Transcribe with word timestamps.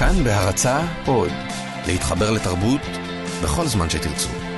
כאן 0.00 0.24
בהרצה 0.24 0.80
עוד, 1.06 1.32
להתחבר 1.86 2.30
לתרבות 2.30 2.80
בכל 3.42 3.66
זמן 3.66 3.90
שתרצו. 3.90 4.49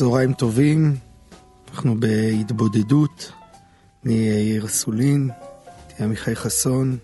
צהריים 0.00 0.32
טובים, 0.32 0.96
אנחנו 1.70 2.00
בהתבודדות. 2.00 3.32
אני 4.06 4.14
יאיר 4.14 4.66
אסולין, 4.66 5.30
תהיה 5.88 6.06
עמיחי 6.06 6.36
חסון. 6.36 6.96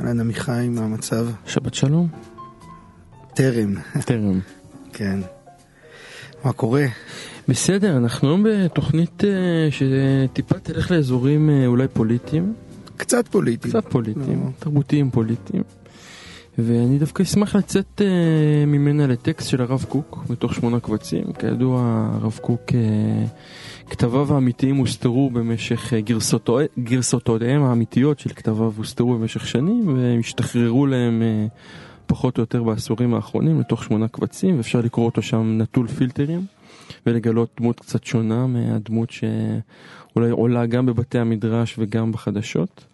אהלן 0.00 0.20
עמיחי, 0.20 0.68
מה 0.70 0.84
המצב? 0.84 1.26
שבת 1.46 1.74
שלום. 1.74 2.08
טרם, 3.34 3.74
טרם. 4.04 4.40
כן. 4.96 5.20
מה 6.44 6.52
קורה? 6.52 6.86
בסדר, 7.48 7.96
אנחנו 7.96 8.28
היום 8.28 8.46
בתוכנית 8.48 9.24
אה, 9.24 9.68
שטיפה 9.70 10.58
תלך 10.58 10.90
לאזורים 10.90 11.50
אה, 11.50 11.66
אולי 11.66 11.88
פוליטיים, 11.88 12.54
קצת 12.96 13.28
פוליטי. 13.28 13.68
קצת 13.68 13.84
פוליטיים, 13.88 14.42
לא. 14.44 14.50
תרבותיים 14.58 15.10
פוליטיים. 15.10 15.62
ואני 16.58 16.98
דווקא 16.98 17.22
אשמח 17.22 17.56
לצאת 17.56 18.02
אה, 18.04 18.66
ממנה 18.66 19.06
לטקסט 19.06 19.48
של 19.48 19.62
הרב 19.62 19.84
קוק, 19.88 20.24
מתוך 20.30 20.54
שמונה 20.54 20.80
קבצים. 20.80 21.32
כידוע, 21.38 22.08
הרב 22.14 22.38
קוק, 22.42 22.60
אה, 22.74 23.26
כתביו 23.90 24.34
האמיתיים 24.34 24.76
הוסתרו 24.76 25.30
במשך, 25.30 25.92
אה, 25.94 26.00
גרסותו, 26.00 26.58
גרסותיהם 26.78 27.62
האמיתיות 27.62 28.18
של 28.18 28.30
כתביו 28.30 28.72
הוסתרו 28.76 29.18
במשך 29.18 29.46
שנים, 29.46 29.94
והם 29.96 30.20
השתחררו 30.20 30.86
להם 30.86 31.22
אה, 31.22 31.46
פחות 32.06 32.38
או 32.38 32.42
יותר 32.42 32.62
בעשורים 32.62 33.14
האחרונים, 33.14 33.60
לתוך 33.60 33.84
שמונה 33.84 34.08
קבצים, 34.08 34.56
ואפשר 34.56 34.80
לקרוא 34.80 35.06
אותו 35.06 35.22
שם 35.22 35.58
נטול 35.58 35.88
פילטרים, 35.88 36.46
ולגלות 37.06 37.50
דמות 37.60 37.80
קצת 37.80 38.04
שונה 38.04 38.46
מהדמות 38.46 39.10
שאולי 39.10 40.30
עולה 40.30 40.66
גם 40.66 40.86
בבתי 40.86 41.18
המדרש 41.18 41.74
וגם 41.78 42.12
בחדשות. 42.12 42.84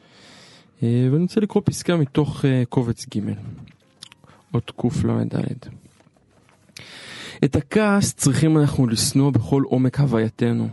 אה, 0.83 1.09
ואני 1.12 1.23
רוצה 1.23 1.41
לקרוא 1.41 1.62
פסקה 1.67 1.97
מתוך 1.97 2.45
אה, 2.45 2.62
קובץ 2.69 3.07
ג' 3.07 3.21
אות 4.55 4.73
קל"ד. 4.77 5.69
את 7.45 7.57
הכעס 7.57 8.15
צריכים 8.15 8.59
אנחנו 8.59 8.87
לשנוא 8.87 9.31
בכל 9.31 9.62
עומק 9.67 10.01
הווייתנו. 10.01 10.69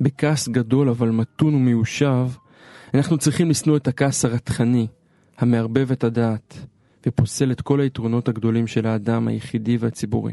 בכעס 0.00 0.48
גדול 0.48 0.88
אבל 0.88 1.10
מתון 1.10 1.54
ומיושב, 1.54 2.28
אנחנו 2.94 3.18
צריכים 3.18 3.50
לשנוא 3.50 3.76
את 3.76 3.88
הכעס 3.88 4.24
הרתחני, 4.24 4.86
המערבב 5.38 5.92
את 5.92 6.04
הדעת, 6.04 6.66
ופוסל 7.06 7.52
את 7.52 7.60
כל 7.60 7.80
היתרונות 7.80 8.28
הגדולים 8.28 8.66
של 8.66 8.86
האדם 8.86 9.28
היחידי 9.28 9.76
והציבורי. 9.76 10.32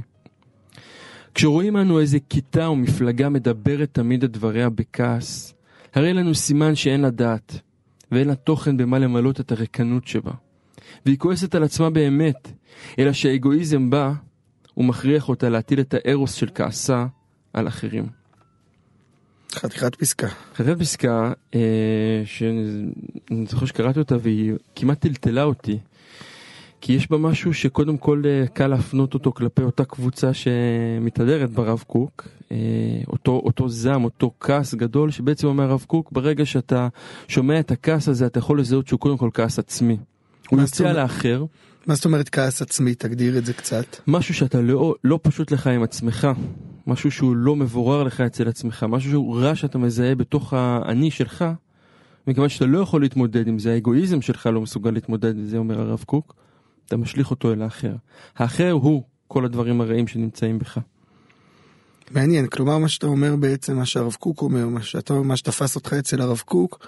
כשרואים 1.33 1.77
אנו 1.77 1.99
איזה 1.99 2.17
כיתה 2.29 2.65
או 2.65 2.75
מפלגה 2.75 3.29
מדברת 3.29 3.89
תמיד 3.91 4.23
את 4.23 4.31
דבריה 4.31 4.69
בכעס, 4.69 5.53
הרי 5.93 6.13
לנו 6.13 6.35
סימן 6.35 6.75
שאין 6.75 7.01
לה 7.01 7.09
דעת, 7.09 7.59
ואין 8.11 8.27
לה 8.27 8.35
תוכן 8.35 8.77
במה 8.77 8.99
למלות 8.99 9.39
את 9.39 9.51
הריקנות 9.51 10.07
שבה. 10.07 10.31
והיא 11.05 11.17
כועסת 11.17 11.55
על 11.55 11.63
עצמה 11.63 11.89
באמת, 11.89 12.51
אלא 12.99 13.13
שהאגואיזם 13.13 13.89
בא 13.89 14.11
ומכריח 14.77 15.29
אותה 15.29 15.49
להטיל 15.49 15.79
את 15.79 15.93
הארוס 15.97 16.33
של 16.33 16.49
כעסה 16.55 17.05
על 17.53 17.67
אחרים. 17.67 18.05
חתיכת 19.53 19.95
פסקה. 19.95 20.27
חתיכת 20.55 20.79
פסקה 20.79 21.33
אה, 21.55 22.21
שאני 22.25 22.91
זוכר 23.49 23.65
שקראתי 23.65 23.99
אותה 23.99 24.15
והיא 24.21 24.53
כמעט 24.75 24.99
טלטלה 25.01 25.43
אותי. 25.43 25.79
כי 26.81 26.93
יש 26.93 27.11
בה 27.11 27.17
משהו 27.17 27.53
שקודם 27.53 27.97
כל 27.97 28.23
אה, 28.25 28.47
קל 28.47 28.67
להפנות 28.67 29.13
אותו 29.13 29.31
כלפי 29.31 29.61
אותה 29.61 29.85
קבוצה 29.85 30.33
שמתהדרת 30.33 31.49
ברב 31.49 31.83
קוק, 31.87 32.27
אה, 32.51 32.57
אותו, 33.07 33.31
אותו 33.31 33.69
זעם, 33.69 34.03
אותו 34.03 34.31
כעס 34.39 34.73
גדול, 34.73 35.11
שבעצם 35.11 35.47
אומר 35.47 35.63
הרב 35.63 35.85
קוק, 35.87 36.11
ברגע 36.11 36.45
שאתה 36.45 36.87
שומע 37.27 37.59
את 37.59 37.71
הכעס 37.71 38.07
הזה, 38.07 38.25
אתה 38.25 38.39
יכול 38.39 38.59
לזהות 38.59 38.87
שהוא 38.87 38.99
קודם 38.99 39.17
כל 39.17 39.29
כעס 39.33 39.59
עצמי. 39.59 39.97
הוא 40.49 40.61
יוצא 40.61 40.83
אומרת? 40.83 40.95
על 40.95 41.01
האחר, 41.01 41.45
מה 41.87 41.95
זאת 41.95 42.05
אומרת 42.05 42.29
כעס 42.29 42.61
עצמי? 42.61 42.95
תגדיר 42.95 43.37
את 43.37 43.45
זה 43.45 43.53
קצת. 43.53 43.85
משהו 44.07 44.33
שאתה 44.33 44.61
לא, 44.61 44.95
לא 45.03 45.19
פשוט 45.21 45.51
לך 45.51 45.67
עם 45.67 45.83
עצמך, 45.83 46.27
משהו 46.87 47.11
שהוא 47.11 47.35
לא 47.35 47.55
מבורר 47.55 48.03
לך 48.03 48.21
אצל 48.21 48.47
עצמך, 48.47 48.85
משהו 48.89 49.11
שהוא 49.11 49.39
רע 49.39 49.55
שאתה 49.55 49.77
מזהה 49.77 50.15
בתוך 50.15 50.53
האני 50.53 51.11
שלך, 51.11 51.45
מכיוון 52.27 52.49
שאתה 52.49 52.65
לא 52.65 52.79
יכול 52.79 53.01
להתמודד 53.01 53.47
עם 53.47 53.59
זה, 53.59 53.73
האגואיזם 53.73 54.21
שלך 54.21 54.49
לא 54.53 54.61
מסוגל 54.61 54.91
להתמודד 54.91 55.37
עם 55.37 55.45
זה, 55.45 55.57
אומר 55.57 55.81
הרב 55.81 56.03
קוק, 56.05 56.35
אתה 56.87 56.97
משליך 56.97 57.31
אותו 57.31 57.53
אל 57.53 57.61
האחר. 57.61 57.95
האחר 58.35 58.71
הוא 58.71 59.03
כל 59.27 59.45
הדברים 59.45 59.81
הרעים 59.81 60.07
שנמצאים 60.07 60.59
בך. 60.59 60.79
מעניין, 62.11 62.47
כלומר 62.47 62.77
מה 62.77 62.87
שאתה 62.87 63.07
אומר 63.07 63.35
בעצם, 63.35 63.75
מה 63.75 63.85
שהרב 63.85 64.15
קוק 64.19 64.41
אומר, 64.41 64.67
מה, 64.67 64.81
שאתה, 64.81 65.13
מה 65.13 65.37
שתפס 65.37 65.75
אותך 65.75 65.93
אצל 65.93 66.21
הרב 66.21 66.41
קוק, 66.45 66.87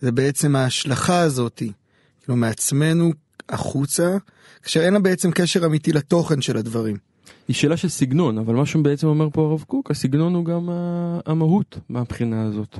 זה 0.00 0.12
בעצם 0.12 0.56
ההשלכה 0.56 1.20
הזאתי, 1.20 1.72
כאילו 2.22 2.36
מעצמנו 2.36 3.12
החוצה, 3.48 4.16
כשאין 4.62 4.94
לה 4.94 5.00
בעצם 5.00 5.30
קשר 5.30 5.66
אמיתי 5.66 5.92
לתוכן 5.92 6.40
של 6.40 6.56
הדברים. 6.56 6.96
היא 7.48 7.56
שאלה 7.56 7.76
של 7.76 7.88
סגנון, 7.88 8.38
אבל 8.38 8.54
מה 8.54 8.66
שבעצם 8.66 9.06
אומר 9.06 9.28
פה 9.32 9.42
הרב 9.42 9.64
קוק, 9.66 9.90
הסגנון 9.90 10.34
הוא 10.34 10.44
גם 10.44 10.68
המהות 11.26 11.78
מהבחינה 11.88 12.42
הזאת. 12.42 12.78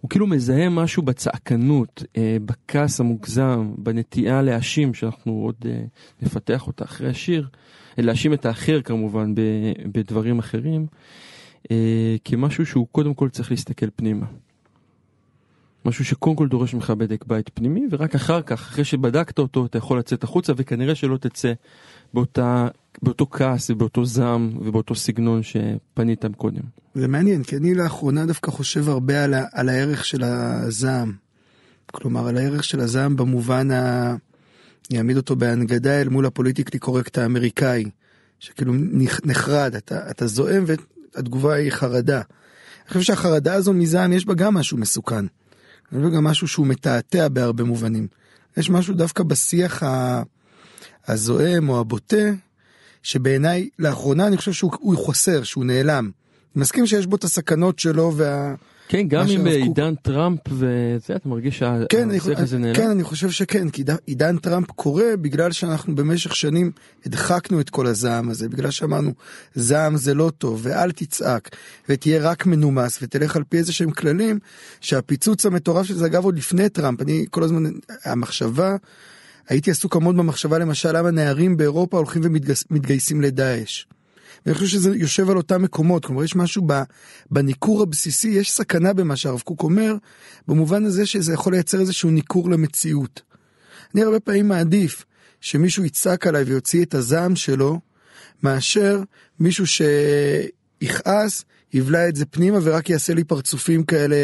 הוא 0.00 0.10
כאילו 0.10 0.26
מזהה 0.26 0.68
משהו 0.68 1.02
בצעקנות, 1.02 2.04
אה, 2.16 2.36
בכעס 2.44 3.00
המוגזם, 3.00 3.72
בנטייה 3.78 4.42
להאשים, 4.42 4.94
שאנחנו 4.94 5.32
עוד 5.32 5.54
אה, 5.64 5.82
נפתח 6.22 6.66
אותה 6.66 6.84
אחרי 6.84 7.10
השיר, 7.10 7.48
אה, 7.98 8.02
להאשים 8.02 8.32
את 8.32 8.46
האחר 8.46 8.80
כמובן 8.82 9.34
ב, 9.34 9.40
בדברים 9.92 10.38
אחרים, 10.38 10.86
אה, 11.70 12.16
כמשהו 12.24 12.66
שהוא 12.66 12.86
קודם 12.92 13.14
כל 13.14 13.28
צריך 13.28 13.50
להסתכל 13.50 13.86
פנימה. 13.96 14.26
משהו 15.84 16.04
שקודם 16.04 16.36
כל 16.36 16.48
דורש 16.48 16.74
ממך 16.74 16.90
בדק 16.90 17.24
בית 17.24 17.50
פנימי, 17.54 17.86
ורק 17.90 18.14
אחר 18.14 18.42
כך, 18.42 18.60
אחרי 18.60 18.84
שבדקת 18.84 19.38
אותו, 19.38 19.66
אתה 19.66 19.78
יכול 19.78 19.98
לצאת 19.98 20.24
החוצה, 20.24 20.52
וכנראה 20.56 20.94
שלא 20.94 21.16
תצא 21.16 21.52
באותה, 22.14 22.68
באותו 23.02 23.26
כעס 23.30 23.70
ובאותו 23.70 24.04
זעם 24.04 24.52
ובאותו 24.60 24.94
סגנון 24.94 25.40
שפנית 25.42 26.24
קודם. 26.36 26.62
זה 26.94 27.08
מעניין, 27.08 27.42
כי 27.42 27.56
אני 27.56 27.74
לאחרונה 27.74 28.26
דווקא 28.26 28.50
חושב 28.50 28.88
הרבה 28.88 29.24
על, 29.24 29.34
על 29.52 29.68
הערך 29.68 30.04
של 30.04 30.22
הזעם. 30.22 31.12
כלומר, 31.92 32.28
על 32.28 32.36
הערך 32.36 32.64
של 32.64 32.80
הזעם 32.80 33.16
במובן 33.16 33.70
ה... 33.70 34.14
אני 34.90 34.98
אעמיד 34.98 35.16
אותו 35.16 35.36
בהנגדה 35.36 36.00
אל 36.00 36.08
מול 36.08 36.26
הפוליטיקלי 36.26 36.78
קורקט 36.78 37.18
האמריקאי, 37.18 37.84
שכאילו 38.38 38.72
נחרד, 39.24 39.74
אתה, 39.74 40.10
אתה 40.10 40.26
זועם 40.26 40.64
והתגובה 40.66 41.54
היא 41.54 41.70
חרדה. 41.70 42.16
אני 42.16 42.88
חושב 42.88 43.00
שהחרדה 43.00 43.54
הזו 43.54 43.72
מזעם 43.72 44.12
יש 44.12 44.26
בה 44.26 44.34
גם 44.34 44.54
משהו 44.54 44.78
מסוכן. 44.78 45.24
יש 45.92 45.98
בה 45.98 46.08
גם 46.10 46.24
משהו 46.24 46.48
שהוא 46.48 46.66
מתעתע 46.66 47.28
בהרבה 47.28 47.64
מובנים. 47.64 48.06
יש 48.56 48.70
משהו 48.70 48.94
דווקא 48.94 49.22
בשיח 49.22 49.82
הזועם 51.08 51.68
או 51.68 51.80
הבוטה, 51.80 52.30
שבעיניי 53.02 53.68
לאחרונה 53.78 54.26
אני 54.26 54.36
חושב 54.36 54.52
שהוא 54.52 54.70
הוא 54.80 54.96
חוסר, 54.98 55.42
שהוא 55.42 55.64
נעלם. 55.64 56.10
אני 56.54 56.62
מסכים 56.62 56.86
שיש 56.86 57.06
בו 57.06 57.16
את 57.16 57.24
הסכנות 57.24 57.78
שלו 57.78 58.12
וה... 58.16 58.54
כן, 58.90 59.08
גם 59.08 59.26
שהרב 59.28 59.36
קוק- 59.38 59.44
בעידן 59.44 59.94
טראמפ 59.94 60.40
וזה, 60.48 61.16
אתה 61.16 61.28
מרגיש 61.28 61.62
כן, 61.88 62.08
שהשיח 62.12 62.38
הזה 62.40 62.58
נעלם? 62.58 62.74
כן, 62.74 62.90
אני 62.90 63.02
חושב 63.04 63.30
שכן, 63.30 63.70
כי 63.70 63.80
עידן- 63.80 63.96
עידן 64.06 64.36
טראמפ 64.36 64.70
קורה 64.70 65.16
בגלל 65.20 65.52
שאנחנו 65.52 65.94
במשך 65.94 66.36
שנים 66.36 66.70
הדחקנו 67.06 67.60
את 67.60 67.70
כל 67.70 67.86
הזעם 67.86 68.30
הזה, 68.30 68.48
בגלל 68.48 68.70
שאמרנו, 68.70 69.12
זעם 69.54 69.96
זה 69.96 70.14
לא 70.14 70.30
טוב, 70.38 70.60
ואל 70.62 70.92
תצעק, 70.92 71.56
ותהיה 71.88 72.22
רק 72.22 72.46
מנומס, 72.46 72.98
ותלך 73.02 73.36
על 73.36 73.42
פי 73.48 73.56
איזה 73.58 73.72
שהם 73.72 73.90
כללים, 73.90 74.38
שהפיצוץ 74.80 75.46
המטורף 75.46 75.86
של 75.86 75.94
זה, 75.94 76.06
אגב, 76.06 76.24
עוד 76.24 76.38
לפני 76.38 76.68
טראמפ, 76.68 77.00
אני 77.02 77.24
כל 77.30 77.42
הזמן, 77.42 77.62
המחשבה, 78.04 78.76
הייתי 79.48 79.70
עסוק 79.70 79.96
המון 79.96 80.16
במחשבה, 80.16 80.58
למשל, 80.58 80.96
למה 80.98 81.10
נערים 81.10 81.56
באירופה 81.56 81.96
הולכים 81.96 82.22
ומתגייסים 82.24 83.20
לדאעש. 83.20 83.84
ואני 84.46 84.54
חושב 84.54 84.66
שזה 84.66 84.90
יושב 84.96 85.30
על 85.30 85.36
אותם 85.36 85.62
מקומות, 85.62 86.04
כלומר 86.04 86.24
יש 86.24 86.36
משהו 86.36 86.66
בניכור 87.30 87.82
הבסיסי, 87.82 88.28
יש 88.28 88.52
סכנה 88.52 88.92
במה 88.92 89.16
שהרב 89.16 89.40
קוק 89.40 89.62
אומר, 89.62 89.94
במובן 90.48 90.84
הזה 90.84 91.06
שזה 91.06 91.32
יכול 91.32 91.52
לייצר 91.52 91.80
איזשהו 91.80 92.10
ניכור 92.10 92.50
למציאות. 92.50 93.22
אני 93.94 94.02
הרבה 94.02 94.20
פעמים 94.20 94.48
מעדיף 94.48 95.04
שמישהו 95.40 95.84
יצעק 95.84 96.26
עליי 96.26 96.42
ויוציא 96.42 96.84
את 96.84 96.94
הזעם 96.94 97.36
שלו, 97.36 97.80
מאשר 98.42 99.02
מישהו 99.40 99.64
שיכעס, 99.66 101.44
יבלע 101.72 102.08
את 102.08 102.16
זה 102.16 102.26
פנימה 102.26 102.58
ורק 102.62 102.90
יעשה 102.90 103.14
לי 103.14 103.24
פרצופים 103.24 103.84
כאלה 103.84 104.16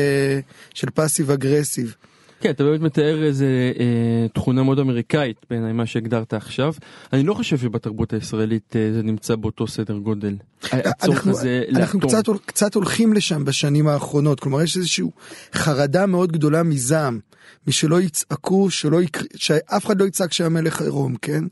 של 0.74 0.90
פאסיב 0.90 1.30
אגרסיב. 1.30 1.94
כן, 2.40 2.50
אתה 2.50 2.64
באמת 2.64 2.80
מתאר 2.80 3.24
איזה 3.24 3.72
אה, 3.78 4.26
תכונה 4.34 4.62
מאוד 4.62 4.78
אמריקאית 4.78 5.36
בעיניי, 5.50 5.72
מה 5.72 5.86
שהגדרת 5.86 6.34
עכשיו. 6.34 6.74
אני 7.12 7.22
לא 7.22 7.34
חושב 7.34 7.58
שבתרבות 7.58 8.12
הישראלית 8.12 8.76
אה, 8.76 8.92
זה 8.92 9.02
נמצא 9.02 9.36
באותו 9.36 9.66
סדר 9.66 9.98
גודל. 9.98 10.36
הצורך 10.72 11.26
אנחנו, 11.26 11.48
אנחנו. 11.76 12.00
קצת, 12.00 12.24
קצת 12.46 12.74
הולכים 12.74 13.12
לשם 13.12 13.44
בשנים 13.44 13.88
האחרונות, 13.88 14.40
כלומר 14.40 14.62
יש 14.62 14.76
איזושהי 14.76 15.04
חרדה 15.52 16.06
מאוד 16.06 16.32
גדולה 16.32 16.62
מזעם, 16.62 17.18
משלא 17.66 18.00
יצעקו, 18.00 18.70
שלא 18.70 19.02
יקר... 19.02 19.24
שאף 19.34 19.86
אחד 19.86 20.00
לא 20.00 20.06
יצעק 20.06 20.32
שהמלך 20.32 20.82
עירום, 20.82 21.16
כן? 21.22 21.44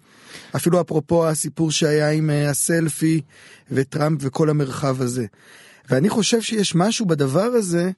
אפילו 0.56 0.80
אפרופו 0.80 1.28
הסיפור 1.28 1.70
שהיה 1.70 2.10
עם 2.10 2.30
אה, 2.30 2.50
הסלפי 2.50 3.20
וטראמפ 3.70 4.20
וכל 4.22 4.50
המרחב 4.50 5.02
הזה. 5.02 5.26
ואני 5.90 6.08
חושב 6.08 6.40
שיש 6.40 6.74
משהו 6.74 7.06
בדבר 7.06 7.40
הזה, 7.40 7.90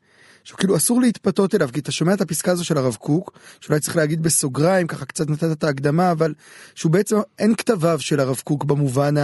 שכאילו 0.47 0.77
אסור 0.77 1.01
להתפתות 1.01 1.55
אליו, 1.55 1.69
כי 1.73 1.81
אתה 1.81 1.93
שומע 1.93 2.15
את 2.15 2.21
הפסקה 2.21 2.53
הזו 2.53 2.65
של 2.65 2.79
הרב 2.79 2.95
קוק, 2.95 3.39
שאולי 3.61 3.81
צריך 3.81 3.97
להגיד 3.97 4.23
בסוגריים, 4.23 4.87
ככה 4.87 5.05
קצת 5.05 5.31
נתת 5.31 5.53
את 5.53 5.65
ההקדמה, 5.65 6.11
אבל 6.11 6.35
שהוא 6.75 6.93
בעצם, 6.93 7.17
אין 7.39 7.55
כתביו 7.55 8.01
של 8.01 8.21
הרב 8.21 8.41
קוק 8.45 8.65
במובן 8.65 9.15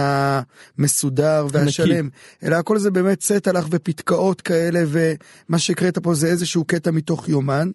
המסודר 0.77 1.47
והשלם, 1.51 2.09
אלא 2.43 2.55
הכל 2.55 2.79
זה 2.79 2.91
באמת 2.91 3.21
סט 3.21 3.47
הלך 3.47 3.65
ופתקאות 3.69 4.41
כאלה, 4.41 4.83
ומה 4.87 5.59
שהקראת 5.59 5.97
פה 5.97 6.13
זה 6.13 6.27
איזשהו 6.27 6.63
קטע 6.65 6.91
מתוך 6.91 7.29
יומן, 7.29 7.71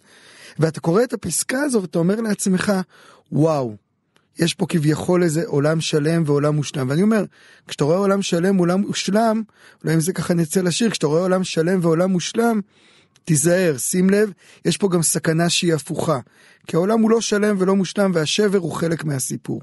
ואתה 0.59 0.81
קורא 0.81 1.03
את 1.03 1.13
הפסקה 1.13 1.63
הזו 1.63 1.83
ואתה 1.83 1.99
אומר 1.99 2.21
לעצמך, 2.21 2.73
וואו, 3.33 3.77
יש 4.39 4.55
פה 4.55 4.67
כביכול 4.67 5.23
איזה 5.23 5.43
עולם 5.47 5.81
שלם 5.81 6.23
ועולם 6.27 6.57
מושלם. 6.57 6.89
ואני 6.91 7.03
אומר, 7.03 7.25
כשאתה 7.69 7.85
רואה 7.85 7.97
עולם 7.97 8.23
שלם 8.23 8.57
ועולם 8.57 8.81
מושלם, 8.81 9.43
אולי 9.85 9.95
עם 9.95 10.01
זה 10.01 10.13
ככה 10.13 10.35
נצא 10.35 10.61
לשיר, 10.61 10.91
כשאתה 10.91 11.07
רואה 11.07 11.21
עולם 11.23 11.45
שלם 11.45 11.79
ועולם 11.83 12.11
מושלם, 12.11 12.61
תיזהר, 13.33 13.77
שים 13.79 14.11
לב, 14.11 14.33
יש 14.65 14.77
פה 14.77 14.89
גם 14.89 15.03
סכנה 15.03 15.49
שהיא 15.51 15.75
הפוכה. 15.75 16.19
כי 16.67 16.77
העולם 16.77 17.01
הוא 17.01 17.11
לא 17.11 17.21
שלם 17.21 17.57
ולא 17.59 17.77
מושלם 17.77 18.11
והשבר 18.15 18.59
הוא 18.59 18.73
חלק 18.73 19.05
מהסיפור. 19.05 19.61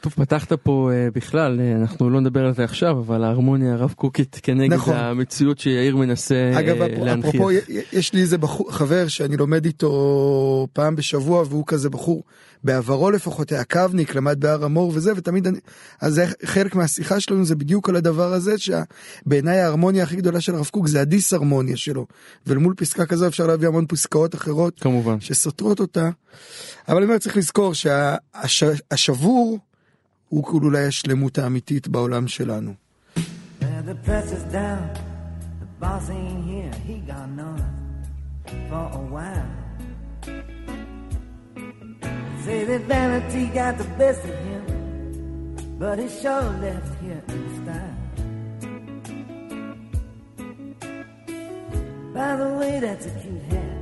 טוב, 0.00 0.12
פתחת 0.12 0.52
פה 0.52 0.90
אה, 0.92 1.08
בכלל, 1.14 1.60
אה, 1.60 1.76
אנחנו 1.76 2.10
לא 2.10 2.20
נדבר 2.20 2.44
על 2.46 2.54
זה 2.54 2.64
עכשיו, 2.64 2.98
אבל 2.98 3.24
ההרמוניה 3.24 3.72
הרב 3.72 3.92
קוקית 3.96 4.40
כנגד 4.42 4.72
נכון. 4.72 4.96
המציאות 4.96 5.58
שיאיר 5.58 5.96
מנסה 5.96 6.50
אגב, 6.58 6.82
אה, 6.82 6.86
אפ- 6.86 6.98
להנכיח. 6.98 7.30
אפרופו, 7.34 7.50
יש 7.92 8.12
לי 8.12 8.20
איזה 8.20 8.38
בחור, 8.38 8.72
חבר 8.72 9.08
שאני 9.08 9.36
לומד 9.36 9.64
איתו 9.64 9.92
פעם 10.72 10.96
בשבוע, 10.96 11.44
והוא 11.48 11.64
כזה 11.66 11.90
בחור, 11.90 12.22
בעברו 12.64 13.10
לפחות, 13.10 13.52
היה 13.52 13.64
קבניק, 13.64 14.14
למד 14.14 14.40
בהר 14.40 14.64
המור 14.64 14.92
וזה, 14.94 15.12
ותמיד 15.16 15.46
אני, 15.46 15.58
אז 16.00 16.14
זה 16.14 16.26
חלק 16.44 16.74
מהשיחה 16.74 17.20
שלנו 17.20 17.44
זה 17.44 17.56
בדיוק 17.56 17.88
על 17.88 17.96
הדבר 17.96 18.32
הזה, 18.32 18.54
שבעיניי 18.58 19.60
ההרמוניה 19.60 20.02
הכי 20.02 20.16
גדולה 20.16 20.40
של 20.40 20.54
הרב 20.54 20.66
קוק 20.66 20.86
זה 20.86 21.00
הדיסהרמוניה 21.00 21.76
שלו. 21.76 22.06
ולמול 22.46 22.74
פסקה 22.76 23.06
כזו 23.06 23.26
אפשר 23.26 23.46
להביא 23.46 23.68
המון 23.68 23.86
פסקאות 23.88 24.34
אחרות 24.34 24.80
כמובן. 24.80 25.20
שסותרות 25.20 25.80
אותה. 25.80 26.10
אבל 26.88 26.96
אני 26.96 27.06
אומר, 27.06 27.18
צריך 27.18 27.36
לזכור 27.36 27.72
שהשבור 27.74 29.58
הוא 30.28 30.44
כאילו 30.44 30.64
אולי 30.64 30.86
השלמות 30.86 31.38
האמיתית 31.38 31.88
בעולם 31.88 32.28
שלנו. 32.28 32.74
Now 33.60 33.82
the 33.86 34.08
press 34.08 34.32
is 34.32 34.44
down, 34.52 34.82
the 35.60 35.68
boss 35.80 36.10
ain't 36.10 36.44
here, 36.50 36.74
he 36.86 36.96
gone 37.10 37.38
on 37.50 37.60
for 38.68 38.84
a 39.00 39.02
while. 39.14 39.63
Say 42.44 42.60
that 42.64 42.82
vanity 42.82 43.46
got 43.46 43.78
the 43.78 43.84
best 43.96 44.22
of 44.22 44.38
him, 44.48 44.64
but 45.78 45.98
he 45.98 46.08
sure 46.10 46.42
left 46.60 47.00
here 47.00 47.22
in 47.28 47.62
style. 47.62 47.96
By 52.12 52.36
the 52.36 52.48
way, 52.58 52.80
that's 52.80 53.06
a 53.06 53.10
cute 53.20 53.42
hat, 53.50 53.78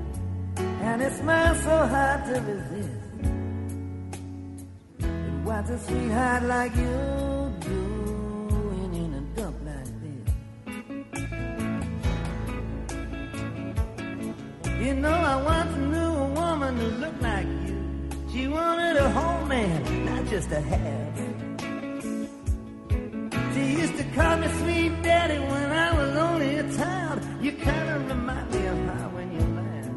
and 0.89 1.03
it 1.03 1.13
smiles 1.13 1.61
so 1.65 1.87
hard 1.95 2.25
to 2.27 2.41
resist. 2.41 3.01
But 5.01 5.35
what's 5.43 5.71
a 5.71 5.79
sweetheart 5.81 6.45
like 6.45 6.77
you 6.77 7.53
doing 7.67 8.95
in 8.95 9.15
a 9.15 9.21
dump 9.37 9.57
like 9.67 9.93
this? 10.03 10.27
You 14.87 14.95
know, 14.95 15.11
I 15.11 15.37
once 15.43 15.62
wanted 18.53 18.97
a 18.97 19.11
whole 19.11 19.47
man, 19.47 20.05
not 20.05 20.27
just 20.27 20.51
a 20.53 20.61
half. 20.61 21.17
She 23.55 23.65
used 23.81 23.97
to 23.97 24.05
call 24.15 24.37
me 24.37 24.49
sweet 24.61 25.03
daddy 25.03 25.39
when 25.39 25.73
I 25.73 25.93
was 26.01 26.17
only 26.17 26.57
a 26.57 26.65
child. 26.77 27.21
You 27.41 27.53
kind 27.53 27.89
of 27.91 28.09
remind 28.09 28.51
me 28.51 28.67
of 28.67 28.79
her 28.89 29.09
when 29.15 29.29
you 29.37 29.45
laugh. 29.59 29.91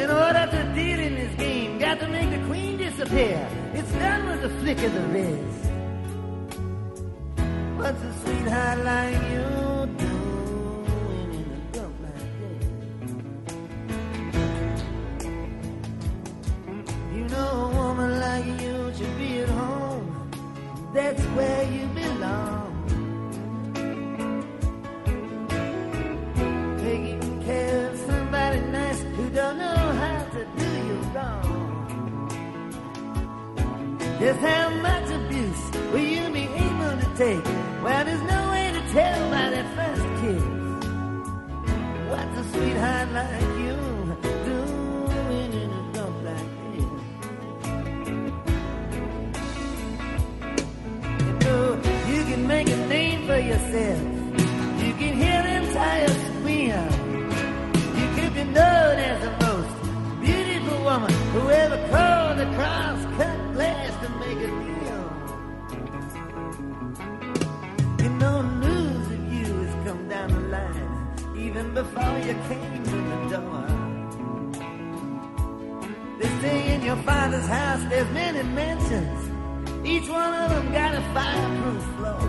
In 0.00 0.10
order 0.10 0.44
to 0.54 0.60
deal 0.74 0.98
in 0.98 1.14
this 1.14 1.34
game, 1.36 1.78
got 1.78 2.00
to 2.00 2.08
make 2.08 2.30
the 2.30 2.42
queen 2.46 2.76
disappear. 2.78 3.48
It's 3.74 3.92
done 3.92 4.26
with 4.28 4.44
a 4.44 4.52
flick 4.60 4.82
of 4.82 4.92
the 4.94 5.06
wrist. 5.12 5.62
What's 7.78 8.02
a 8.02 8.12
sweetheart 8.20 8.78
like 8.84 9.20
you 9.32 9.65
sweetheart 42.56 43.08
like 43.12 43.42
you 43.64 43.76
doing 44.48 45.52
in 45.62 45.70
a 45.80 45.82
dump 45.94 46.16
like 46.28 46.50
this? 46.72 46.90
You 51.26 51.32
know, 51.44 51.66
you 52.12 52.20
can 52.24 52.42
make 52.46 52.68
a 52.68 52.80
name 52.94 53.26
for 53.26 53.38
yourself. 53.50 54.02
You 54.84 54.92
can 55.00 55.12
hear 55.22 55.40
them 55.48 55.64
tires 55.74 56.18
squeal. 56.28 56.84
You 58.00 58.06
could 58.16 58.32
be 58.34 58.44
known 58.44 58.94
as 59.10 59.16
the 59.24 59.45
your 77.46 77.54
house 77.54 77.82
there's 77.88 78.10
many 78.10 78.42
mansions. 78.42 79.30
Each 79.86 80.08
one 80.08 80.34
of 80.34 80.50
them 80.50 80.72
got 80.72 80.94
a 80.94 81.02
fireproof 81.14 81.82
floor. 81.96 82.20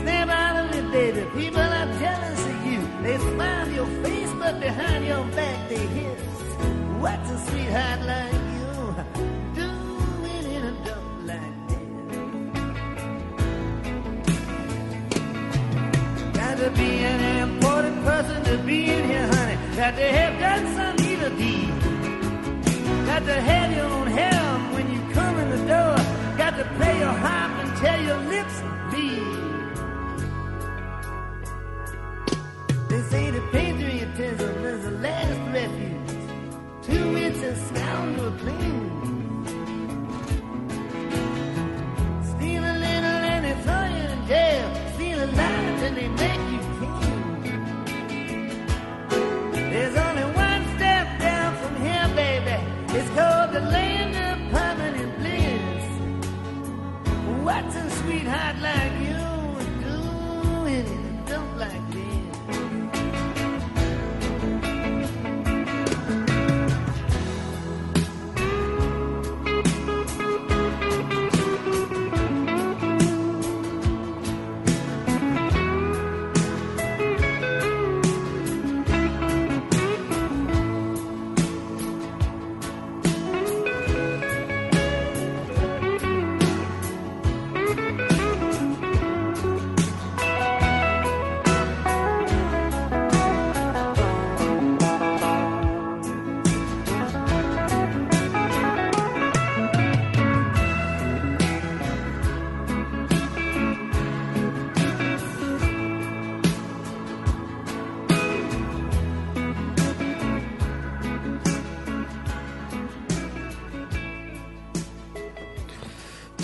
Snap 0.00 0.28
out 0.28 0.56
of 0.64 0.74
it, 0.74 0.90
baby. 0.90 1.22
People 1.36 1.60
are 1.60 1.86
jealous 1.98 2.46
of 2.46 2.66
you. 2.66 2.80
They 3.02 3.18
smile 3.18 3.68
your 3.70 3.86
face, 4.02 4.32
but 4.38 4.60
behind 4.60 5.06
your 5.06 5.24
back 5.36 5.68
they 5.68 5.86
hiss. 5.98 6.20
What's 7.02 7.30
a 7.30 7.38
sweetheart 7.46 8.00
like 8.12 8.32
you 8.56 8.70
doing 9.60 10.46
in 10.56 10.62
a 10.64 10.72
dump 10.84 11.06
like 11.30 11.56
this? 11.68 11.88
Got 16.38 16.54
to 16.58 16.70
be 16.70 16.90
an 17.12 17.48
important 17.48 18.04
person 18.04 18.42
to 18.44 18.58
be 18.64 18.90
in 18.90 19.04
here, 19.08 19.26
honey. 19.34 19.56
Got 19.76 19.96
to 19.96 20.08
have 20.18 20.40
done 20.40 20.66
some 20.74 20.74
evil 20.74 20.88
deed. 20.88 20.89
Got 23.20 23.34
to 23.34 23.40
have 23.42 23.76
your 23.76 23.84
own 23.84 24.06
helm 24.06 24.72
when 24.72 24.90
you 24.90 24.98
come 25.12 25.38
in 25.40 25.50
the 25.50 25.58
door. 25.68 25.96
Got 26.38 26.56
to 26.56 26.64
play 26.78 26.98
your 27.00 27.12
harp 27.12 27.52
until 27.66 28.00
your 28.02 28.16
lips 28.16 28.62
bleed. 28.88 29.20
They 32.88 33.02
say 33.10 33.30
the 33.30 33.42
patriotism 33.52 34.64
is 34.64 34.84
the 34.84 34.90
last 35.02 35.38
refuge 35.52 36.16
to 36.86 37.12
which 37.12 37.36
a 37.44 37.56
scoundrel 37.66 38.32
clings. 38.38 38.89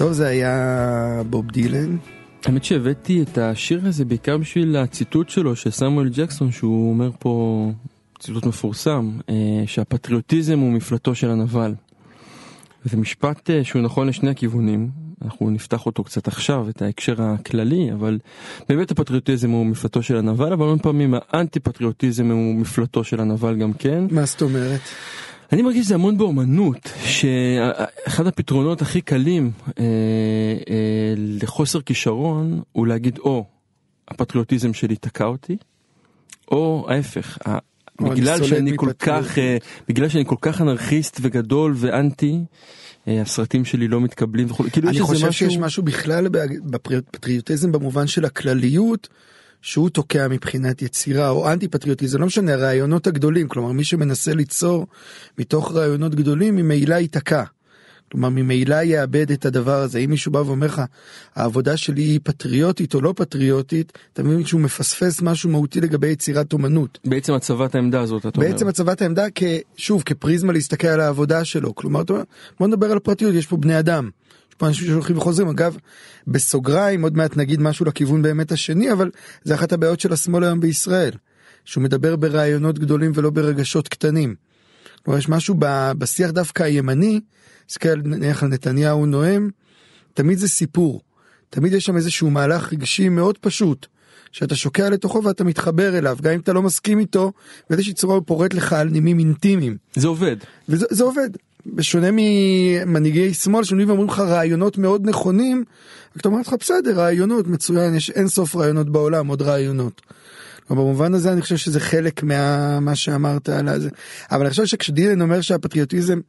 טוב, 0.06 0.12
זה 0.12 0.26
היה 0.26 1.22
בוב 1.30 1.50
דילן. 1.50 1.96
האמת 2.44 2.64
שהבאתי 2.64 3.22
את 3.22 3.38
השיר 3.38 3.80
הזה 3.84 4.04
בעיקר 4.04 4.38
בשביל 4.38 4.76
הציטוט 4.76 5.28
שלו 5.28 5.56
של 5.56 5.70
סמואל 5.70 6.08
ג'קסון 6.08 6.52
שהוא 6.52 6.90
אומר 6.90 7.10
פה 7.18 7.72
ציטוט 8.18 8.46
מפורסם 8.46 9.18
אה, 9.28 9.34
שהפטריוטיזם 9.66 10.58
הוא 10.58 10.72
מפלטו 10.72 11.14
של 11.14 11.30
הנבל. 11.30 11.74
וזה 12.86 12.96
משפט 12.96 13.50
אה, 13.50 13.64
שהוא 13.64 13.82
נכון 13.82 14.08
לשני 14.08 14.30
הכיוונים 14.30 14.90
אנחנו 15.24 15.50
נפתח 15.50 15.86
אותו 15.86 16.04
קצת 16.04 16.28
עכשיו 16.28 16.68
את 16.68 16.82
ההקשר 16.82 17.22
הכללי 17.22 17.92
אבל 17.92 18.18
באמת 18.68 18.90
הפטריוטיזם 18.90 19.50
הוא 19.50 19.66
מפלטו 19.66 20.02
של 20.02 20.16
הנבל 20.16 20.52
אבל 20.52 20.68
הרבה 20.68 20.82
פעמים 20.82 21.14
האנטי 21.28 21.60
פטריוטיזם 21.60 22.30
הוא 22.30 22.54
מפלטו 22.54 23.04
של 23.04 23.20
הנבל 23.20 23.56
גם 23.56 23.72
כן. 23.72 24.04
מה 24.10 24.24
זאת 24.24 24.42
אומרת? 24.42 24.80
אני 25.52 25.62
מרגיש 25.62 25.84
שזה 25.84 25.94
המון 25.94 26.18
באומנות, 26.18 26.92
שאחד 27.04 28.26
הפתרונות 28.26 28.82
הכי 28.82 29.00
קלים 29.00 29.50
אה, 29.66 29.84
אה, 30.70 31.14
לחוסר 31.16 31.80
כישרון 31.80 32.62
הוא 32.72 32.86
להגיד 32.86 33.18
או 33.18 33.44
הפטריוטיזם 34.08 34.74
שלי 34.74 34.96
תקע 34.96 35.24
אותי, 35.24 35.56
או 36.50 36.86
ההפך, 36.88 37.38
או 38.00 38.10
בגלל 38.10 38.36
אני 38.36 38.46
שאני 38.46 38.72
כל 38.76 38.92
כך, 38.98 39.38
אה, 39.38 39.56
בגלל 39.88 40.08
שאני 40.08 40.24
כל 40.26 40.36
כך 40.40 40.60
אנרכיסט 40.60 41.18
וגדול 41.22 41.74
ואנטי, 41.76 42.38
אה, 43.08 43.22
הסרטים 43.22 43.64
שלי 43.64 43.88
לא 43.88 44.00
מתקבלים 44.00 44.46
וכו', 44.50 44.64
כאילו 44.72 44.90
יש 44.90 44.96
אני 44.96 45.04
חושב 45.04 45.28
משהו, 45.28 45.48
שיש 45.48 45.58
משהו 45.58 45.82
בכלל 45.82 46.28
בפטריוטיזם 46.64 47.72
במובן 47.72 48.06
של 48.06 48.24
הכלליות. 48.24 49.08
שהוא 49.62 49.88
תוקע 49.90 50.28
מבחינת 50.28 50.82
יצירה 50.82 51.28
או 51.28 51.52
אנטי 51.52 51.68
פטריוטיזם 51.68 52.20
לא 52.20 52.26
משנה 52.26 52.52
הרעיונות 52.52 53.06
הגדולים 53.06 53.48
כלומר 53.48 53.72
מי 53.72 53.84
שמנסה 53.84 54.34
ליצור 54.34 54.86
מתוך 55.38 55.72
רעיונות 55.72 56.14
גדולים 56.14 56.56
ממילא 56.56 56.94
ייתקע. 56.94 57.44
כלומר 58.12 58.28
ממילא 58.28 58.82
יאבד 58.82 59.30
את 59.32 59.46
הדבר 59.46 59.78
הזה 59.78 59.98
אם 59.98 60.10
מישהו 60.10 60.32
בא 60.32 60.38
ואומר 60.38 60.66
לך 60.66 60.82
העבודה 61.34 61.76
שלי 61.76 62.02
היא 62.02 62.20
פטריוטית 62.22 62.94
או 62.94 63.00
לא 63.00 63.14
פטריוטית 63.16 63.92
אתה 64.12 64.22
מבין 64.22 64.46
שהוא 64.46 64.60
מפספס 64.60 65.22
משהו 65.22 65.50
מהותי 65.50 65.80
לגבי 65.80 66.06
יצירת 66.06 66.52
אומנות. 66.52 66.98
בעצם 67.04 67.32
הצבת 67.32 67.74
העמדה 67.74 68.00
הזאת, 68.00 68.26
אתה 68.26 68.40
אומר. 68.40 68.50
בעצם 68.50 68.68
הצבת 68.68 69.02
העמדה 69.02 69.26
כשוב 69.34 70.02
כפריזמה 70.02 70.52
להסתכל 70.52 70.88
על 70.88 71.00
העבודה 71.00 71.44
שלו 71.44 71.74
כלומר 71.74 72.02
בוא 72.60 72.66
נדבר 72.66 72.92
על 72.92 72.98
פרטיות 72.98 73.34
יש 73.34 73.46
פה 73.46 73.56
בני 73.56 73.78
אדם. 73.78 74.10
פה 74.56 74.66
אנשים 74.66 74.86
שהולכים 74.86 75.18
וחוזרים 75.18 75.48
אגב 75.48 75.76
בסוגריים 76.26 77.02
עוד 77.02 77.16
מעט 77.16 77.36
נגיד 77.36 77.60
משהו 77.60 77.86
לכיוון 77.86 78.22
באמת 78.22 78.52
השני 78.52 78.92
אבל 78.92 79.10
זה 79.44 79.54
אחת 79.54 79.72
הבעיות 79.72 80.00
של 80.00 80.12
השמאל 80.12 80.44
היום 80.44 80.60
בישראל. 80.60 81.12
שהוא 81.66 81.84
מדבר 81.84 82.16
ברעיונות 82.16 82.78
גדולים 82.78 83.12
ולא 83.14 83.30
ברגשות 83.30 83.88
קטנים. 83.88 84.34
כלומר 85.04 85.18
יש 85.18 85.28
משהו 85.28 85.54
ב- 85.58 85.92
בשיח 85.98 86.30
דווקא 86.30 86.62
הימני, 86.62 87.20
תסתכל 87.66 87.96
נניח 87.96 88.42
על 88.42 88.48
נתניהו 88.48 89.06
נואם, 89.06 89.50
תמיד 90.14 90.38
זה 90.38 90.48
סיפור. 90.48 91.00
תמיד 91.50 91.72
יש 91.72 91.84
שם 91.84 91.96
איזשהו 91.96 92.30
מהלך 92.30 92.72
רגשי 92.72 93.08
מאוד 93.08 93.38
פשוט. 93.38 93.86
שאתה 94.32 94.56
שוקע 94.56 94.90
לתוכו 94.90 95.24
ואתה 95.24 95.44
מתחבר 95.44 95.98
אליו 95.98 96.16
גם 96.22 96.32
אם 96.32 96.40
אתה 96.40 96.52
לא 96.52 96.62
מסכים 96.62 96.98
איתו 96.98 97.32
באיזושהי 97.70 97.94
צורה 97.94 98.14
הוא 98.14 98.22
פורט 98.26 98.54
לך 98.54 98.72
על 98.72 98.88
נימים 98.88 99.18
אינטימיים 99.18 99.76
זה 99.94 100.08
עובד. 100.08 100.36
וזה 100.68 100.86
זה 100.90 101.04
עובד. 101.04 101.30
בשונה 101.74 102.08
ממנהיגי 102.12 103.34
שמאל 103.34 103.64
שעומדים 103.64 103.88
ואומרים 103.88 104.08
לך 104.08 104.18
רעיונות 104.18 104.78
מאוד 104.78 105.08
נכונים, 105.08 105.64
רק 106.14 106.20
אתה 106.20 106.28
אומר 106.28 106.40
לך 106.40 106.54
בסדר 106.60 106.98
רעיונות 106.98 107.46
מצוין 107.46 107.94
יש 107.94 108.10
אין 108.10 108.28
סוף 108.28 108.56
רעיונות 108.56 108.90
בעולם 108.90 109.26
עוד 109.26 109.42
רעיונות. 109.42 110.02
במובן 110.70 111.14
הזה 111.14 111.32
אני 111.32 111.42
חושב 111.42 111.56
שזה 111.56 111.80
חלק 111.80 112.22
מה 112.80 112.94
שאמרת 112.94 113.48
על 113.48 113.68
הזה 113.68 113.88
אבל 114.30 114.40
אני 114.40 114.50
חושב 114.50 114.66
שכשדילן 114.66 115.22
אומר 115.22 115.40
שהפטריוטיזם 115.40 116.20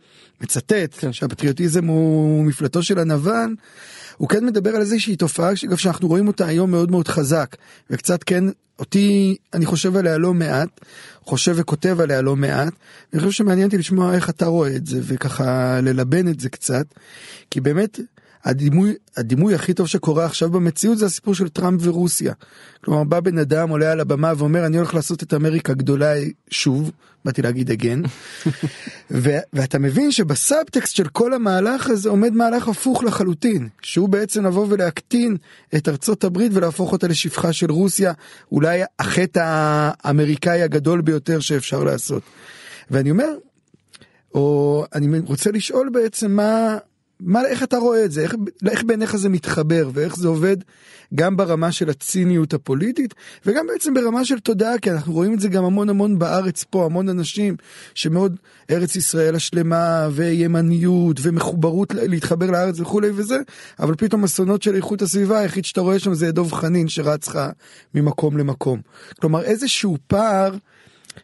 מצטט 0.42 0.96
כן. 0.98 1.14
שהפטריוטיזם 1.14 1.86
הוא 1.86 2.46
מפלטו 2.46 2.84
של 2.84 3.00
הנבל. 3.00 3.50
הוא 4.18 4.30
כן 4.30 4.46
מדבר 4.46 4.70
על 4.70 4.82
איזושהי 4.82 5.16
תופעה 5.16 5.56
שאגב 5.56 5.78
שאנחנו 5.78 6.08
רואים 6.08 6.28
אותה 6.28 6.46
היום 6.46 6.72
מאוד 6.72 6.92
מאוד 6.92 7.08
חזק 7.08 7.56
וקצת 7.90 8.24
כן 8.24 8.44
אותי 8.80 9.38
אני 9.54 9.66
חושב 9.66 9.96
עליה 9.96 10.18
לא 10.18 10.34
מעט 10.34 10.70
חושב 11.26 11.54
וכותב 11.56 11.98
עליה 12.00 12.22
לא 12.22 12.36
מעט 12.36 12.74
אני 13.14 13.20
חושב 13.20 13.32
שמעניין 13.32 13.66
אותי 13.66 13.78
לשמוע 13.78 14.16
איך 14.16 14.30
אתה 14.30 14.46
רואה 14.46 14.76
את 14.76 14.88
זה 14.88 15.00
וככה 15.04 15.80
ללבן 15.82 16.28
את 16.28 16.40
זה 16.40 16.50
קצת 16.50 16.86
כי 17.52 17.62
באמת 17.62 18.00
הדימוי 18.48 18.94
הדימוי 19.18 19.56
הכי 19.56 19.74
טוב 19.74 19.88
שקורה 19.88 20.26
עכשיו 20.26 20.50
במציאות 20.50 20.98
זה 20.98 21.06
הסיפור 21.06 21.36
של 21.36 21.50
טראמפ 21.50 21.82
ורוסיה. 21.84 22.34
כלומר 22.84 23.04
בא 23.04 23.20
בן 23.20 23.38
אדם 23.38 23.70
עולה 23.70 23.92
על 23.92 24.00
הבמה 24.00 24.34
ואומר 24.38 24.66
אני 24.66 24.78
הולך 24.78 24.96
לעשות 24.96 25.24
את 25.24 25.34
אמריקה 25.34 25.74
גדולה 25.74 26.14
שוב 26.50 26.92
באתי 27.26 27.42
להגיד 27.42 27.72
הגן 27.72 28.02
ו- 29.12 29.40
ואתה 29.54 29.80
מבין 29.80 30.12
שבסאבטקסט 30.12 30.96
של 30.96 31.08
כל 31.08 31.34
המהלך 31.34 31.90
הזה 31.90 32.10
עומד 32.10 32.34
מהלך 32.34 32.68
הפוך 32.68 33.04
לחלוטין 33.04 33.70
שהוא 33.82 34.10
בעצם 34.10 34.46
לבוא 34.46 34.66
ולהקטין 34.70 35.38
את 35.76 35.90
ארצות 35.90 36.24
הברית 36.24 36.52
ולהפוך 36.56 36.92
אותה 36.92 37.08
לשפחה 37.08 37.54
של 37.54 37.72
רוסיה 37.72 38.14
אולי 38.52 38.82
החטא 39.00 39.42
האמריקאי 39.46 40.62
הגדול 40.62 41.02
ביותר 41.02 41.40
שאפשר 41.40 41.84
לעשות. 41.84 42.24
ואני 42.92 43.12
אומר 43.12 43.34
או 44.34 44.86
אני 44.96 45.20
רוצה 45.20 45.52
לשאול 45.52 45.90
בעצם 45.90 46.32
מה 46.32 46.78
מה 47.20 47.46
איך 47.46 47.64
אתה 47.64 47.78
רואה 47.78 48.06
את 48.06 48.12
זה? 48.12 48.22
איך, 48.22 48.36
איך 48.70 48.84
בעיניך 48.84 49.16
זה 49.16 49.30
מתחבר 49.30 49.90
ואיך 49.94 50.16
זה 50.16 50.28
עובד 50.28 50.58
גם 51.16 51.38
ברמה 51.38 51.72
של 51.72 51.90
הציניות 51.90 52.54
הפוליטית 52.54 53.14
וגם 53.46 53.68
בעצם 53.68 53.94
ברמה 53.94 54.26
של 54.26 54.40
תודעה? 54.40 54.78
כי 54.78 54.92
אנחנו 54.92 55.14
רואים 55.14 55.34
את 55.34 55.40
זה 55.40 55.50
גם 55.50 55.64
המון 55.64 55.90
המון 55.90 56.20
בארץ 56.20 56.64
פה 56.64 56.86
המון 56.86 57.10
אנשים 57.10 57.56
שמאוד 57.94 58.36
ארץ 58.72 58.96
ישראל 58.96 59.36
השלמה 59.36 60.08
וימניות 60.12 61.20
ומחוברות 61.22 61.94
להתחבר 61.94 62.52
לארץ 62.52 62.80
וכולי 62.80 63.10
וזה 63.16 63.38
אבל 63.80 63.96
פתאום 63.96 64.24
אסונות 64.24 64.64
של 64.64 64.76
איכות 64.76 65.02
הסביבה 65.02 65.40
היחיד 65.40 65.66
שאתה 65.66 65.82
רואה 65.82 66.00
שם 66.00 66.14
זה 66.14 66.32
דוב 66.32 66.54
חנין 66.54 66.88
שרץ 66.88 67.28
לך 67.28 67.40
ממקום 67.94 68.38
למקום. 68.38 68.82
כלומר 69.20 69.44
איזשהו 69.44 69.98
פער 70.08 70.56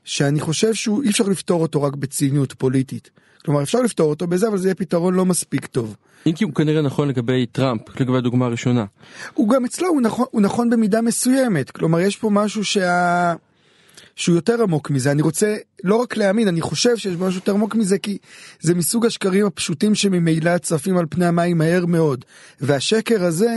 שאני 0.04 0.40
חושב 0.40 0.74
שהוא 0.74 1.04
אי 1.04 1.10
אפשר 1.10 1.24
לפתור 1.24 1.62
אותו 1.62 1.84
רק 1.84 1.96
בציניות 1.96 2.54
פוליטית. 2.54 3.10
כלומר 3.46 3.64
אפשר 3.64 3.82
לפתור 3.82 4.10
אותו 4.10 4.28
בזה 4.28 4.48
אבל 4.48 4.58
זה 4.58 4.68
יהיה 4.68 4.76
פתרון 4.76 5.14
לא 5.14 5.26
מספיק 5.26 5.66
טוב. 5.66 5.96
אם 6.28 6.32
כי 6.32 6.44
הוא 6.44 6.54
כנראה 6.54 6.82
נכון 6.82 7.08
לגבי 7.08 7.46
טראמפ, 7.46 8.00
לגבי 8.00 8.18
הדוגמה 8.18 8.46
הראשונה. 8.46 8.86
הוא 9.34 9.50
גם 9.50 9.66
אצלו 9.66 9.88
הוא 9.88 10.02
נכון, 10.02 10.26
הוא 10.32 10.42
נכון 10.42 10.70
במידה 10.70 11.02
מסוימת 11.02 11.72
כלומר 11.72 12.00
יש 12.00 12.18
פה 12.18 12.30
משהו 12.30 12.64
שה... 12.64 13.34
שהוא 14.16 14.36
יותר 14.36 14.64
עמוק 14.64 14.90
מזה 14.90 15.12
אני 15.12 15.22
רוצה 15.22 15.56
לא 15.84 15.96
רק 15.96 16.18
להאמין 16.18 16.48
אני 16.48 16.62
חושב 16.62 16.98
שיש 16.98 17.16
משהו 17.16 17.40
יותר 17.40 17.54
עמוק 17.54 17.76
מזה 17.76 17.98
כי 17.98 18.18
זה 18.60 18.76
מסוג 18.76 19.06
השקרים 19.06 19.46
הפשוטים 19.46 19.96
שממילא 19.96 20.58
צפים 20.58 20.98
על 20.98 21.06
פני 21.10 21.26
המים 21.26 21.58
מהר 21.58 21.86
מאוד 21.86 22.26
והשקר 22.62 23.24
הזה 23.24 23.56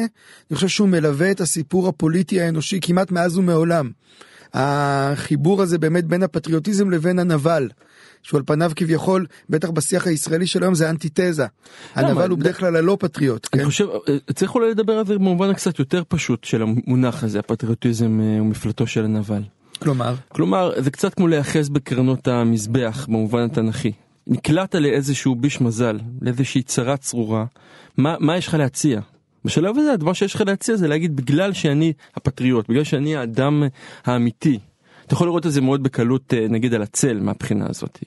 אני 0.51 0.55
חושב 0.55 0.69
שהוא 0.69 0.89
מלווה 0.89 1.31
את 1.31 1.41
הסיפור 1.41 1.89
הפוליטי 1.89 2.41
האנושי 2.41 2.79
כמעט 2.83 3.11
מאז 3.11 3.39
ומעולם. 3.39 3.91
החיבור 4.55 5.63
הזה 5.63 5.79
באמת 5.79 6.05
בין 6.05 6.23
הפטריוטיזם 6.23 6.91
לבין 6.91 7.19
הנבל. 7.19 7.69
שהוא 8.27 8.39
על 8.39 8.45
פניו 8.47 8.73
כביכול 8.77 9.27
בטח 9.51 9.71
בשיח 9.71 10.07
הישראלי 10.07 10.47
של 10.47 10.63
היום 10.63 10.75
זה 10.75 10.91
אנטיתזה. 10.91 11.47
הנבל 11.95 12.31
הוא 12.31 12.39
בדרך 12.39 12.59
כלל 12.59 12.77
הלא 12.77 12.97
פטריוט. 13.01 13.49
אני 13.53 13.63
כן? 13.63 13.69
חושב, 13.69 13.87
אה, 14.09 14.33
צריך 14.35 14.55
אולי 14.55 14.71
לדבר 14.71 14.93
על 14.93 15.07
זה 15.07 15.15
במובן 15.15 15.51
הקצת 15.51 15.79
יותר 15.79 16.03
פשוט 16.09 16.45
של 16.45 16.63
המונח 16.63 17.25
הזה, 17.25 17.39
הפטריוטיזם 17.39 18.21
אה, 18.21 18.39
הוא 18.39 18.47
מפלטו 18.47 18.87
של 18.87 19.05
הנבל. 19.05 19.43
כלומר 19.79 20.15
כלומר, 20.29 20.73
זה 20.77 20.91
קצת 20.91 21.15
כמו 21.15 21.29
להיאחז 21.29 21.69
בקרנות 21.69 22.29
המזבח 22.29 23.07
במובן 23.09 23.43
התנ"כי. 23.43 23.93
נקלעת 24.27 24.75
לאיזשהו 24.75 25.35
ביש 25.35 25.61
מזל, 25.61 25.99
לאיזושהי 26.23 26.63
צרה 26.63 26.97
צרורה, 26.97 27.45
מה, 27.97 28.15
מה 28.21 28.37
יש 28.37 28.47
לך 28.49 28.55
להציע? 28.55 29.01
בשלב 29.45 29.79
הזה 29.79 29.93
הדבר 29.93 30.13
שיש 30.13 30.35
לך 30.35 30.43
להציע 30.47 30.77
זה 30.77 30.89
להגיד 30.89 31.17
בגלל 31.17 31.53
שאני 31.53 31.93
הפטריוט, 32.17 32.69
בגלל 32.69 32.85
שאני 32.85 33.17
האדם 33.17 33.63
האמיתי. 34.05 34.59
אתה 35.07 35.15
יכול 35.15 35.27
לראות 35.27 35.47
את 35.47 35.53
זה 35.53 35.61
מאוד 35.61 35.83
בקלות 35.83 36.35
אה, 36.35 36.47
נגיד 36.49 36.75
על 36.75 36.83
הצל 36.83 37.21
מהבחינה 37.21 37.67
הזאת. 37.69 37.99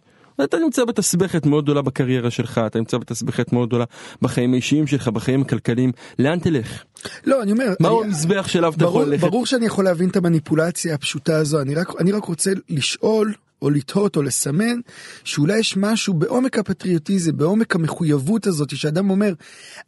אתה 0.44 0.58
נמצא 0.58 0.86
בתסבכת 0.86 1.46
מאוד 1.46 1.64
גדולה 1.64 1.82
בקריירה 1.82 2.32
שלך, 2.32 2.62
אתה 2.66 2.80
נמצא 2.80 2.98
בתסבכת 2.98 3.54
מאוד 3.54 3.68
גדולה 3.68 3.86
בחיים 4.22 4.54
האישיים 4.54 4.88
שלך, 4.88 5.08
בחיים 5.08 5.42
הכלכליים, 5.42 5.92
לאן 6.20 6.40
תלך? 6.40 6.84
לא 7.26 7.44
אני 7.44 7.52
אומר 7.52 7.74
מהו 7.80 8.04
המזבח 8.04 8.48
שאליו 8.48 8.74
אתה 8.78 8.86
יכול 8.86 9.06
ללכת? 9.06 9.24
ברור 9.24 9.46
שאני 9.46 9.66
יכול 9.66 9.86
להבין 9.86 10.10
את 10.10 10.16
המניפולציה 10.16 10.96
הפשוטה 10.96 11.38
הזו 11.38 11.62
אני 12.00 12.12
רק 12.12 12.24
רוצה 12.26 12.52
לשאול 12.70 13.34
או 13.62 13.70
לתהות 13.70 14.16
או 14.16 14.22
לסמן 14.22 14.80
שאולי 15.24 15.60
יש 15.60 15.78
משהו 15.78 16.14
בעומק 16.14 16.60
הפטריוטיזם 16.60 17.38
בעומק 17.38 17.76
המחויבות 17.76 18.48
הזאת 18.48 18.78
שאדם 18.78 19.10
אומר 19.10 19.34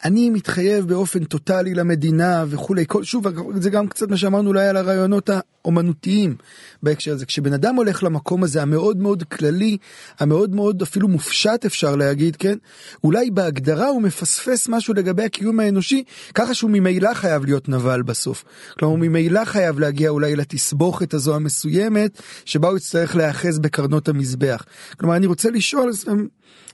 אני 0.06 0.30
מתחייב 0.30 0.88
באופן 0.88 1.24
טוטאלי 1.24 1.74
למדינה 1.74 2.46
וכולי. 2.50 2.84
כל 2.88 3.04
שוב 3.04 3.28
זה 3.56 3.70
גם 3.70 3.88
קצת 3.88 4.10
מה 4.10 4.18
שאמרנו 4.18 4.50
אולי 4.50 4.68
על 4.68 4.78
הרעיונות 4.78 5.30
האומנותיים 5.30 6.36
בהקשר 6.84 7.14
הזה. 7.14 7.26
כשבן 7.26 7.54
אדם 7.54 7.76
הולך 7.76 8.04
למקום 8.04 8.44
הזה 8.44 8.62
המאוד 8.62 8.98
מאוד 8.98 9.24
כללי 9.24 9.78
המאוד 10.20 10.56
מאוד 10.56 10.82
אפילו 10.82 11.08
מופשט 11.08 11.66
אפשר 11.66 11.96
להגיד 11.96 12.36
כן? 12.36 12.58
אולי 13.04 13.32
בהגדרה 13.32 13.88
הוא 13.88 14.02
מפספס 14.02 14.68
משהו 14.70 14.94
לגבי 14.94 15.24
הקיום 15.24 15.60
האנושי 15.60 16.04
ככה 16.34 16.54
שהוא 16.54 16.72
ממילא 16.72 17.14
חייב 17.14 17.46
להיות 17.46 17.70
נבל 17.70 18.02
בסוף. 18.02 18.44
כלומר 18.80 18.92
הוא 18.92 19.00
ממילא 19.00 19.46
חייב 19.46 19.80
להגיע 19.80 20.10
אולי 20.10 20.36
לתסבוכת 20.36 21.14
הזו 21.14 21.36
המסוימת 21.36 22.22
שבה 22.46 22.68
הוא 22.68 22.78
יצטרך 22.78 23.16
להיאחז 23.16 23.61
בקרנות 23.62 24.10
המזבח 24.10 24.66
כלומר 24.98 25.16
אני 25.16 25.26
רוצה 25.26 25.50
לשאול 25.52 25.92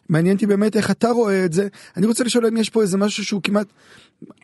מעניין 0.10 0.36
אותי 0.36 0.46
באמת 0.46 0.78
איך 0.78 0.92
אתה 0.92 1.10
רואה 1.10 1.46
את 1.46 1.54
זה. 1.54 1.68
אני 1.98 2.06
רוצה 2.06 2.24
לשאול 2.24 2.46
אם 2.46 2.58
יש 2.58 2.70
פה 2.70 2.82
איזה 2.82 2.98
משהו 2.98 3.26
שהוא 3.26 3.42
כמעט 3.44 3.68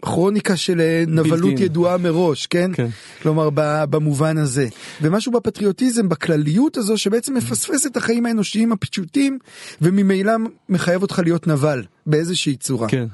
כרוניקה 0.01 0.55
של 0.55 0.81
אה, 0.81 1.03
נבלות. 1.07 1.59
ידועה 1.59 1.97
מראש, 1.97 2.45
כן? 2.45 2.71
כן. 2.73 2.87
כלומר 3.21 3.49
במובן 3.89 4.37
הזה. 4.37 4.67
ומשהו 5.01 5.31
בפטריוטיזם, 5.31 6.09
בכלליות 6.09 6.77
הזו, 6.77 6.97
שבעצם 6.97 7.33
מפספס 7.33 7.85
את 7.85 7.97
החיים 7.97 8.25
האנושיים 8.25 8.71
הפשוטים, 8.71 9.37
וממילא 9.81 10.33
מחייב 10.69 11.01
אותך 11.01 11.21
להיות 11.23 11.47
נבל, 11.47 11.83
באיזושהי 12.05 12.55
צורה. 12.55 12.89
כן. 12.89 13.05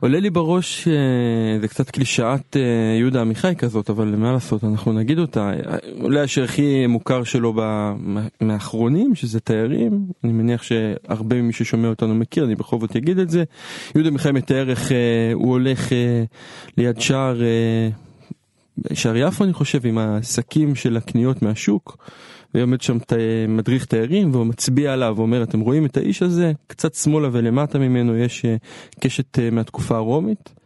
עולה 0.00 0.20
לי 0.20 0.30
בראש, 0.30 0.88
אה, 0.88 1.60
זה 1.60 1.68
קצת 1.68 1.90
קלישאת 1.90 2.56
אה, 2.56 2.98
יהודה 2.98 3.20
עמיחי 3.20 3.54
כזאת, 3.58 3.90
אבל 3.90 4.14
מה 4.16 4.32
לעשות, 4.32 4.64
אנחנו 4.64 4.92
נגיד 4.92 5.18
אותה. 5.18 5.52
אולי 6.00 6.20
השיר 6.20 6.44
הכי 6.44 6.86
מוכר 6.86 7.24
שלו 7.24 7.54
מהאחרונים, 8.40 9.14
שזה 9.14 9.40
תיירים, 9.40 10.06
אני 10.24 10.32
מניח 10.32 10.62
שהרבה 10.62 11.36
ממי 11.36 11.52
ששומע 11.52 11.88
אותנו 11.88 12.14
מכיר, 12.14 12.44
אני 12.44 12.54
בכל 12.54 12.80
זאת 12.80 12.96
אגיד 12.96 13.18
את 13.18 13.30
זה. 13.30 13.44
יהודה 13.94 14.08
עמיחי 14.08 14.32
מתאר 14.32 14.70
איך 14.70 14.92
אה, 14.92 14.96
הוא 15.32 15.50
הולך 15.50 15.88
ליד 16.76 17.00
שער, 17.00 17.40
שער 18.92 19.16
יפו 19.16 19.44
אני 19.44 19.52
חושב, 19.52 19.86
עם 19.86 19.98
השקים 19.98 20.74
של 20.74 20.96
הקניות 20.96 21.42
מהשוק. 21.42 21.96
ועומד 22.54 22.80
שם 22.80 22.98
ת- 22.98 23.12
מדריך 23.48 23.84
תיירים 23.84 24.34
והוא 24.34 24.46
מצביע 24.46 24.92
עליו 24.92 25.14
ואומר 25.16 25.42
אתם 25.42 25.60
רואים 25.60 25.86
את 25.86 25.96
האיש 25.96 26.22
הזה 26.22 26.52
קצת 26.66 26.94
שמאלה 26.94 27.28
ולמטה 27.32 27.78
ממנו 27.78 28.16
יש 28.16 28.44
אה, 28.44 28.56
קשת 29.00 29.38
אה, 29.38 29.50
מהתקופה 29.50 29.96
הרומית. 29.96 30.60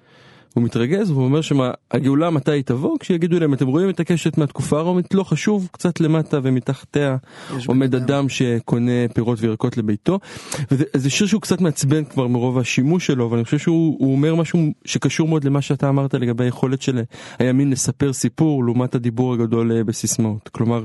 הוא 0.55 0.65
מתרגז 0.65 1.11
והוא 1.11 1.25
אומר 1.25 1.41
שהגאולה 1.41 2.31
מתי 2.31 2.63
תבוא 2.63 2.99
כשיגידו 3.01 3.41
להם 3.41 3.55
אתם 3.55 3.67
רואים 3.67 3.91
את 3.91 4.01
הקשת 4.01 4.39
מהתקופה 4.39 4.79
הרומית 4.79 5.15
לא 5.15 5.23
חשוב 5.25 5.69
קצת 5.73 6.01
למטה 6.01 6.41
ומתחתיה 6.43 7.17
עומד 7.67 7.95
אדם. 7.95 8.05
אדם 8.05 8.29
שקונה 8.29 8.93
פירות 9.15 9.39
וירקות 9.41 9.77
לביתו. 9.77 10.19
וזה 10.71 10.85
זה 10.95 11.11
שיר 11.11 11.27
שהוא 11.27 11.41
קצת 11.41 11.61
מעצבן 11.61 12.05
כבר 12.05 12.27
מרוב 12.27 12.59
השימוש 12.59 13.07
שלו 13.07 13.27
אבל 13.27 13.37
אני 13.37 13.45
חושב 13.45 13.59
שהוא 13.59 13.97
הוא 13.99 14.13
אומר 14.13 14.35
משהו 14.35 14.61
שקשור 14.85 15.29
מאוד 15.29 15.45
למה 15.45 15.63
שאתה 15.63 15.89
אמרת 15.89 16.15
לגבי 16.15 16.45
היכולת 16.45 16.83
של 16.83 17.03
הימין 17.39 17.71
לספר 17.71 18.13
סיפור 18.13 18.65
לעומת 18.65 18.95
הדיבור 18.95 19.35
הגדול 19.35 19.73
אה, 19.73 19.85
בסיסמאות. 19.85 20.49
כלומר 20.49 20.85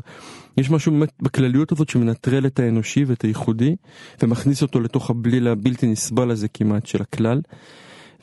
יש 0.60 0.70
משהו 0.70 0.92
באמת 0.92 1.14
בכלליות 1.22 1.72
הזאת 1.72 1.90
שמנטרל 1.90 2.46
את 2.46 2.60
האנושי 2.60 3.06
ואת 3.08 3.22
הייחודי 3.22 3.76
ומכניס 4.24 4.62
אותו 4.62 4.80
לתוך 4.80 5.10
הבליל 5.10 5.48
הבלתי 5.48 5.88
נסבל 5.88 6.32
הזה 6.32 6.48
כמעט 6.48 6.86
של 6.86 7.02
הכלל. 7.02 7.42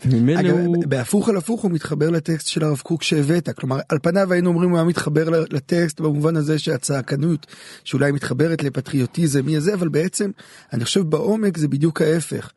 וממילא 0.05 0.41
אגב, 0.41 0.57
הוא... 0.57 0.85
בהפוך 0.89 1.29
על 1.29 1.37
הפוך 1.37 1.63
הוא 1.63 1.71
מתחבר 1.71 2.11
לטקסט 2.11 2.49
של 2.49 2.65
הרב 2.65 2.79
קוק 2.79 3.03
שהבאת, 3.03 3.49
כלומר 3.51 3.79
על 3.89 3.99
פניו 4.03 4.33
היינו 4.33 4.51
אומרים 4.51 4.71
הוא 4.71 4.79
היה 4.79 4.87
מתחבר 4.87 5.31
לטקסט 5.51 6.01
במובן 6.01 6.37
הזה 6.37 6.59
שהצעקנות 6.59 7.47
שאולי 7.85 8.13
מתחברת 8.13 8.63
לפטריוטיזם 8.63 9.47
מי 9.47 9.61
זה, 9.61 9.75
אבל 9.75 9.89
בעצם 9.89 10.31
אני 10.73 10.85
חושב 10.85 11.01
בעומק 11.01 11.59
זה 11.59 11.69
בדיוק 11.69 12.03
ההפך. 12.03 12.51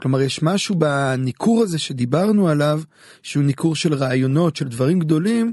כלומר 0.00 0.20
יש 0.20 0.42
משהו 0.42 0.74
בניכור 0.74 1.62
הזה 1.62 1.78
שדיברנו 1.78 2.48
עליו 2.48 2.82
שהוא 3.22 3.44
ניכור 3.44 3.76
של 3.76 3.94
רעיונות 3.94 4.56
של 4.56 4.68
דברים 4.68 4.98
גדולים 4.98 5.52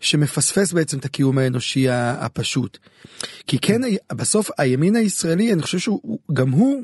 שמפספס 0.00 0.72
בעצם 0.72 0.98
את 0.98 1.04
הקיום 1.04 1.38
האנושי 1.38 1.86
הפשוט. 1.90 2.78
כי 3.46 3.58
כן 3.58 3.80
בסוף 4.12 4.50
הימין 4.58 4.96
הישראלי 4.96 5.52
אני 5.52 5.62
חושב 5.62 5.78
שהוא 5.78 6.00
הוא- 6.02 6.18
גם 6.32 6.50
הוא 6.50 6.82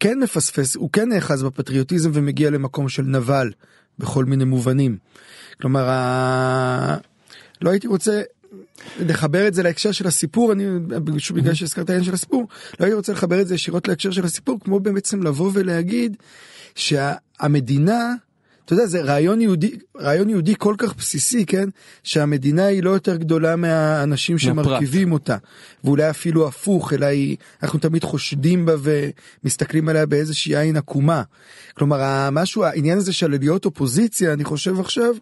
כן 0.00 0.18
מפספס, 0.18 0.76
הוא 0.76 0.90
כן 0.92 1.08
נאחז 1.08 1.42
בפטריוטיזם 1.42 2.10
ומגיע 2.14 2.50
למקום 2.50 2.88
של 2.88 3.02
נבל 3.02 3.50
בכל 3.98 4.24
מיני 4.24 4.44
מובנים. 4.44 4.98
כלומר, 5.60 5.88
ה... 5.88 6.96
לא 7.62 7.70
הייתי 7.70 7.86
רוצה 7.86 8.22
לחבר 9.00 9.48
את 9.48 9.54
זה 9.54 9.62
להקשר 9.62 9.92
של 9.92 10.06
הסיפור, 10.06 10.52
אני, 10.52 10.64
בגלל 11.34 11.54
שהזכרת 11.54 11.90
העניין 11.90 12.04
של 12.04 12.14
הסיפור, 12.14 12.48
לא 12.80 12.84
הייתי 12.84 12.94
רוצה 12.96 13.12
לחבר 13.12 13.40
את 13.40 13.46
זה 13.48 13.54
ישירות 13.54 13.88
להקשר 13.88 14.10
של 14.10 14.24
הסיפור, 14.24 14.60
כמו 14.64 14.80
בעצם 14.80 15.22
לבוא 15.22 15.50
ולהגיד 15.54 16.16
שהמדינה, 16.74 18.14
אתה 18.68 18.74
יודע, 18.74 18.86
זה 18.86 19.02
רעיון 19.02 19.40
יהודי, 19.40 19.78
רעיון 20.00 20.30
יהודי 20.30 20.54
כל 20.58 20.74
כך 20.78 20.96
בסיסי, 20.96 21.46
כן? 21.46 21.68
שהמדינה 22.02 22.66
היא 22.66 22.82
לא 22.82 22.90
יותר 22.90 23.16
גדולה 23.16 23.56
מהאנשים. 23.56 24.38
שמרכיבים 24.38 25.12
אותה. 25.12 25.36
ואולי 25.84 26.10
אפילו 26.10 26.48
הפוך, 26.48 26.92
אלא 26.92 27.06
היא, 27.06 27.36
אנחנו 27.62 27.78
תמיד 27.78 28.04
חושדים 28.04 28.66
בה 28.66 28.72
ומסתכלים 28.82 29.88
עליה 29.88 30.06
באיזושהי 30.06 30.56
עין 30.56 30.76
עקומה. 30.76 31.22
כלומר, 31.74 32.02
המשהו, 32.02 32.64
העניין 32.64 32.98
הזה 32.98 33.12
של 33.12 33.30
להיות 33.30 33.64
אופוזיציה, 33.64 34.32
אני 34.32 34.44
חושב 34.44 34.80
עכשיו, 34.80 35.14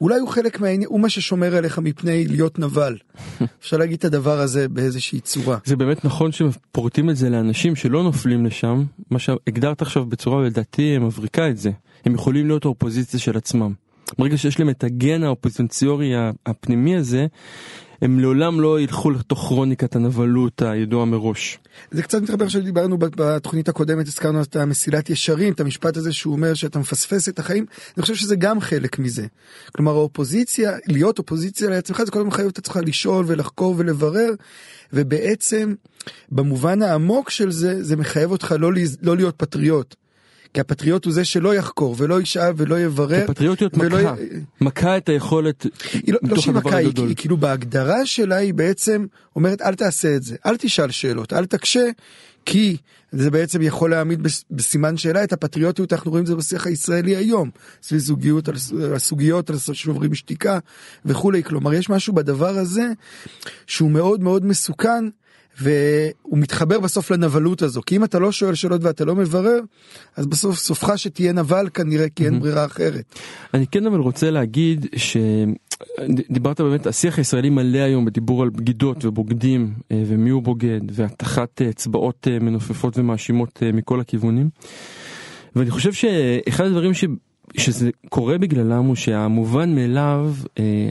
אולי 0.00 0.18
הוא 0.18 0.28
חלק 0.28 0.60
מהעניין, 0.60 0.88
הוא 0.88 1.00
מה 1.00 1.08
ששומר 1.08 1.56
עליך 1.56 1.78
מפני 1.78 2.26
להיות 2.26 2.58
נבל. 2.58 2.96
אפשר 3.60 3.76
להגיד 3.76 3.98
את 3.98 4.04
הדבר 4.04 4.40
הזה 4.40 4.68
באיזושהי 4.68 5.20
צורה. 5.20 5.58
זה 5.64 5.76
באמת 5.76 6.04
נכון 6.04 6.30
שפורטים 6.32 7.10
את 7.10 7.16
זה 7.16 7.30
לאנשים 7.30 7.76
שלא 7.76 8.02
נופלים 8.02 8.46
לשם, 8.46 8.84
מה 9.10 9.18
שהגדרת 9.18 9.82
עכשיו 9.82 10.04
בצורה 10.04 10.44
לדעתי 10.44 10.98
מבריקה 10.98 11.48
את 11.48 11.58
זה. 11.58 11.70
הם 12.04 12.14
יכולים 12.14 12.46
להיות 12.46 12.64
האופוזיציה 12.64 13.20
של 13.20 13.36
עצמם. 13.36 13.72
ברגע 14.18 14.38
שיש 14.38 14.58
להם 14.58 14.70
את 14.70 14.84
הגן 14.84 15.22
האופוזיציורי 15.22 16.12
הפנימי 16.46 16.96
הזה, 16.96 17.26
הם 18.02 18.20
לעולם 18.20 18.60
לא 18.60 18.80
ילכו 18.80 19.10
לתוך 19.10 19.38
כרוניקת 19.38 19.96
הנבלות 19.96 20.62
הידועה 20.62 21.04
מראש. 21.04 21.58
זה 21.90 22.02
קצת 22.02 22.22
מתחבר 22.22 22.48
שדיברנו 22.48 22.98
בת- 22.98 23.16
בתוכנית 23.16 23.68
הקודמת, 23.68 24.06
הזכרנו 24.06 24.42
את 24.42 24.56
המסילת 24.56 25.10
ישרים, 25.10 25.52
את 25.52 25.60
המשפט 25.60 25.96
הזה 25.96 26.12
שהוא 26.12 26.32
אומר 26.32 26.54
שאתה 26.54 26.78
מפספס 26.78 27.28
את 27.28 27.38
החיים, 27.38 27.66
אני 27.96 28.02
חושב 28.02 28.14
שזה 28.14 28.36
גם 28.36 28.60
חלק 28.60 28.98
מזה. 28.98 29.26
כלומר 29.76 29.92
האופוזיציה, 29.92 30.72
להיות 30.86 31.18
אופוזיציה 31.18 31.70
לעצמך 31.70 32.02
זה 32.04 32.10
קודם 32.10 32.26
מחייב 32.26 32.48
את 32.48 32.58
עצמך 32.58 32.80
לשאול 32.86 33.24
ולחקור 33.28 33.74
ולברר, 33.78 34.30
ובעצם 34.92 35.74
במובן 36.32 36.82
העמוק 36.82 37.30
של 37.30 37.50
זה, 37.50 37.82
זה 37.82 37.96
מחייב 37.96 38.30
אותך 38.30 38.54
לא, 38.58 38.70
לא 39.02 39.16
להיות 39.16 39.34
פטריוט. 39.36 39.94
כי 40.56 40.60
הפטריוט 40.60 41.04
הוא 41.04 41.12
זה 41.12 41.24
שלא 41.24 41.54
יחקור 41.54 41.94
ולא 41.98 42.20
ישאל 42.20 42.52
ולא 42.56 42.80
יברר. 42.80 43.24
הפטריוטיות 43.24 43.78
ולא 43.78 43.98
מכה, 43.98 44.14
מכה 44.60 44.96
את 44.96 45.08
היכולת 45.08 45.66
היא 45.92 46.14
לא, 46.14 46.18
לא 46.22 46.36
שהיא 46.40 46.54
מכה, 46.54 46.76
היא. 46.76 46.92
היא 46.96 47.16
כאילו 47.16 47.36
בהגדרה 47.36 48.06
שלה 48.06 48.36
היא 48.36 48.54
בעצם 48.54 49.06
אומרת 49.36 49.62
אל 49.62 49.74
תעשה 49.74 50.16
את 50.16 50.22
זה, 50.22 50.36
אל 50.46 50.56
תשאל 50.56 50.90
שאלות, 50.90 51.32
אל 51.32 51.46
תקשה, 51.46 51.84
כי 52.46 52.76
זה 53.12 53.30
בעצם 53.30 53.62
יכול 53.62 53.90
להעמיד 53.90 54.22
בס- 54.22 54.44
בסימן 54.50 54.96
שאלה 54.96 55.24
את 55.24 55.32
הפטריוטיות, 55.32 55.92
אנחנו 55.92 56.10
רואים 56.10 56.22
את 56.22 56.26
זה 56.28 56.36
בשיח 56.36 56.66
הישראלי 56.66 57.16
היום, 57.16 57.50
סביב 57.82 58.00
זוגיות, 58.00 58.48
על 58.48 58.54
הסוגיות, 58.94 59.50
על 59.50 59.56
שוברים 59.72 60.14
שתיקה 60.14 60.58
וכולי, 61.04 61.42
כלומר 61.42 61.74
יש 61.74 61.90
משהו 61.90 62.12
בדבר 62.14 62.58
הזה 62.58 62.86
שהוא 63.66 63.90
מאוד 63.90 64.20
מאוד 64.20 64.46
מסוכן. 64.46 65.04
והוא 65.60 66.38
מתחבר 66.38 66.80
בסוף 66.80 67.10
לנבלות 67.10 67.62
הזו 67.62 67.80
כי 67.86 67.96
אם 67.96 68.04
אתה 68.04 68.18
לא 68.18 68.32
שואל 68.32 68.54
שאלות 68.54 68.84
ואתה 68.84 69.04
לא 69.04 69.14
מברר 69.14 69.60
אז 70.16 70.26
בסוף 70.26 70.58
סופך 70.58 70.98
שתהיה 70.98 71.32
נבל 71.32 71.68
כנראה 71.74 72.08
כי 72.08 72.26
אין 72.26 72.40
ברירה 72.40 72.64
אחרת. 72.64 73.14
אני 73.54 73.66
כן 73.66 73.86
אבל 73.86 73.98
רוצה 74.00 74.30
להגיד 74.30 74.86
שדיברת 74.96 76.60
באמת 76.60 76.86
השיח 76.86 77.18
הישראלי 77.18 77.50
מלא 77.50 77.78
היום 77.78 78.04
בדיבור 78.04 78.42
על 78.42 78.50
בגידות 78.50 79.04
ובוגדים 79.04 79.74
אה, 79.92 80.02
ומי 80.06 80.30
הוא 80.30 80.42
בוגד 80.42 80.80
והטחת 80.90 81.62
אצבעות 81.62 82.28
אה, 82.30 82.38
מנופפות 82.38 82.98
ומאשימות 82.98 83.62
אה, 83.62 83.72
מכל 83.72 84.00
הכיוונים. 84.00 84.48
ואני 85.56 85.70
חושב 85.70 85.92
שאחד 85.92 86.64
הדברים 86.64 86.94
ש... 86.94 87.04
שזה 87.56 87.90
קורה 88.08 88.38
בגללם 88.38 88.84
הוא 88.84 88.94
שהמובן 88.94 89.74
מאליו 89.74 90.34
אה, 90.58 90.90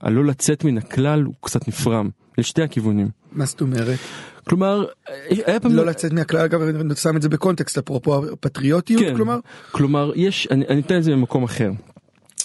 הלא 0.00 0.24
לצאת 0.24 0.64
מן 0.64 0.78
הכלל 0.78 1.22
הוא 1.22 1.34
קצת 1.40 1.68
נפרם 1.68 2.08
לשתי 2.38 2.62
הכיוונים. 2.62 3.19
מה 3.32 3.44
זאת 3.44 3.60
אומרת? 3.60 3.98
כלומר 4.44 4.84
היה 5.28 5.60
פעם 5.60 5.72
לא 5.72 5.86
לצאת 5.86 6.12
מהכלל 6.12 6.40
אגב 6.40 6.62
אני 6.62 6.94
שם 6.94 7.16
את 7.16 7.22
זה 7.22 7.28
בקונטקסט 7.28 7.78
אפרופו 7.78 8.24
הפטריוטיות 8.32 9.02
כן. 9.02 9.16
כלומר 9.16 9.38
כלומר 9.70 10.12
יש 10.14 10.48
אני, 10.50 10.64
אני 10.68 10.80
אתן 10.80 10.96
את 10.96 11.04
זה 11.04 11.12
במקום 11.12 11.44
אחר. 11.44 11.70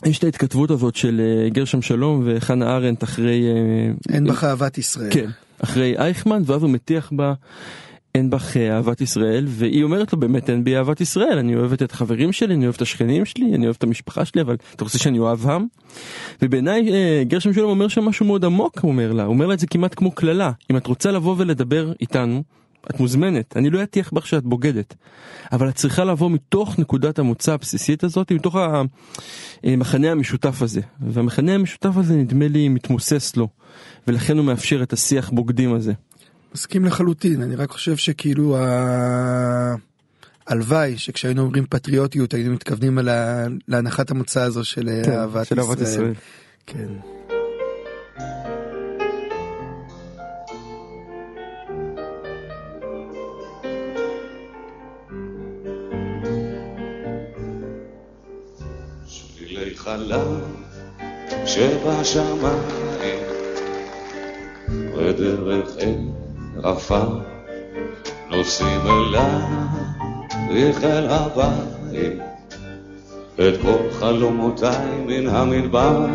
יש 0.06 0.19
את 0.19 0.24
ההתכתבות 0.24 0.71
הזאת 0.71 0.95
של 0.95 1.21
אה, 1.21 1.50
גרשם 1.50 1.82
שלום 1.82 2.24
וחנה 2.26 2.76
ארנדט 2.76 3.04
אחרי 3.04 3.43
אה, 3.48 4.13
אין 4.13 4.28
בך 4.28 4.43
אהבת 4.43 4.78
ישראל. 4.78 5.10
כן 5.12 5.30
אחרי 5.60 5.98
אייכמן 5.98 6.41
ואז 6.45 6.63
הוא 6.63 6.69
מטיח 6.69 7.12
בה 7.15 7.34
אין 8.15 8.30
בך 8.30 8.58
אה, 8.58 8.75
אהבת 8.75 9.01
ישראל 9.01 9.45
והיא 9.47 9.84
אומרת 9.84 10.13
לו 10.13 10.19
באמת 10.19 10.49
אין 10.49 10.63
בי 10.63 10.78
אהבת 10.78 11.01
ישראל 11.01 11.38
אני 11.38 11.56
אוהבת 11.56 11.84
את 11.84 11.91
החברים 11.91 12.32
שלי 12.32 12.54
אני 12.54 12.63
אוהבת 12.63 12.78
את 12.78 12.82
השכנים 12.82 13.25
שלי 13.25 13.56
אני 13.56 13.65
אוהבת 13.65 13.78
את 13.78 13.84
המשפחה 13.84 14.25
שלי 14.25 14.41
אבל 14.41 14.56
אתה 14.75 14.84
רוצה 14.84 14.97
שאני 14.97 15.19
אוהב 15.19 15.47
עם. 15.47 15.65
ובעיניי 16.41 16.93
אה, 16.93 17.23
גרשם 17.23 17.54
שלום 17.54 17.69
אומר 17.69 17.88
שם 17.88 18.06
משהו 18.06 18.25
מאוד 18.25 18.45
עמוק 18.45 18.80
הוא 18.80 18.91
אומר 18.91 19.12
לה 19.12 19.23
הוא 19.23 19.34
אומר 19.34 19.45
לה 19.45 19.54
את 19.54 19.60
זה 19.60 19.67
כמעט 19.67 19.95
כמו 19.95 20.12
קללה 20.12 20.51
אם 20.71 20.78
את 20.78 20.88
רוצה 20.88 21.12
לבוא 21.12 21.36
ולדבר 21.38 21.93
איתנו. 22.01 22.43
את 22.89 22.99
מוזמנת 22.99 23.58
אני 23.58 23.69
לא 23.69 23.84
אטיח 23.84 24.13
בך 24.13 24.28
שאת 24.28 24.43
בוגדת 24.43 24.95
אבל 25.51 25.69
את 25.69 25.75
צריכה 25.75 26.04
לבוא 26.04 26.30
מתוך 26.30 26.80
נקודת 26.80 27.19
המוצא 27.19 27.54
הבסיסית 27.54 28.04
הזאת 28.04 28.32
מתוך 28.32 28.56
המחנה 29.63 30.12
המשותף 30.12 30.62
הזה 30.62 30.82
והמחנה 30.99 31.54
המשותף 31.54 31.97
הזה 31.97 32.15
נדמה 32.15 32.47
לי 32.47 32.69
מתמוסס 32.69 33.36
לו 33.36 33.47
ולכן 34.08 34.38
הוא 34.38 34.45
מאפשר 34.45 34.84
את 34.84 34.93
השיח 34.93 35.30
בוגדים 35.30 35.73
הזה. 35.73 35.93
מסכים 36.55 36.85
לחלוטין, 36.85 37.41
אני 37.41 37.55
רק 37.55 37.69
חושב 37.69 37.97
שכאילו 37.97 38.57
ה... 38.57 39.75
הלוואי 40.47 40.97
שכשהיינו 40.97 41.41
אומרים 41.41 41.65
פטריוטיות 41.69 42.33
היינו 42.33 42.53
מתכוונים 42.53 42.99
להנחת 43.67 44.11
המוצא 44.11 44.41
הזו 44.41 44.65
של 44.65 44.89
אה, 44.89 45.01
כן, 45.05 45.11
אהבת 45.11 45.47
של 45.47 45.59
ישראל. 45.59 45.81
ישראל. 45.81 46.13
כן. 46.65 46.87
חלב 59.75 60.21
שבשמיים 61.45 62.59
ודרך 64.97 65.77
אין 65.77 66.24
עפר 66.63 67.19
נוסעים 68.29 68.81
אלייך 70.49 70.83
אל 70.83 71.07
הבית 71.09 72.19
את 73.35 73.61
כל 73.61 73.91
חלומותיי 73.91 74.87
מן 75.05 75.27
המדבר. 75.27 76.05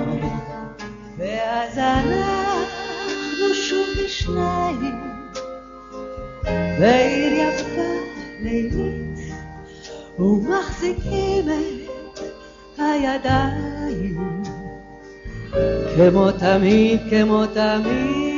ואז 1.18 1.78
אנחנו 1.78 3.54
שוב 3.54 3.86
בשניים 4.04 5.00
בעיר 6.80 7.32
יפה 7.32 7.80
לילית 8.42 8.74
ומחזיקים 10.18 11.48
את 11.48 12.78
הידיים. 12.78 14.42
כמו 15.96 16.32
תמיד, 16.32 17.00
כמו 17.10 17.46
תמיד 17.46 18.29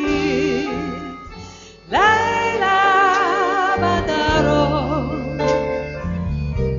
לילה 1.92 2.78
בדרום 3.78 5.38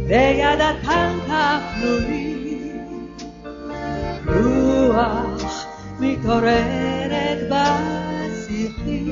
ליד 0.07 0.61
הטנק 0.61 1.23
האפלולי 1.29 2.71
רוח 4.25 5.65
מתעוררת 5.99 7.37
בשיחים 8.31 9.09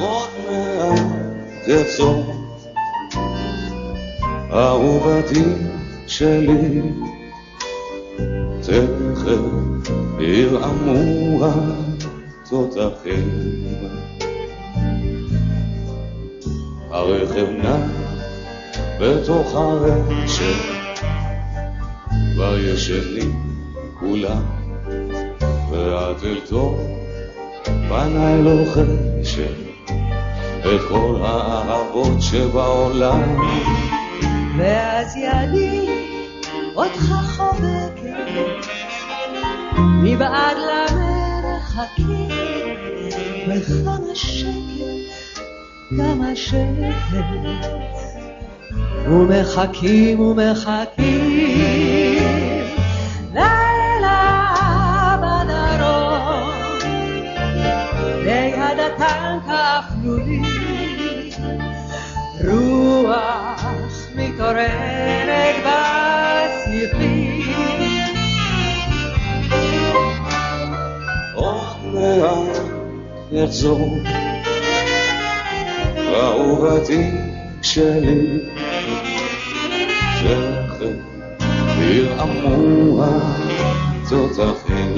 עוד 0.00 0.28
מעט 0.48 1.68
יחזור 1.68 2.34
אהובתי 4.52 5.44
שלי 6.06 6.82
תכף 8.68 9.90
ירעמו 10.20 11.46
התותחים 12.44 13.28
הרכב 16.90 17.46
נע 17.62 17.76
בתוך 19.00 19.54
הרשת 19.54 20.78
כבר 22.34 22.58
ישנים 22.58 23.42
כולם 24.00 24.42
והדלתות 25.70 26.76
פניי 27.88 28.42
לוחשת 28.42 29.68
את 30.60 30.80
כל 30.88 31.16
האהבות 31.22 32.22
שבעולם. 32.22 33.22
ואז 34.58 35.16
ידי 35.16 35.67
אותך 36.78 37.12
חובקת. 37.36 38.66
מבעד 39.78 40.56
למרחקים 40.56 42.28
וכמה 43.48 44.14
שקט, 44.14 45.42
כמה 45.96 46.36
שקט. 46.36 47.68
ומחכים 49.06 50.20
ומחכים 50.20 51.58
לילה 53.34 54.46
בדרום 55.22 56.50
ליד 58.24 58.78
הטנק 58.78 59.42
האפלולי 59.46 60.42
רוח 62.44 63.64
מתעוררת 64.14 65.27
מעט 72.18 72.58
יחזור. 73.32 73.98
אהובתי 76.14 77.10
שלי 77.62 78.38
תכף 80.18 80.84
ירעמו 81.80 83.04
התותחים. 84.04 84.94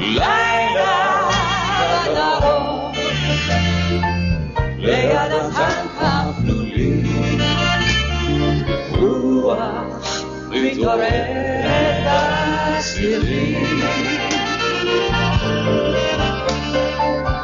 לילה 0.00 1.28
בדרום 1.80 2.92
ליד 4.78 5.32
האפלולי 6.00 7.02
רוח 8.98 9.58
מתעוררת 10.50 12.29
בשיחים 12.80 13.80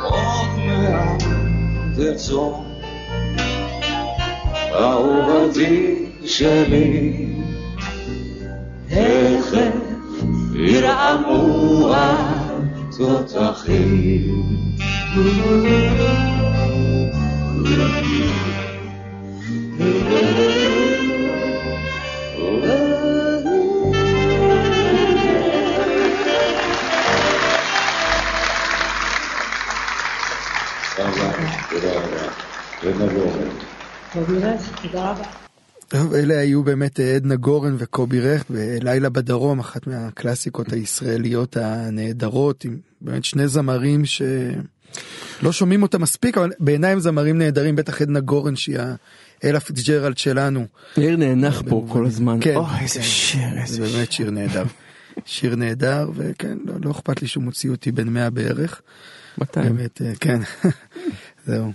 עוד 0.02 0.48
מעט 0.66 1.22
תחזור 1.96 2.64
אהובתי 4.72 5.94
שלי 6.24 7.26
תכף 8.88 9.72
ירעמו 10.54 11.94
התותחים 12.90 13.62
תודה 19.88 20.55
תודה 34.82 35.10
רבה. 35.10 35.24
טוב, 35.88 36.14
אלה 36.14 36.38
היו 36.38 36.62
באמת 36.62 37.00
אה, 37.00 37.14
עדנה 37.14 37.36
גורן 37.36 37.74
וקובי 37.78 38.20
רכט 38.20 38.50
בלילה 38.50 39.08
בדרום, 39.08 39.58
אחת 39.58 39.86
מהקלאסיקות 39.86 40.72
הישראליות 40.72 41.56
הנהדרות, 41.56 42.64
עם 42.64 42.76
באמת 43.00 43.24
שני 43.24 43.48
זמרים 43.48 44.04
שלא 44.04 45.52
שומעים 45.52 45.82
אותם 45.82 46.02
מספיק, 46.02 46.38
אבל 46.38 46.52
בעיניי 46.58 46.92
הם 46.92 47.00
זמרים 47.00 47.38
נהדרים, 47.38 47.76
בטח 47.76 48.02
עדנה 48.02 48.20
גורן 48.20 48.56
שהיא 48.56 48.78
האלה 49.42 49.60
פיצג'רלד 49.60 50.18
שלנו. 50.18 50.66
יאיר 50.96 51.16
נאנח 51.16 51.62
פה 51.68 51.86
כל 51.88 52.06
הזמן. 52.06 52.38
כן, 52.40 52.56
אוי, 52.56 52.66
איזה. 52.80 53.02
שיר, 53.02 53.40
זה 53.40 53.60
איזה 53.60 53.76
שיר. 53.76 53.96
באמת 53.96 54.12
שיר 54.12 54.30
נהדר. 54.30 54.64
שיר 55.24 55.56
נהדר, 55.56 56.10
וכן, 56.14 56.58
לא, 56.64 56.74
לא 56.84 56.90
אכפת 56.90 57.22
לי 57.22 57.28
שהוא 57.28 57.44
מוציא 57.44 57.70
אותי 57.70 57.92
בן 57.92 58.08
100 58.08 58.30
בערך. 58.30 58.82
200. 59.38 59.76
באמת, 59.76 60.02
אה, 60.02 60.12
כן, 60.20 60.40
זהו. 61.46 61.72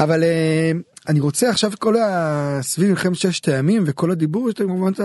אבל 0.00 0.22
אה, 0.22 0.72
אני 1.08 1.20
רוצה 1.20 1.50
עכשיו 1.50 1.72
כל 1.78 1.96
ה... 1.96 2.58
סביב 2.62 2.88
מלחמת 2.90 3.16
ששת 3.16 3.48
הימים 3.48 3.82
וכל 3.86 4.10
הדיבור, 4.10 4.50
יש 4.50 4.60
לנו 4.60 4.68
כמובן 4.68 4.92
את 4.92 5.00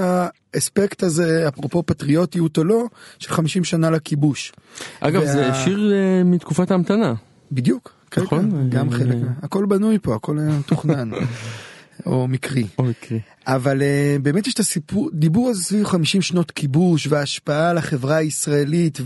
האספקט 0.54 1.04
הזה, 1.04 1.47
אפרופו 1.47 1.84
פטריוטיות 1.86 2.58
או 2.58 2.63
לא, 2.63 2.84
של 3.19 3.30
50 3.30 3.63
שנה 3.63 3.89
לכיבוש. 3.89 4.52
אגב, 5.00 5.21
וה- 5.21 5.34
זה 5.34 5.50
שיר 5.63 5.93
אה, 5.93 6.24
מתקופת 6.24 6.71
ההמתנה. 6.71 7.13
בדיוק, 7.52 7.93
כן, 8.12 8.21
נכון? 8.21 8.52
כן, 8.52 8.69
גם 8.69 8.93
אה, 8.93 8.97
חלק, 8.97 9.15
הכל 9.41 9.65
בנוי 9.65 10.00
פה, 10.02 10.15
הכל 10.15 10.39
היה 10.39 10.60
מתוכנן, 10.60 11.10
או 12.06 12.28
מקרי. 12.28 12.67
או 12.78 12.84
מקרי. 12.84 13.19
אבל 13.47 13.82
uh, 13.82 14.21
באמת 14.21 14.47
יש 14.47 14.54
את 14.54 14.60
הסיפור, 14.60 15.10
דיבור 15.13 15.50
הזה 15.50 15.63
סביב 15.63 15.86
50 15.86 16.21
שנות 16.21 16.52
כיבוש 16.52 17.08
וההשפעה 17.08 17.69
על 17.69 17.78
החברה 17.78 18.15
הישראלית 18.15 19.00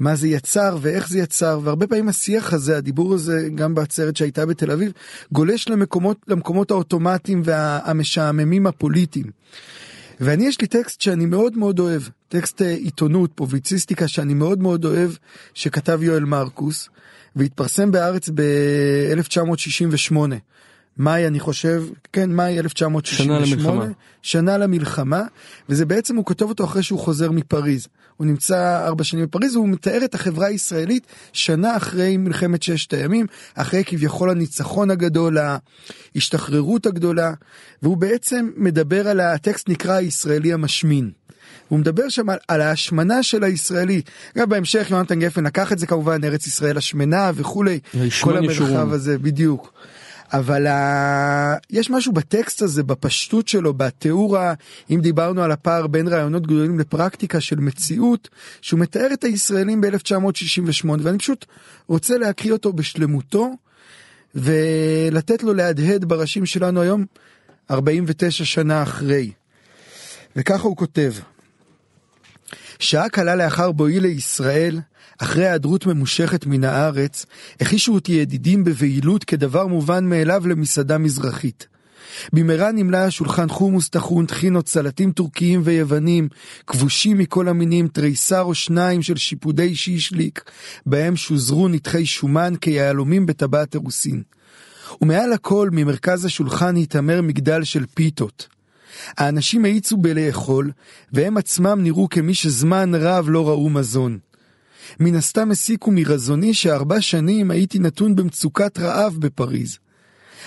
ומה 0.00 0.16
זה 0.16 0.28
יצר 0.28 0.78
ואיך 0.80 1.08
זה 1.08 1.18
יצר 1.18 1.60
והרבה 1.62 1.86
פעמים 1.86 2.08
השיח 2.08 2.52
הזה, 2.52 2.76
הדיבור 2.76 3.14
הזה 3.14 3.48
גם 3.54 3.74
בעצרת 3.74 4.16
שהייתה 4.16 4.46
בתל 4.46 4.70
אביב, 4.70 4.92
גולש 5.32 5.68
למקומות, 5.68 6.16
למקומות 6.28 6.70
האוטומטיים 6.70 7.42
והמשעממים 7.44 8.66
הפוליטיים. 8.66 9.26
ואני 10.20 10.46
יש 10.46 10.60
לי 10.60 10.66
טקסט 10.66 11.00
שאני 11.00 11.26
מאוד 11.26 11.56
מאוד 11.56 11.78
אוהב, 11.78 12.02
טקסט 12.28 12.62
אה, 12.62 12.70
עיתונות, 12.70 13.30
פובליציסטיקה 13.34 14.08
שאני 14.08 14.34
מאוד 14.34 14.60
מאוד 14.60 14.84
אוהב, 14.84 15.10
שכתב 15.54 16.02
יואל 16.02 16.24
מרקוס, 16.24 16.88
והתפרסם 17.36 17.90
בארץ 17.90 18.28
ב-1968. 18.34 20.16
מאי 21.00 21.26
אני 21.26 21.40
חושב, 21.40 21.84
כן 22.12 22.30
מאי 22.30 22.58
1968, 22.58 23.44
שנה 23.44 23.56
למלחמה. 23.56 23.92
שנה 24.22 24.58
למלחמה, 24.58 25.22
וזה 25.68 25.86
בעצם 25.86 26.16
הוא 26.16 26.24
כותב 26.24 26.44
אותו 26.44 26.64
אחרי 26.64 26.82
שהוא 26.82 26.98
חוזר 26.98 27.30
מפריז. 27.30 27.88
הוא 28.16 28.26
נמצא 28.26 28.86
ארבע 28.86 29.04
שנים 29.04 29.24
בפריז 29.24 29.56
והוא 29.56 29.68
מתאר 29.68 30.04
את 30.04 30.14
החברה 30.14 30.46
הישראלית 30.46 31.06
שנה 31.32 31.76
אחרי 31.76 32.16
מלחמת 32.16 32.62
ששת 32.62 32.92
הימים, 32.92 33.26
אחרי 33.54 33.84
כביכול 33.84 34.30
הניצחון 34.30 34.90
הגדול, 34.90 35.38
ההשתחררות 36.14 36.86
הגדולה, 36.86 37.32
והוא 37.82 37.96
בעצם 37.96 38.50
מדבר 38.56 39.08
על 39.08 39.20
הטקסט 39.20 39.68
נקרא 39.68 39.94
הישראלי 39.94 40.52
המשמין. 40.52 41.10
הוא 41.68 41.78
מדבר 41.78 42.08
שם 42.08 42.30
על, 42.30 42.38
על 42.48 42.60
ההשמנה 42.60 43.22
של 43.22 43.44
הישראלי. 43.44 44.02
גם 44.38 44.48
בהמשך 44.48 44.86
יונתן 44.90 45.20
גפן 45.20 45.44
לקח 45.44 45.72
את 45.72 45.78
זה 45.78 45.86
כמובן, 45.86 46.24
ארץ 46.24 46.46
ישראל 46.46 46.78
השמנה 46.78 47.30
וכולי. 47.34 47.80
כל 48.22 48.36
המרחב 48.36 48.52
ישורון. 48.52 48.92
הזה, 48.92 49.18
בדיוק. 49.18 49.72
אבל 50.32 50.66
ה... 50.66 51.54
יש 51.70 51.90
משהו 51.90 52.12
בטקסט 52.12 52.62
הזה, 52.62 52.82
בפשטות 52.82 53.48
שלו, 53.48 53.74
בתיאור. 53.74 54.36
אם 54.90 55.00
דיברנו 55.00 55.42
על 55.42 55.52
הפער 55.52 55.86
בין 55.86 56.08
רעיונות 56.08 56.42
גדולים 56.42 56.78
לפרקטיקה 56.78 57.40
של 57.40 57.60
מציאות, 57.60 58.28
שהוא 58.60 58.80
מתאר 58.80 59.08
את 59.12 59.24
הישראלים 59.24 59.80
ב-1968, 59.80 60.88
ואני 61.02 61.18
פשוט 61.18 61.44
רוצה 61.88 62.18
להקריא 62.18 62.52
אותו 62.52 62.72
בשלמותו, 62.72 63.50
ולתת 64.34 65.42
לו 65.42 65.54
להדהד 65.54 66.04
בראשים 66.04 66.46
שלנו 66.46 66.80
היום, 66.80 67.04
49 67.70 68.44
שנה 68.44 68.82
אחרי. 68.82 69.30
וככה 70.36 70.62
הוא 70.62 70.76
כותב: 70.76 71.12
שעה 72.78 73.08
קלה 73.08 73.36
לאחר 73.36 73.72
בואי 73.72 74.00
לישראל, 74.00 74.80
אחרי 75.22 75.46
היעדרות 75.46 75.86
ממושכת 75.86 76.46
מן 76.46 76.64
הארץ, 76.64 77.26
הכישו 77.60 77.94
אותי 77.94 78.12
ידידים 78.12 78.64
בבהילות 78.64 79.24
כדבר 79.24 79.66
מובן 79.66 80.04
מאליו 80.04 80.48
למסעדה 80.48 80.98
מזרחית. 80.98 81.66
במהרה 82.32 82.72
נמלא 82.72 82.96
השולחן 82.96 83.48
חומוס 83.48 83.88
טחון, 83.88 84.26
טחינות, 84.26 84.68
סלטים 84.68 85.12
טורקיים 85.12 85.60
ויוונים, 85.64 86.28
כבושים 86.66 87.18
מכל 87.18 87.48
המינים, 87.48 87.88
תריסר 87.88 88.42
או 88.42 88.54
שניים 88.54 89.02
של 89.02 89.16
שיפודי 89.16 89.74
שישליק, 89.74 90.44
בהם 90.86 91.16
שוזרו 91.16 91.68
נתחי 91.68 92.06
שומן 92.06 92.54
כיהלומים 92.60 93.26
בטבעת 93.26 93.74
אירוסין. 93.74 94.22
ומעל 95.02 95.32
הכל, 95.32 95.68
ממרכז 95.72 96.24
השולחן 96.24 96.76
התעמר 96.76 97.22
מגדל 97.22 97.64
של 97.64 97.84
פיתות. 97.94 98.48
האנשים 99.18 99.64
האיצו 99.64 99.96
בלאכול, 99.96 100.70
והם 101.12 101.36
עצמם 101.36 101.78
נראו 101.82 102.08
כמי 102.08 102.34
שזמן 102.34 102.94
רב 102.94 103.26
לא 103.28 103.48
ראו 103.48 103.70
מזון. 103.70 104.18
מן 105.00 105.14
הסתם 105.14 105.50
הסיקו 105.50 105.90
מרזוני 105.90 106.54
שארבע 106.54 107.00
שנים 107.00 107.50
הייתי 107.50 107.78
נתון 107.78 108.16
במצוקת 108.16 108.78
רעב 108.78 109.16
בפריז. 109.18 109.78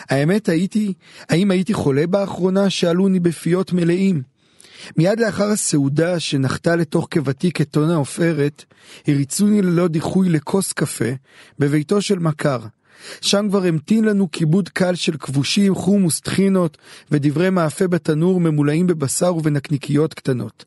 האמת 0.10 0.50
הייתי, 0.50 0.94
האם 1.30 1.52
הייתי 1.52 1.74
חולה 1.74 2.08
באחרונה? 2.08 2.70
שאלוני 2.70 3.20
בפיות 3.20 3.74
מלאים. 3.74 4.22
מיד 4.98 5.20
לאחר 5.20 5.50
הסעודה 5.50 6.20
שנחתה 6.20 6.76
לתוך 6.76 7.08
קיבתי 7.10 7.52
כטונה 7.52 7.96
עופרת, 7.96 8.66
הריצוני 9.08 9.62
ללא 9.62 9.88
דיחוי 9.88 10.30
לכוס 10.30 10.74
קפה 10.74 11.12
בביתו 11.60 12.02
של 12.02 12.20
מכר. 12.20 12.60
שם 13.22 13.46
כבר 13.50 13.64
המתין 13.64 14.06
לנו 14.06 14.32
כיבוד 14.32 14.70
קל 14.70 14.96
של 14.96 15.18
כבושים, 15.18 15.76
חומוס, 15.76 16.20
טחינות 16.20 16.78
ודברי 17.12 17.50
מאפה 17.50 17.88
בתנור 17.88 18.40
ממולאים 18.40 18.88
בבשר 18.88 19.36
ובנקניקיות 19.36 20.14
קטנות. 20.14 20.66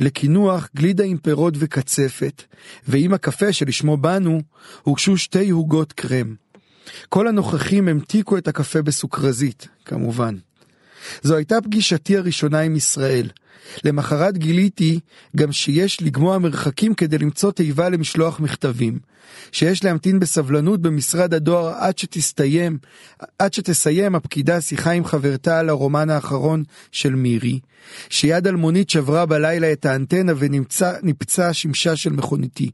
לקינוח 0.00 0.68
גלידה 0.76 1.04
עם 1.04 1.18
פירות 1.18 1.54
וקצפת, 1.58 2.42
ועם 2.88 3.14
הקפה 3.14 3.52
שלשמו 3.52 3.96
באנו, 3.96 4.40
הוגשו 4.82 5.16
שתי 5.16 5.50
עוגות 5.50 5.92
קרם. 5.92 6.34
כל 7.08 7.28
הנוכחים 7.28 7.88
המתיקו 7.88 8.38
את 8.38 8.48
הקפה 8.48 8.82
בסוכרזית, 8.82 9.68
כמובן. 9.84 10.36
זו 11.22 11.36
הייתה 11.36 11.60
פגישתי 11.60 12.16
הראשונה 12.16 12.60
עם 12.60 12.76
ישראל. 12.76 13.28
למחרת 13.84 14.38
גיליתי 14.38 15.00
גם 15.36 15.52
שיש 15.52 16.02
לגמוע 16.02 16.38
מרחקים 16.38 16.94
כדי 16.94 17.18
למצוא 17.18 17.52
תיבה 17.52 17.88
למשלוח 17.88 18.40
מכתבים, 18.40 18.98
שיש 19.52 19.84
להמתין 19.84 20.20
בסבלנות 20.20 20.82
במשרד 20.82 21.34
הדואר 21.34 21.74
עד 21.78 21.98
שתסתיים, 21.98 22.78
עד 23.38 23.54
שתסיים 23.54 24.14
הפקידה 24.14 24.60
שיחה 24.60 24.90
עם 24.90 25.04
חברתה 25.04 25.58
על 25.58 25.68
הרומן 25.68 26.10
האחרון 26.10 26.62
של 26.92 27.14
מירי, 27.14 27.60
שיד 28.10 28.46
אלמונית 28.46 28.90
שברה 28.90 29.26
בלילה 29.26 29.72
את 29.72 29.86
האנטנה 29.86 30.32
ונפצע 30.36 31.52
שמשה 31.52 31.96
של 31.96 32.10
מכוניתי. 32.10 32.70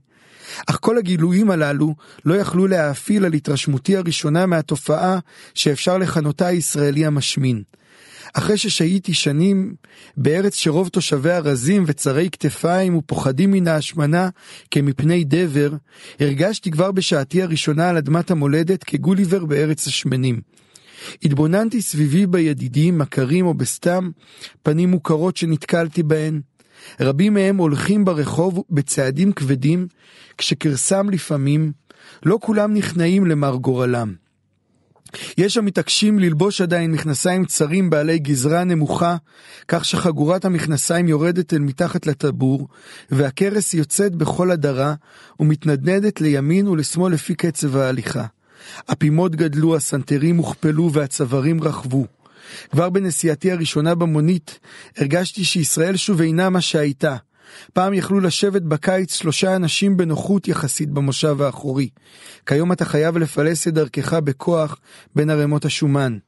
אך 0.66 0.78
כל 0.80 0.98
הגילויים 0.98 1.50
הללו 1.50 1.94
לא 2.24 2.34
יכלו 2.34 2.66
להאפיל 2.66 3.24
על 3.24 3.32
התרשמותי 3.32 3.96
הראשונה 3.96 4.46
מהתופעה 4.46 5.18
שאפשר 5.54 5.98
לכנותה 5.98 6.46
הישראלי 6.46 7.06
המשמין. 7.06 7.62
אחרי 8.34 8.58
ששהיתי 8.58 9.14
שנים 9.14 9.74
בארץ 10.16 10.54
שרוב 10.54 10.88
תושביה 10.88 11.38
רזים 11.38 11.84
וצרי 11.86 12.28
כתפיים 12.32 12.96
ופוחדים 12.96 13.50
מן 13.50 13.68
ההשמנה 13.68 14.28
כמפני 14.70 15.24
דבר, 15.24 15.70
הרגשתי 16.20 16.70
כבר 16.70 16.92
בשעתי 16.92 17.42
הראשונה 17.42 17.88
על 17.88 17.96
אדמת 17.96 18.30
המולדת 18.30 18.84
כגוליבר 18.84 19.44
בארץ 19.44 19.86
השמנים. 19.86 20.40
התבוננתי 21.22 21.82
סביבי 21.82 22.26
בידידים, 22.26 22.98
מכרים 22.98 23.46
או 23.46 23.54
בסתם 23.54 24.10
פנים 24.62 24.90
מוכרות 24.90 25.36
שנתקלתי 25.36 26.02
בהן. 26.02 26.40
רבים 27.00 27.34
מהם 27.34 27.56
הולכים 27.56 28.04
ברחוב 28.04 28.64
בצעדים 28.70 29.32
כבדים, 29.32 29.86
כשכרסם 30.38 31.10
לפעמים, 31.10 31.72
לא 32.24 32.38
כולם 32.42 32.74
נכנעים 32.74 33.26
למר 33.26 33.54
גורלם. 33.54 34.14
יש 35.38 35.56
המתעקשים 35.56 36.18
ללבוש 36.18 36.60
עדיין 36.60 36.92
מכנסיים 36.92 37.44
צרים 37.44 37.90
בעלי 37.90 38.18
גזרה 38.18 38.64
נמוכה, 38.64 39.16
כך 39.68 39.84
שחגורת 39.84 40.44
המכנסיים 40.44 41.08
יורדת 41.08 41.54
אל 41.54 41.58
מתחת 41.58 42.06
לטבור, 42.06 42.68
והכרס 43.10 43.74
יוצאת 43.74 44.14
בכל 44.14 44.50
הדרה, 44.50 44.94
ומתנדנדת 45.40 46.20
לימין 46.20 46.68
ולשמאל 46.68 47.12
לפי 47.12 47.34
קצב 47.34 47.76
ההליכה. 47.76 48.24
הפימות 48.88 49.36
גדלו, 49.36 49.76
הסנטרים 49.76 50.36
הוכפלו 50.36 50.92
והצווארים 50.92 51.62
רכבו. 51.62 52.06
כבר 52.70 52.90
בנסיעתי 52.90 53.52
הראשונה 53.52 53.94
במונית 53.94 54.58
הרגשתי 54.96 55.44
שישראל 55.44 55.96
שוב 55.96 56.20
אינה 56.20 56.50
מה 56.50 56.60
שהייתה. 56.60 57.16
פעם 57.72 57.94
יכלו 57.94 58.20
לשבת 58.20 58.62
בקיץ 58.62 59.14
שלושה 59.14 59.56
אנשים 59.56 59.96
בנוחות 59.96 60.48
יחסית 60.48 60.90
במושב 60.90 61.42
האחורי. 61.42 61.88
כיום 62.46 62.72
אתה 62.72 62.84
חייב 62.84 63.18
לפלס 63.18 63.68
את 63.68 63.74
דרכך 63.74 64.12
בכוח 64.12 64.80
בין 65.16 65.30
ערימות 65.30 65.64
השומן. 65.64 66.18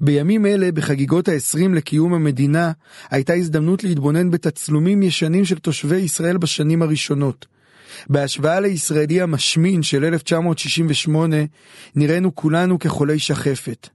בימים 0.00 0.46
אלה, 0.46 0.72
בחגיגות 0.72 1.28
ה-20 1.28 1.68
לקיום 1.74 2.14
המדינה, 2.14 2.72
הייתה 3.10 3.32
הזדמנות 3.32 3.84
להתבונן 3.84 4.30
בתצלומים 4.30 5.02
ישנים 5.02 5.44
של 5.44 5.58
תושבי 5.58 5.96
ישראל 5.96 6.36
בשנים 6.36 6.82
הראשונות. 6.82 7.46
בהשוואה 8.08 8.60
לישראלי 8.60 9.20
המשמין 9.20 9.82
של 9.82 10.04
1968, 10.04 11.36
נראינו 11.96 12.34
כולנו 12.34 12.78
כחולי 12.78 13.18
שחפת. 13.18 13.88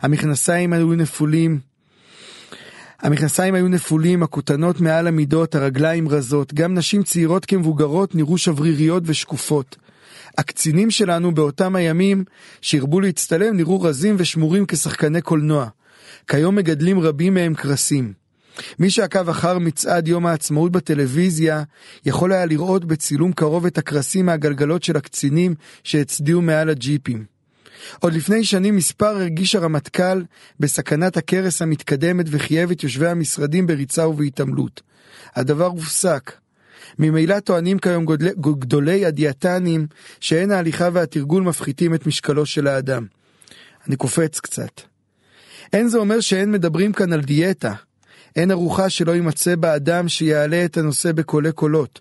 המכנסיים 0.00 0.72
היו 0.72 0.92
נפולים, 0.92 1.60
המכנסיים 3.02 3.54
היו 3.54 3.68
נפולים, 3.68 4.22
הכותנות 4.22 4.80
מעל 4.80 5.06
המידות, 5.06 5.54
הרגליים 5.54 6.08
רזות, 6.08 6.54
גם 6.54 6.74
נשים 6.74 7.02
צעירות 7.02 7.44
כמבוגרות 7.44 8.14
נראו 8.14 8.38
שבריריות 8.38 9.02
ושקופות. 9.06 9.76
הקצינים 10.38 10.90
שלנו 10.90 11.34
באותם 11.34 11.76
הימים 11.76 12.24
שהרבו 12.60 13.00
להצטלם 13.00 13.56
נראו 13.56 13.80
רזים 13.80 14.14
ושמורים 14.18 14.66
כשחקני 14.68 15.20
קולנוע. 15.20 15.68
כיום 16.26 16.56
מגדלים 16.56 17.00
רבים 17.00 17.34
מהם 17.34 17.54
קרסים. 17.54 18.12
מי 18.78 18.90
שעקב 18.90 19.28
אחר 19.28 19.58
מצעד 19.58 20.08
יום 20.08 20.26
העצמאות 20.26 20.72
בטלוויזיה 20.72 21.62
יכול 22.06 22.32
היה 22.32 22.46
לראות 22.46 22.84
בצילום 22.84 23.32
קרוב 23.32 23.66
את 23.66 23.78
הקרסים 23.78 24.26
מהגלגלות 24.26 24.82
של 24.82 24.96
הקצינים 24.96 25.54
שהצדיעו 25.84 26.42
מעל 26.42 26.70
הג'יפים. 26.70 27.31
עוד 28.00 28.12
לפני 28.12 28.44
שנים 28.44 28.76
מספר 28.76 29.06
הרגיש 29.06 29.54
הרמטכ"ל 29.54 30.22
בסכנת 30.60 31.16
הכרס 31.16 31.62
המתקדמת 31.62 32.26
וחייב 32.30 32.70
את 32.70 32.82
יושבי 32.82 33.08
המשרדים 33.08 33.66
בריצה 33.66 34.08
ובהתעמלות. 34.08 34.82
הדבר 35.34 35.66
הופסק. 35.66 36.32
ממילא 36.98 37.40
טוענים 37.40 37.78
כיום 37.78 38.04
גודלי, 38.04 38.30
גדולי 38.40 39.06
הדיאטנים 39.06 39.86
שאין 40.20 40.50
ההליכה 40.50 40.88
והתרגול 40.92 41.42
מפחיתים 41.42 41.94
את 41.94 42.06
משקלו 42.06 42.46
של 42.46 42.66
האדם. 42.66 43.06
אני 43.86 43.96
קופץ 43.96 44.40
קצת. 44.40 44.80
אין 45.72 45.88
זה 45.88 45.98
אומר 45.98 46.20
שאין 46.20 46.52
מדברים 46.52 46.92
כאן 46.92 47.12
על 47.12 47.20
דיאטה. 47.20 47.74
אין 48.36 48.50
ארוחה 48.50 48.90
שלא 48.90 49.12
יימצא 49.12 49.56
בה 49.56 49.76
אדם 49.76 50.08
שיעלה 50.08 50.64
את 50.64 50.76
הנושא 50.76 51.12
בקולי 51.12 51.52
קולות. 51.52 52.00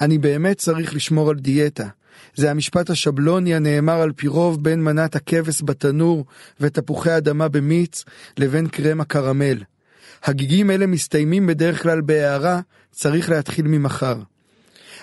אני 0.00 0.18
באמת 0.18 0.58
צריך 0.58 0.94
לשמור 0.94 1.30
על 1.30 1.36
דיאטה. 1.36 1.88
זה 2.34 2.50
המשפט 2.50 2.90
השבלוני 2.90 3.54
הנאמר 3.54 4.00
על 4.00 4.12
פי 4.12 4.28
רוב 4.28 4.64
בין 4.64 4.82
מנת 4.82 5.16
הכבש 5.16 5.62
בתנור 5.64 6.24
ותפוחי 6.60 7.16
אדמה 7.16 7.48
במיץ 7.48 8.04
לבין 8.38 8.68
קרם 8.68 9.00
הקרמל. 9.00 9.62
הגיגים 10.24 10.70
אלה 10.70 10.86
מסתיימים 10.86 11.46
בדרך 11.46 11.82
כלל 11.82 12.00
בהערה, 12.00 12.60
צריך 12.92 13.30
להתחיל 13.30 13.66
ממחר. 13.66 14.22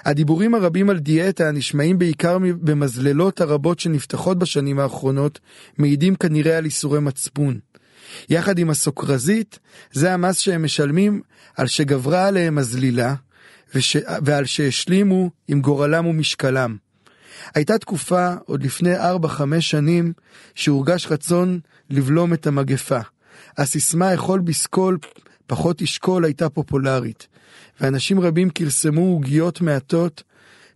הדיבורים 0.05 0.55
הרבים 0.55 0.89
על 0.89 0.99
דיאטה 0.99 1.47
הנשמעים 1.47 1.99
בעיקר 1.99 2.37
במזללות 2.39 3.41
הרבות 3.41 3.79
שנפתחות 3.79 4.39
בשנים 4.39 4.79
האחרונות, 4.79 5.39
מעידים 5.77 6.15
כנראה 6.15 6.57
על 6.57 6.65
איסורי 6.65 6.99
מצפון. 6.99 7.59
יחד 8.29 8.59
עם 8.59 8.69
הסוכרזית, 8.69 9.59
זה 9.91 10.13
המס 10.13 10.39
שהם 10.39 10.63
משלמים 10.63 11.21
על 11.57 11.67
שגברה 11.67 12.27
עליהם 12.27 12.57
הזלילה, 12.57 13.15
וש... 13.75 13.97
ועל 14.25 14.45
שהשלימו 14.45 15.29
עם 15.47 15.61
גורלם 15.61 16.05
ומשקלם. 16.05 16.75
הייתה 17.55 17.77
תקופה, 17.77 18.33
עוד 18.45 18.63
לפני 18.63 18.97
4-5 18.97 19.01
שנים, 19.59 20.13
שהורגש 20.55 21.07
רצון 21.09 21.59
לבלום 21.89 22.33
את 22.33 22.47
המגפה. 22.47 22.99
הסיסמה 23.57 24.13
אכול 24.13 24.39
בסקול, 24.39 24.97
פחות 25.47 25.77
תשקול 25.77 26.25
הייתה 26.25 26.49
פופולרית, 26.49 27.27
ואנשים 27.81 28.19
רבים 28.19 28.49
כרסמו 28.49 29.01
עוגיות 29.01 29.61
מעטות, 29.61 30.23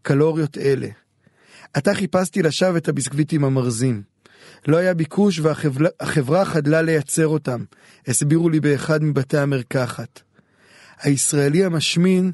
קלוריות 0.01 0.57
אלה. 0.57 0.87
עתה 1.73 1.93
חיפשתי 1.93 2.41
לשווא 2.41 2.77
את 2.77 2.87
הביסקוויטים 2.87 3.43
המרזים. 3.43 4.01
לא 4.67 4.77
היה 4.77 4.93
ביקוש 4.93 5.39
והחברה 5.39 6.45
חדלה 6.45 6.81
לייצר 6.81 7.27
אותם, 7.27 7.63
הסבירו 8.07 8.49
לי 8.49 8.59
באחד 8.59 9.03
מבתי 9.03 9.37
המרקחת. 9.37 10.21
הישראלי 11.01 11.65
המשמין 11.65 12.31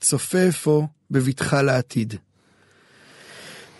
צופה 0.00 0.48
אפוא 0.48 0.86
בבטחה 1.10 1.62
לעתיד. 1.62 2.14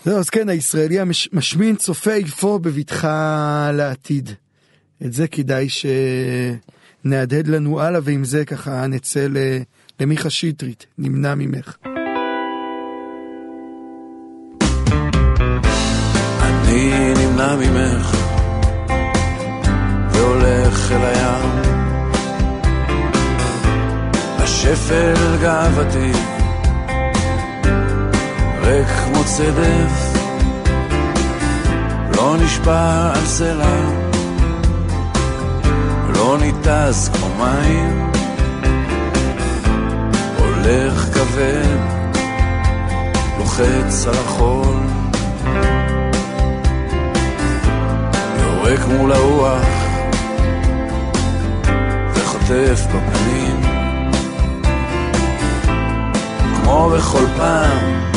זהו, 0.07 0.19
אז 0.19 0.31
כן, 0.31 0.49
הישראלי 0.49 0.99
המשמין 1.01 1.77
צופה 1.77 2.11
אפוא 2.27 2.59
בבטחה 2.59 3.71
לעתיד. 3.75 4.31
את 5.07 5.13
זה 5.13 5.29
כדאי 5.29 5.69
שנהדהד 7.05 7.49
לנו 7.49 7.81
הלאה, 7.81 8.01
ועם 8.05 8.25
זה 8.25 8.45
ככה 8.45 8.87
נצא 8.87 9.27
למיכה 10.01 10.31
שטרית, 10.31 10.87
נמנע 10.99 11.35
ממך. 11.35 11.77
אני 16.43 17.15
נמנע 17.19 17.57
ממך 17.57 18.17
והולך 20.11 20.93
אל 20.93 21.05
הים 21.05 21.51
השפל 24.39 25.37
גאוותי 25.43 26.36
כמו 28.87 29.25
צדף. 29.25 30.17
לא 32.17 32.37
נשפע 32.41 33.13
על 33.15 33.27
סלע. 33.27 33.81
לא 36.15 36.37
ניתז 36.41 37.11
כמו 37.15 37.29
מים. 37.39 38.11
הולך 40.39 41.15
כבד 41.15 41.79
לוחץ 43.39 44.07
על 44.07 44.15
החול. 44.15 44.77
יורק 48.43 48.81
מול 48.89 49.13
הרוח 49.13 49.67
וחוטף 52.15 52.87
בפנים. 52.87 53.61
כמו 56.55 56.91
בכל 56.91 57.25
פעם 57.37 58.16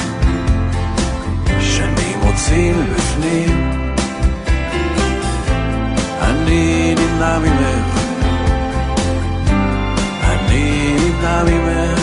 שאני 2.38 2.72
מוציא 2.72 2.74
מבפנים 2.74 3.72
אני 6.22 6.96
נמנע 6.96 7.40
ממך. 7.40 8.00
אני 10.24 10.98
נמנע 11.00 11.44
ממך. 11.44 12.00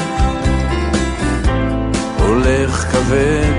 הולך 2.19 2.93
כבד 2.93 3.53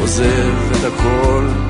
עוזב 0.00 0.54
את 0.70 0.84
הכל 0.84 1.65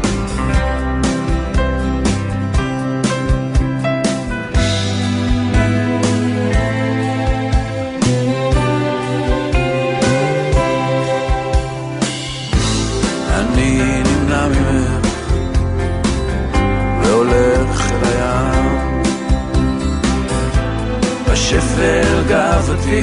גאוותי 22.77 23.01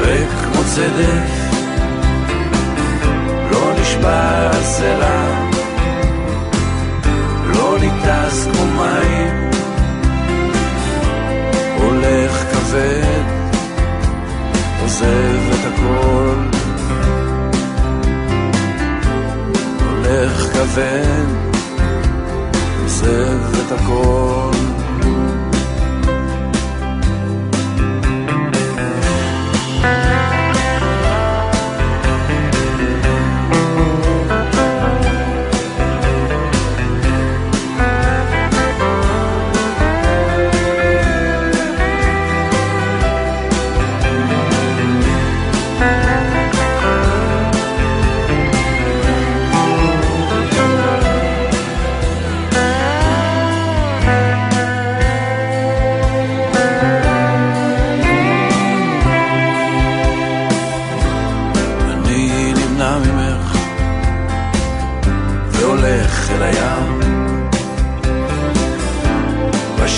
ריק 0.00 0.28
כמו 0.28 0.62
צדף 0.74 1.46
לא 3.50 3.72
נשבע 3.80 4.50
על 4.50 4.62
סלע. 4.62 5.46
לא 7.46 7.76
ניתז 7.80 8.48
כמו 8.52 8.66
מים. 8.66 9.50
הולך 11.78 12.44
כבד. 12.52 13.24
עוזב 14.82 15.50
את 15.50 15.72
הכל. 15.72 16.34
הולך 19.86 20.52
כבד. 20.52 21.26
עוזב 22.82 23.54
את 23.66 23.72
הכל 23.72 24.75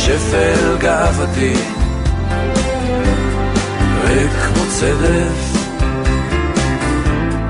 בשפל 0.09 0.77
גאוותי. 0.79 1.55
ריק 4.05 4.31
כמו 4.31 4.63
צדף. 4.69 5.69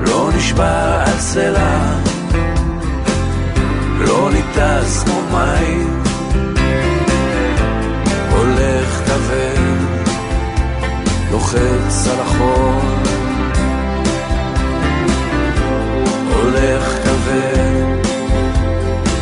לא 0.01 0.29
נשבע 0.35 1.03
על 1.05 1.19
סלע. 1.19 1.79
לא 3.99 4.29
ניתז 4.33 5.03
כמו 5.03 5.21
מים. 5.31 6.03
הולך 8.31 9.01
כבד. 9.05 9.59
לוחץ 11.31 12.07
על 12.07 12.19
החול 12.19 12.99
הולך 16.43 16.99
כבד, 17.03 18.09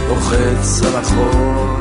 לוחץ 0.09 0.81
על 0.83 0.95
החול. 0.95 1.76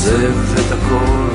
עוזב 0.00 0.54
את 0.54 0.72
הכל. 0.72 1.30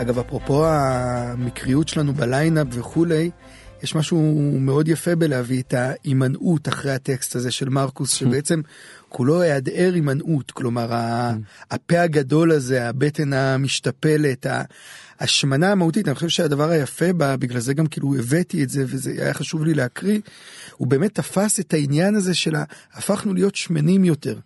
אגב, 0.00 0.18
אפרופו 0.18 0.66
המקריות 0.66 1.88
שלנו 1.88 2.14
בליינאפ 2.14 2.66
וכולי, 2.70 3.30
יש 3.82 3.94
משהו 3.94 4.34
מאוד 4.60 4.88
יפה 4.88 5.16
בלהביא 5.16 5.62
את 5.62 5.74
ההימנעות 5.74 6.68
אחרי 6.68 6.92
הטקסט 6.92 7.36
הזה 7.36 7.50
של 7.50 7.68
מרקוס, 7.68 8.10
שבעצם 8.12 8.60
כולו 9.08 9.40
היעדר 9.40 9.94
הימנעות, 9.94 10.50
כלומר 10.50 10.94
ה- 10.94 11.34
הפה 11.70 12.00
הגדול 12.00 12.52
הזה, 12.52 12.88
הבטן 12.88 13.32
המשתפלת, 13.32 14.46
ה- 14.46 14.62
השמנה 15.20 15.72
המהותית, 15.72 16.08
אני 16.08 16.14
חושב 16.14 16.28
שהדבר 16.28 16.70
היפה 16.70 17.12
בה, 17.12 17.36
בגלל 17.36 17.60
זה 17.60 17.74
גם 17.74 17.86
כאילו 17.86 18.14
הבאתי 18.18 18.64
את 18.64 18.70
זה 18.70 18.84
וזה 18.86 19.10
היה 19.18 19.34
חשוב 19.34 19.64
לי 19.64 19.74
להקריא, 19.74 20.20
הוא 20.76 20.88
באמת 20.88 21.14
תפס 21.14 21.60
את 21.60 21.74
העניין 21.74 22.14
הזה 22.14 22.34
של 22.34 22.54
הפכנו 22.94 23.34
להיות 23.34 23.54
שמנים 23.54 24.04
יותר. 24.04 24.38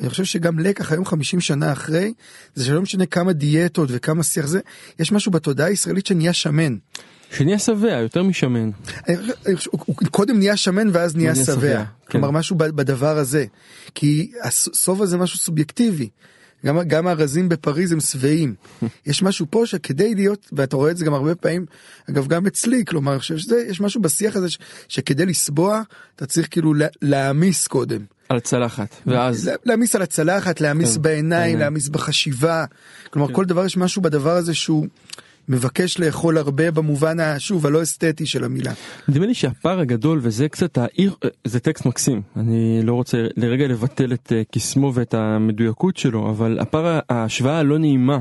אני 0.00 0.10
חושב 0.10 0.24
שגם 0.24 0.58
לקח 0.58 0.92
היום 0.92 1.04
50 1.04 1.40
שנה 1.40 1.72
אחרי, 1.72 2.12
זה 2.54 2.64
שלא 2.64 2.82
משנה 2.82 3.06
כמה 3.06 3.32
דיאטות 3.32 3.88
וכמה 3.92 4.22
שיח 4.22 4.46
זה, 4.46 4.60
יש 4.98 5.12
משהו 5.12 5.32
בתודעה 5.32 5.66
הישראלית 5.66 6.06
שנהיה 6.06 6.32
שמן. 6.32 6.76
שנהיה 7.36 7.58
שבע, 7.58 7.88
יותר 7.88 8.22
משמן. 8.22 8.70
הוא 9.70 9.96
קודם 10.10 10.38
נהיה 10.38 10.56
שמן 10.56 10.88
ואז 10.92 11.16
נהיה 11.16 11.34
שבע. 11.34 11.84
כלומר 12.10 12.28
כן. 12.28 12.34
משהו 12.34 12.56
בדבר 12.56 13.18
הזה. 13.18 13.44
כי 13.94 14.30
השובע 14.42 15.06
זה 15.06 15.16
משהו 15.18 15.38
סובייקטיבי. 15.38 16.08
גם, 16.66 16.78
גם 16.86 17.06
הארזים 17.06 17.48
בפריז 17.48 17.92
הם 17.92 18.00
שבעים. 18.00 18.54
יש 19.06 19.22
משהו 19.22 19.46
פה 19.50 19.66
שכדי 19.66 20.14
להיות, 20.14 20.48
ואתה 20.52 20.76
רואה 20.76 20.90
את 20.90 20.96
זה 20.96 21.04
גם 21.04 21.14
הרבה 21.14 21.34
פעמים, 21.34 21.66
אגב 22.10 22.26
גם 22.26 22.46
אצלי, 22.46 22.84
כלומר 22.84 23.18
שזה, 23.20 23.64
יש 23.68 23.80
משהו 23.80 24.02
בשיח 24.02 24.36
הזה 24.36 24.50
ש, 24.50 24.58
שכדי 24.88 25.26
לסבוע 25.26 25.82
אתה 26.16 26.26
צריך 26.26 26.48
כאילו 26.50 26.74
לה- 26.74 26.86
להעמיס 27.02 27.66
קודם. 27.66 28.00
על 28.28 28.40
צלחת. 28.40 28.94
ואז... 29.06 29.46
לה- 29.48 29.54
להעמיס 29.64 29.96
על 29.96 30.02
הצלחת, 30.02 30.60
להעמיס 30.60 30.96
כן, 30.96 31.02
בעיניים. 31.02 31.58
להעמיס 31.58 31.88
בחשיבה. 31.88 32.64
כלומר 33.10 33.32
כל 33.32 33.44
דבר 33.44 33.64
יש 33.64 33.76
משהו 33.76 34.02
בדבר 34.02 34.30
הזה 34.36 34.54
שהוא 34.54 34.86
מבקש 35.48 35.98
לאכול 35.98 36.38
הרבה 36.38 36.70
במובן 36.70 37.20
השוב 37.20 37.66
הלא 37.66 37.82
אסתטי 37.82 38.26
של 38.26 38.44
המילה. 38.44 38.72
נדמה 39.08 39.26
לי 39.26 39.34
שהפער 39.34 39.80
הגדול 39.80 40.18
וזה 40.22 40.48
קצת 40.48 40.78
העיר 40.78 41.14
זה 41.44 41.60
טקסט 41.60 41.86
מקסים 41.86 42.22
אני 42.36 42.80
לא 42.84 42.94
רוצה 42.94 43.18
לרגע 43.36 43.66
לבטל 43.68 44.12
את 44.12 44.32
אה, 44.36 44.42
קסמו 44.52 44.94
ואת 44.94 45.14
המדויקות 45.14 45.96
שלו 45.96 46.30
אבל 46.30 46.58
הפער 46.60 47.00
ההשוואה 47.10 47.58
הלא 47.58 47.78
נעימה 47.78 48.18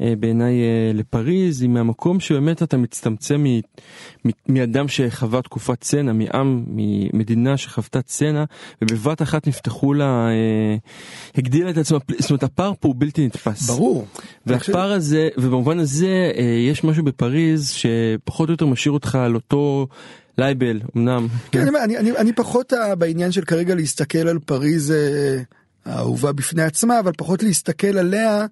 בעיניי 0.00 0.54
אה, 0.62 0.92
לפריז 0.94 1.62
היא 1.62 1.70
מהמקום 1.70 2.20
שבאמת 2.20 2.62
אתה 2.62 2.76
מצטמצם 2.76 3.44
מ- 3.44 3.60
מ- 4.28 4.30
מאדם 4.48 4.88
שחווה 4.88 5.42
תקופת 5.42 5.80
צנע 5.80 6.12
מעם 6.12 6.64
ממדינה 6.68 7.56
שחוותה 7.56 8.02
צנע 8.02 8.44
ובבת 8.82 9.22
אחת 9.22 9.46
נפתחו 9.46 9.94
לה 9.94 10.28
אה, 10.28 10.76
הגדילה 11.34 11.70
את 11.70 11.78
עצמה 11.78 11.98
זאת 12.18 12.30
אומרת 12.30 12.42
הפער 12.42 12.72
פה 12.80 12.88
הוא 12.88 12.94
בלתי 12.98 13.26
נתפס. 13.26 13.70
ברור. 13.70 14.06
והפער 14.46 14.92
הזה 14.92 15.28
ובמובן 15.38 15.78
הזה 15.78 16.32
אה, 16.36 16.42
יש 16.42 16.84
משהו 16.84 17.04
בפריז 17.04 17.70
שפחות 17.70 18.48
או 18.48 18.52
יותר 18.52 18.66
משאיר 18.66 18.92
אותך 18.92 19.14
על 19.14 19.34
אותו 19.34 19.86
לייבל 20.38 20.80
אמנם 20.96 21.26
כן, 21.52 21.68
אני, 21.68 21.84
אני, 21.84 21.98
אני, 21.98 22.10
אני 22.16 22.32
פחות 22.32 22.72
אה, 22.72 22.94
בעניין 22.94 23.32
של 23.32 23.44
כרגע 23.44 23.74
להסתכל 23.74 24.28
על 24.28 24.38
פריז 24.38 24.90
אה, 24.92 25.42
האהובה 25.86 26.32
בפני 26.32 26.62
עצמה, 26.62 27.00
אבל 27.00 27.12
פחות 27.16 27.42
להסתכל 27.42 27.98
עליה 27.98 28.46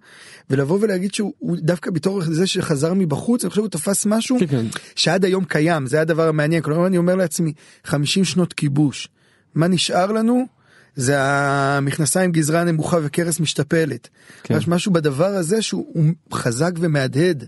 ולבוא 0.51 0.78
ולהגיד 0.80 1.14
שהוא 1.14 1.32
הוא 1.39 1.57
דווקא 1.61 1.91
בתור 1.91 2.22
זה 2.24 2.47
שחזר 2.47 2.95
מבחוץ, 2.95 3.45
אני 3.45 3.51
חושב 3.51 3.61
הוא 3.61 3.68
תפס 3.68 4.07
משהו 4.07 4.37
כן, 4.41 4.47
כן. 4.47 4.66
שעד 4.97 5.24
היום 5.24 5.45
קיים, 5.45 5.87
זה 5.87 6.01
הדבר 6.01 6.28
המעניין. 6.28 6.62
כלומר, 6.62 6.87
אני 6.87 6.99
אומר 6.99 7.14
לעצמי, 7.14 7.53
50 7.85 8.24
שנות 8.24 8.53
כיבוש, 8.53 9.09
מה 9.55 9.68
נשאר 9.68 10.12
לנו? 10.12 10.47
זה 10.97 11.20
המכנסיים 11.20 12.32
גזרה 12.32 12.64
נמוכה 12.64 12.99
וכרס 13.03 13.41
משתפלת. 13.41 14.09
כן. 14.43 14.57
יש 14.57 14.68
משהו 14.68 14.93
בדבר 14.93 15.26
הזה 15.26 15.62
שהוא 15.62 15.87
הוא 15.95 16.05
חזק 16.32 16.72
ומהדהד. 16.80 17.45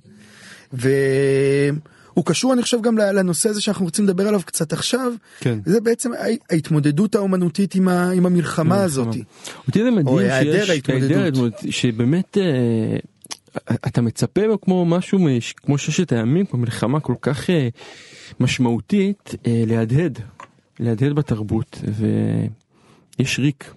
והוא 2.16 2.24
קשור 2.26 2.52
אני 2.52 2.62
חושב 2.62 2.80
גם 2.82 2.98
לנושא 2.98 3.48
הזה 3.48 3.60
שאנחנו 3.60 3.84
רוצים 3.84 4.04
לדבר 4.04 4.28
עליו 4.28 4.40
קצת 4.44 4.72
עכשיו. 4.72 5.12
כן. 5.40 5.58
זה 5.66 5.80
בעצם 5.80 6.10
ההתמודדות 6.50 7.14
האומנותית 7.14 7.74
עם, 7.74 7.88
ה, 7.88 8.10
עם 8.10 8.26
המלחמה 8.26 8.82
הזאת. 8.82 9.14
אותי 9.66 9.82
זה 9.82 9.90
מדהים 9.90 10.18
שיש. 10.18 10.30
היעדר 10.30 10.70
ההתמודדות, 10.70 11.52
שבאמת 11.70 12.38
אה, 12.38 12.96
אתה 13.86 14.00
מצפה 14.00 14.40
כמו 14.62 14.84
משהו 14.86 15.18
מש- 15.18 15.52
כמו 15.52 15.78
ששת 15.78 16.12
הימים 16.12 16.46
כמו 16.46 16.60
מלחמה 16.60 17.00
כל 17.00 17.14
כך 17.20 17.50
אה, 17.50 17.68
משמעותית 18.40 19.34
אה, 19.46 19.64
להדהד 19.66 20.18
להדהד 20.80 21.12
בתרבות 21.12 21.80
ויש 23.18 23.38
ריק. 23.38 23.74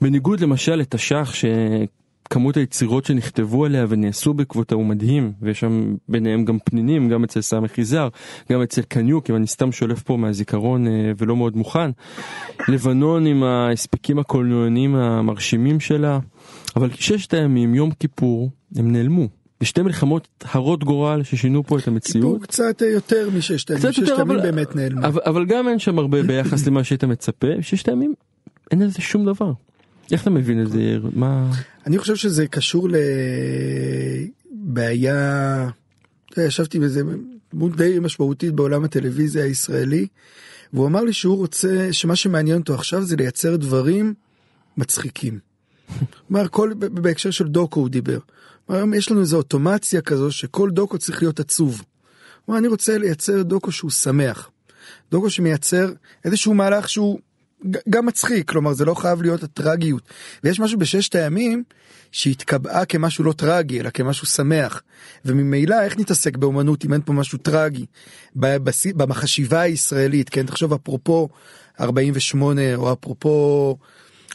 בניגוד 0.00 0.40
למשל 0.40 0.74
לתש"ח 0.74 1.32
שכמות 2.28 2.56
היצירות 2.56 3.04
שנכתבו 3.04 3.64
עליה 3.64 3.86
ונעשו 3.88 4.34
בעקבותה 4.34 4.74
הוא 4.74 4.86
מדהים 4.86 5.32
ויש 5.42 5.60
שם 5.60 5.94
ביניהם 6.08 6.44
גם 6.44 6.58
פנינים 6.64 7.08
גם 7.08 7.24
אצל 7.24 7.40
סמך 7.40 7.78
יזהר 7.78 8.08
גם 8.52 8.62
אצל 8.62 8.82
קניוק 8.82 9.30
אם 9.30 9.36
אני 9.36 9.46
סתם 9.46 9.72
שולף 9.72 10.02
פה 10.02 10.16
מהזיכרון 10.16 10.86
אה, 10.86 10.92
ולא 11.18 11.36
מאוד 11.36 11.56
מוכן. 11.56 11.90
לבנון 12.68 13.26
עם 13.26 13.42
ההספקים 13.42 14.18
הקולנועניים 14.18 14.94
המרשימים 14.94 15.80
שלה 15.80 16.18
אבל 16.76 16.90
ששת 16.94 17.34
הימים 17.34 17.74
יום 17.74 17.90
כיפור 17.90 18.50
הם 18.76 18.92
נעלמו. 18.92 19.28
בשתי 19.60 19.82
מלחמות 19.82 20.28
הרות 20.52 20.84
גורל 20.84 21.22
ששינו 21.22 21.62
פה 21.64 21.78
את 21.78 21.88
המציאות. 21.88 22.24
כיפור 22.32 22.42
קצת 22.42 22.82
יותר 22.94 23.28
מששת 23.36 23.70
הימים, 23.70 23.92
ששת 23.92 24.02
הימים 24.08 24.20
אבל- 24.20 24.40
באמת 24.42 24.76
נעלמו. 24.76 25.06
אבל, 25.06 25.20
אבל 25.26 25.44
גם 25.46 25.68
אין 25.68 25.78
שם 25.78 25.98
הרבה 25.98 26.22
ביחס 26.22 26.66
למה 26.66 26.84
שהיית 26.84 27.04
מצפה, 27.04 27.46
ששת 27.60 27.88
הימים 27.88 28.14
אין 28.70 28.82
לזה 28.82 29.00
שום 29.02 29.24
דבר. 29.24 29.52
איך 30.12 30.22
אתה 30.22 30.30
מבין 30.30 30.62
את 30.62 30.70
זה? 30.70 30.98
מה... 31.12 31.52
אני 31.86 31.98
חושב 31.98 32.16
שזה 32.16 32.46
קשור 32.46 32.88
לבעיה, 34.52 35.68
ישבתי 36.36 36.78
באיזה 36.78 37.02
דמות 37.54 37.76
די 37.76 37.98
משמעותית 37.98 38.52
בעולם 38.54 38.84
הטלוויזיה 38.84 39.44
הישראלי, 39.44 40.06
והוא 40.72 40.86
אמר 40.86 41.04
לי 41.04 41.12
שהוא 41.12 41.36
רוצה, 41.36 41.88
שמה 41.92 42.16
שמעניין 42.16 42.58
אותו 42.58 42.74
עכשיו 42.74 43.02
זה 43.02 43.16
לייצר 43.16 43.56
דברים 43.56 44.14
מצחיקים. 44.76 45.38
כלומר, 46.28 46.48
כל, 46.48 46.72
בהקשר 46.78 47.30
של 47.30 47.48
דוקו 47.48 47.80
הוא 47.80 47.88
דיבר. 47.88 48.18
היום 48.68 48.94
יש 48.94 49.10
לנו 49.10 49.20
איזו 49.20 49.36
אוטומציה 49.36 50.00
כזו 50.00 50.32
שכל 50.32 50.70
דוקו 50.70 50.98
צריך 50.98 51.22
להיות 51.22 51.40
עצוב. 51.40 51.82
כלומר, 52.46 52.58
אני 52.58 52.68
רוצה 52.68 52.98
לייצר 52.98 53.42
דוקו 53.42 53.72
שהוא 53.72 53.90
שמח. 53.90 54.50
דוקו 55.10 55.30
שמייצר 55.30 55.92
איזשהו 56.24 56.54
מהלך 56.54 56.88
שהוא 56.88 57.18
גם 57.90 58.06
מצחיק, 58.06 58.50
כלומר 58.50 58.72
זה 58.72 58.84
לא 58.84 58.94
חייב 58.94 59.22
להיות 59.22 59.42
הטרגיות. 59.42 60.02
ויש 60.44 60.60
משהו 60.60 60.78
בששת 60.78 61.14
הימים 61.14 61.62
שהתקבעה 62.12 62.84
כמשהו 62.84 63.24
לא 63.24 63.32
טרגי, 63.32 63.80
אלא 63.80 63.90
כמשהו 63.90 64.26
שמח. 64.26 64.82
וממילא 65.24 65.82
איך 65.82 65.98
נתעסק 65.98 66.36
באומנות 66.36 66.84
אם 66.84 66.92
אין 66.92 67.00
פה 67.04 67.12
משהו 67.12 67.38
טרגי? 67.38 67.86
בחשיבה 68.96 69.60
הישראלית, 69.60 70.28
כן? 70.28 70.46
תחשוב 70.46 70.72
אפרופו 70.72 71.28
48, 71.80 72.74
או 72.74 72.92
אפרופו... 72.92 73.76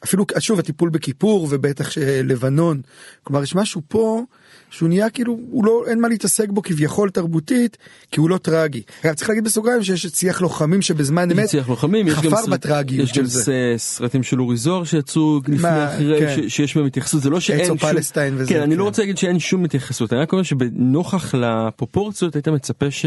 אפילו 0.04 0.26
שוב 0.40 0.60
הטיפול 0.60 0.90
בכיפור 0.90 1.48
ובטח 1.52 1.90
לבנון 2.24 2.82
כלומר 3.24 3.44
יש 3.44 3.56
משהו 3.56 3.82
פה 3.88 4.24
שהוא 4.70 4.90
נהיה 4.90 5.10
כאילו 5.10 5.40
הוא 5.52 5.66
לא 5.66 5.84
אין 5.88 6.02
מה 6.02 6.08
להתעסק 6.08 6.50
בו 6.50 6.62
כביכול 6.62 7.10
תרבותית 7.10 7.78
כי 8.12 8.20
הוא 8.20 8.30
לא 8.30 8.38
טרגי. 8.38 8.82
אגב, 9.06 9.14
צריך 9.14 9.30
להגיד 9.30 9.44
בסוגריים 9.44 9.84
שיש 9.84 10.06
את 10.06 10.16
שיח 10.16 10.42
לוחמים 10.42 10.82
שבזמן 10.82 11.32
אמת 11.32 11.44
יציח 11.46 11.70
לוחמים, 11.70 12.08
יש 12.08 12.14
גם 12.14 12.20
חפר 12.22 12.38
סרט- 12.42 12.50
בטרגיות 12.50 13.04
יש 13.04 13.10
גם 13.10 13.16
של 13.16 13.26
זה. 13.26 13.74
סרטים 13.78 14.24
של 14.24 14.42
אורי 14.42 14.58
זוהר 14.58 14.84
שיצאו 14.84 15.40
לפני 15.48 15.56
מה, 15.62 15.96
אחרי 15.96 16.20
כן. 16.20 16.36
ש- 16.50 16.56
שיש 16.56 16.76
בהם 16.78 16.86
התייחסות 16.86 17.22
זה 17.22 17.30
לא 17.30 17.40
שאין 17.40 17.66
שום, 17.66 17.78
פלסטיין 17.78 18.34
וזה, 18.38 18.50
כן 18.50 18.62
אני 18.62 18.76
לא 18.76 18.82
כן. 18.84 18.86
רוצה 18.88 19.02
להגיד 19.02 19.18
שאין 19.18 19.40
שום 19.40 19.66
התייחסות 19.66 20.14
אני 20.14 20.22
רק 20.22 20.32
אומר 20.32 20.44
שבנוכח 20.44 21.36
לפרופורציות 21.36 22.36
היית 22.36 22.48
מצפה 22.48 22.92
ש... 22.92 23.06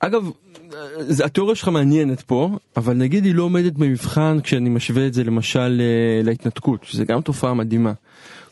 אגב 0.00 0.24
זה- 0.24 0.30
התיאוריה 1.24 1.54
שלך 1.56 1.68
מעניינת 1.68 2.20
פה 2.20 2.50
אבל 2.76 2.94
נגיד 2.94 3.24
היא 3.24 3.34
לא 3.34 3.42
עומדת 3.42 3.72
במבחן 3.72 4.38
כשאני 4.42 4.68
משווה 4.68 5.06
את 5.06 5.14
זה 5.14 5.24
למשל 5.24 5.80
אה, 5.80 6.22
להתנתקות 6.24 6.84
שזה 6.84 7.04
גם 7.04 7.20
תופעה 7.20 7.54
מדהימה. 7.54 7.92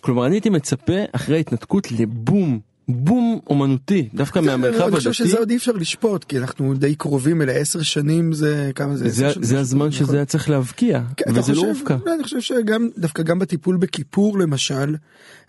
כלומר 0.01 0.27
אני 0.27 0.35
הייתי 0.35 0.51
מצפה 0.51 0.93
אחרי 1.13 1.37
ההתנתקות 1.37 1.93
לבום 1.93 2.61
בום 2.95 3.39
אומנותי 3.47 4.09
דווקא 4.15 4.39
מהמרחב 4.39 4.83
אני 4.83 4.97
חושב 4.97 5.09
הדתי. 5.11 5.25
שזה 5.25 5.39
עוד 5.39 5.51
אי 5.51 5.57
אפשר 5.57 5.73
לשפוט 5.73 6.25
כי 6.25 6.39
אנחנו 6.39 6.75
די 6.75 6.95
קרובים 6.95 7.43
אלה 7.43 7.53
עשר 7.53 7.83
שנים 7.83 8.33
זה 8.33 8.71
כמה 8.75 8.97
זה 8.97 9.09
זה, 9.09 9.29
זה 9.41 9.61
הזמן 9.61 9.87
כזה, 9.87 9.97
שזה 9.97 10.05
נכון? 10.05 10.15
היה 10.17 10.25
צריך 10.25 10.51
להבקיע 10.51 11.01
כן, 11.17 11.25
וזה 11.35 11.53
לא 11.55 11.61
הובקע. 11.67 11.97
לא, 12.07 12.15
אני 12.15 12.23
חושב 12.23 12.41
שגם 12.41 12.89
דווקא 12.99 13.23
גם 13.23 13.39
בטיפול 13.39 13.77
בכיפור 13.77 14.39
למשל 14.39 14.97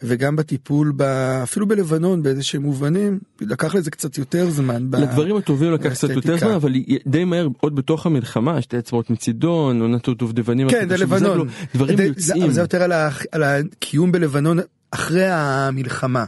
וגם 0.03 0.35
בטיפול 0.35 0.93
ב... 0.95 1.01
אפילו 1.43 1.67
בלבנון 1.67 2.23
באיזה 2.23 2.43
שהם 2.43 2.61
מובנים 2.61 3.19
לקח 3.41 3.75
לזה 3.75 3.91
קצת 3.91 4.17
יותר 4.17 4.49
זמן. 4.49 4.91
ב... 4.91 4.95
לדברים 4.95 5.35
הטובים 5.35 5.71
לקח 5.73 5.89
קצת 5.89 6.09
יותר. 6.09 6.37
זמן 6.37 6.51
אבל 6.51 6.73
די 7.07 7.23
מהר 7.23 7.47
עוד 7.59 7.75
בתוך 7.75 8.05
המלחמה 8.05 8.61
שתי 8.61 8.77
אצבעות 8.77 9.09
מצידון 9.09 9.81
עונת 9.81 10.07
הדובדבנים 10.07 10.69
כן 10.69 10.89
זה 10.89 10.97
לבנון. 10.97 11.47
דברים 11.75 11.97
זה- 11.97 12.03
יוצאים. 12.03 12.51
זה, 12.51 12.61
יותר. 12.61 12.83
על 13.31 13.43
הקיום 13.43 14.11
בלבנון 14.11 14.59
אחרי 14.91 15.25
המלחמה 15.27 16.25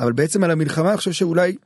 אבל 0.00 0.12
בעצם 0.12 0.44
על 0.44 0.50
המלחמה 0.50 0.88
אני 0.88 0.96
חושב 0.96 1.12
שאולי. 1.12 1.56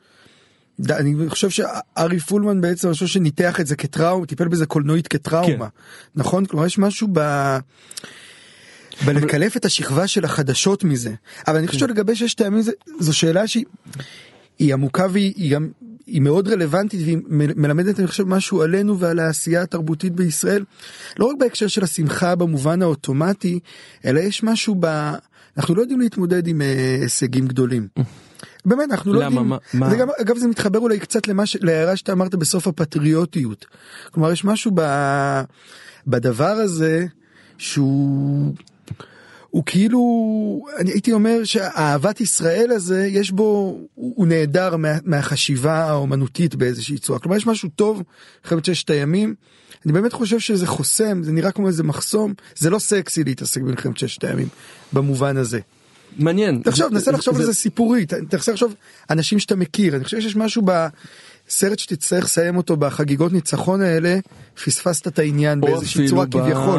אני 0.90 1.28
חושב 1.28 1.50
שארי 1.50 2.18
פולמן 2.20 2.60
בעצם 2.60 2.88
אני 2.88 2.92
חושב 2.94 3.06
שניתח 3.06 3.60
את 3.60 3.66
זה 3.66 3.76
כטראומה 3.76 4.26
טיפל 4.26 4.48
בזה 4.48 4.66
קולנועית 4.66 5.08
כטראומה 5.08 5.68
כן. 5.68 5.76
נכון 6.16 6.46
כלומר 6.46 6.66
יש 6.66 6.78
משהו 6.78 7.08
ב... 7.12 7.20
בלקלף 9.06 9.56
את 9.56 9.64
השכבה 9.64 10.06
של 10.06 10.24
החדשות 10.24 10.84
מזה 10.84 11.14
אבל 11.48 11.56
אני 11.56 11.66
חושב 11.66 11.80
כן. 11.80 11.86
שלגבי 11.86 12.16
ששת 12.16 12.40
הימים 12.40 12.62
זה- 12.62 12.72
זו 13.00 13.12
שאלה 13.16 13.46
שהיא 13.46 13.64
היא 14.58 14.72
עמוקה 14.74 15.06
והיא 15.12 15.32
היא 15.36 15.52
גם 15.52 15.68
היא 16.06 16.20
מאוד 16.22 16.48
רלוונטית 16.48 17.00
והיא 17.02 17.18
מלמדת 17.56 17.98
אני 18.00 18.06
חושב 18.06 18.24
משהו 18.24 18.62
עלינו 18.62 18.98
ועל 18.98 19.18
העשייה 19.18 19.62
התרבותית 19.62 20.12
בישראל. 20.12 20.64
לא 21.18 21.26
רק 21.26 21.36
בהקשר 21.40 21.66
של 21.66 21.84
השמחה 21.84 22.34
במובן 22.34 22.82
האוטומטי, 22.82 23.58
אלא 24.04 24.20
יש 24.20 24.42
משהו 24.42 24.76
ב... 24.80 25.12
אנחנו 25.56 25.74
לא 25.74 25.80
יודעים 25.80 26.00
להתמודד 26.00 26.46
עם 26.46 26.62
אה, 26.62 26.96
הישגים 27.00 27.46
גדולים. 27.46 27.88
באמת 28.66 28.90
אנחנו 28.90 29.12
לא 29.12 29.20
למה? 29.20 29.26
יודעים, 29.30 29.48
מה- 29.48 29.56
מה? 29.74 29.90
זה 29.90 29.96
גם, 29.96 30.08
אגב 30.20 30.38
זה 30.38 30.48
מתחבר 30.48 30.78
אולי 30.78 30.98
קצת 31.00 31.28
למה 31.28 31.46
ש... 31.46 31.56
להערה 31.60 31.96
שאתה 31.96 32.12
אמרת 32.12 32.34
בסוף 32.34 32.66
הפטריוטיות. 32.66 33.66
כלומר 34.12 34.32
יש 34.32 34.44
משהו 34.44 34.70
ב... 34.74 34.80
בדבר 36.06 36.44
הזה 36.46 37.06
שהוא 37.58 38.54
הוא 39.50 39.62
כאילו 39.66 40.00
אני 40.78 40.90
הייתי 40.90 41.12
אומר 41.12 41.44
שאהבת 41.44 42.20
ישראל 42.20 42.70
הזה 42.70 43.06
יש 43.06 43.30
בו 43.30 43.78
הוא 43.94 44.26
נהדר 44.26 44.76
מה, 44.76 44.88
מהחשיבה 45.04 45.84
האומנותית 45.84 46.54
באיזושהי 46.54 46.98
צורה 46.98 47.18
כלומר 47.18 47.36
יש 47.36 47.46
משהו 47.46 47.68
טוב 47.76 48.02
במלחמת 48.42 48.64
ששת 48.64 48.90
הימים. 48.90 49.34
אני 49.84 49.92
באמת 49.92 50.12
חושב 50.12 50.38
שזה 50.38 50.66
חוסם 50.66 51.22
זה 51.22 51.32
נראה 51.32 51.52
כמו 51.52 51.66
איזה 51.68 51.82
מחסום 51.82 52.34
זה 52.56 52.70
לא 52.70 52.78
סקסי 52.78 53.24
להתעסק 53.24 53.60
במלחמת 53.60 53.98
ששת 53.98 54.24
הימים 54.24 54.48
במובן 54.92 55.36
הזה. 55.36 55.60
מעניין. 56.18 56.60
תחשוב, 56.64 56.92
נסה 56.92 57.10
לחשוב 57.12 57.36
על 57.36 57.44
זה- 57.44 57.54
סיפורית, 57.54 58.14
תנסה 58.14 58.52
לחשוב 58.52 58.74
אנשים 59.10 59.38
שאתה 59.38 59.56
מכיר, 59.56 59.96
אני 59.96 60.04
חושב 60.04 60.20
שיש 60.20 60.36
משהו 60.36 60.62
בסרט 60.62 61.78
שתצטרך 61.78 62.24
לסיים 62.24 62.56
אותו 62.56 62.76
בחגיגות 62.76 63.32
ניצחון 63.32 63.82
האלה, 63.82 64.18
פספסת 64.64 65.06
את 65.08 65.18
העניין 65.18 65.60
באיזושהי 65.60 66.08
צורה 66.08 66.26
כביכול. 66.26 66.78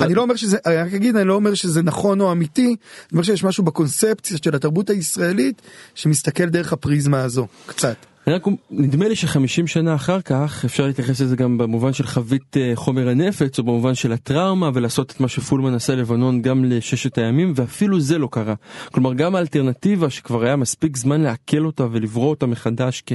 אני 0.00 0.14
לא 0.14 0.22
אומר 0.22 0.36
שזה, 0.36 0.56
אני 0.66 0.76
רק 0.76 0.94
אגיד, 0.94 1.16
אני 1.16 1.28
לא 1.28 1.34
אומר 1.34 1.54
שזה 1.54 1.82
נכון 1.82 2.20
או 2.20 2.32
אמיתי, 2.32 2.66
אני 2.66 2.76
אומר 3.12 3.22
שיש 3.22 3.44
משהו 3.44 3.64
בקונספציה 3.64 4.36
של 4.44 4.54
התרבות 4.56 4.90
הישראלית 4.90 5.62
שמסתכל 5.94 6.46
דרך 6.46 6.72
הפריזמה 6.72 7.22
הזו, 7.22 7.46
קצת. 7.66 7.96
רק, 8.28 8.46
נדמה 8.70 9.08
לי 9.08 9.16
שחמישים 9.16 9.66
שנה 9.66 9.94
אחר 9.94 10.20
כך 10.20 10.64
אפשר 10.64 10.86
להתייחס 10.86 11.20
לזה 11.20 11.36
גם 11.36 11.58
במובן 11.58 11.92
של 11.92 12.06
חבית 12.06 12.56
אה, 12.56 12.72
חומר 12.74 13.08
הנפץ 13.08 13.58
או 13.58 13.64
במובן 13.64 13.94
של 13.94 14.12
הטראומה 14.12 14.70
ולעשות 14.74 15.12
את 15.12 15.20
מה 15.20 15.28
שפולמן 15.28 15.74
עשה 15.74 15.94
לבנון 15.94 16.42
גם 16.42 16.64
לששת 16.64 17.18
הימים 17.18 17.52
ואפילו 17.56 18.00
זה 18.00 18.18
לא 18.18 18.28
קרה. 18.32 18.54
כלומר 18.92 19.14
גם 19.14 19.34
האלטרנטיבה 19.34 20.10
שכבר 20.10 20.44
היה 20.44 20.56
מספיק 20.56 20.96
זמן 20.96 21.20
לעכל 21.20 21.66
אותה 21.66 21.86
ולברוא 21.92 22.30
אותה 22.30 22.46
מחדש 22.46 23.02
כ, 23.06 23.12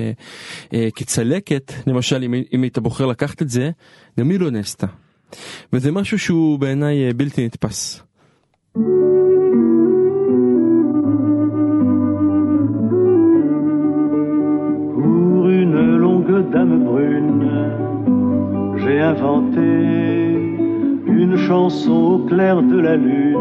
אה, 0.74 0.88
כצלקת 0.96 1.74
למשל 1.88 2.24
אם, 2.24 2.34
אם 2.54 2.62
היית 2.62 2.80
בוחר 2.80 3.06
לקחת 3.06 3.42
את 3.42 3.50
זה 3.50 3.72
גם 4.20 4.30
היא 4.30 4.40
לא 4.40 4.52
נעשתה. 4.52 4.88
וזה 5.74 5.92
משהו 5.92 6.20
שהוא 6.20 6.60
בעיניי 6.60 7.08
אה, 7.08 7.14
בלתי 7.14 7.46
נתפס. 7.46 8.02
Pour 8.78 9.71
j'ai 18.92 19.00
inventé 19.00 19.62
une 21.06 21.38
chanson 21.38 22.00
au 22.14 22.18
clair 22.30 22.62
de 22.62 22.78
la 22.78 22.96
lune. 22.98 23.38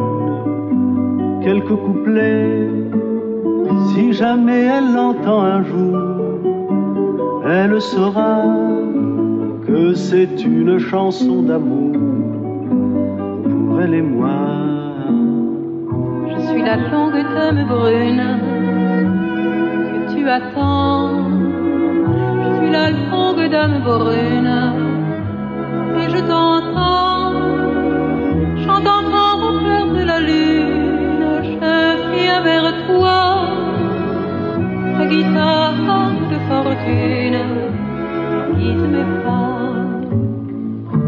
Quelques 1.43 1.77
couplets, 1.87 2.69
si 3.89 4.13
jamais 4.13 4.63
elle 4.77 4.93
l'entend 4.95 5.43
un 5.43 5.63
jour, 5.65 5.99
elle 7.49 7.81
saura 7.81 8.45
que 9.67 9.95
c'est 9.95 10.45
une 10.45 10.79
chanson 10.79 11.43
d'amour 11.43 11.97
pour 13.51 13.81
elle 13.81 13.95
et 13.95 14.03
moi. 14.03 14.39
Je 16.29 16.39
suis 16.49 16.63
la 16.63 16.77
longue 16.93 17.23
dame 17.35 17.65
brune 17.67 18.27
que 19.91 20.15
tu 20.15 20.29
attends. 20.29 21.11
Je 22.43 22.49
suis 22.59 22.71
la 22.71 22.91
longue 23.11 23.51
dame 23.51 23.81
brune 23.83 24.90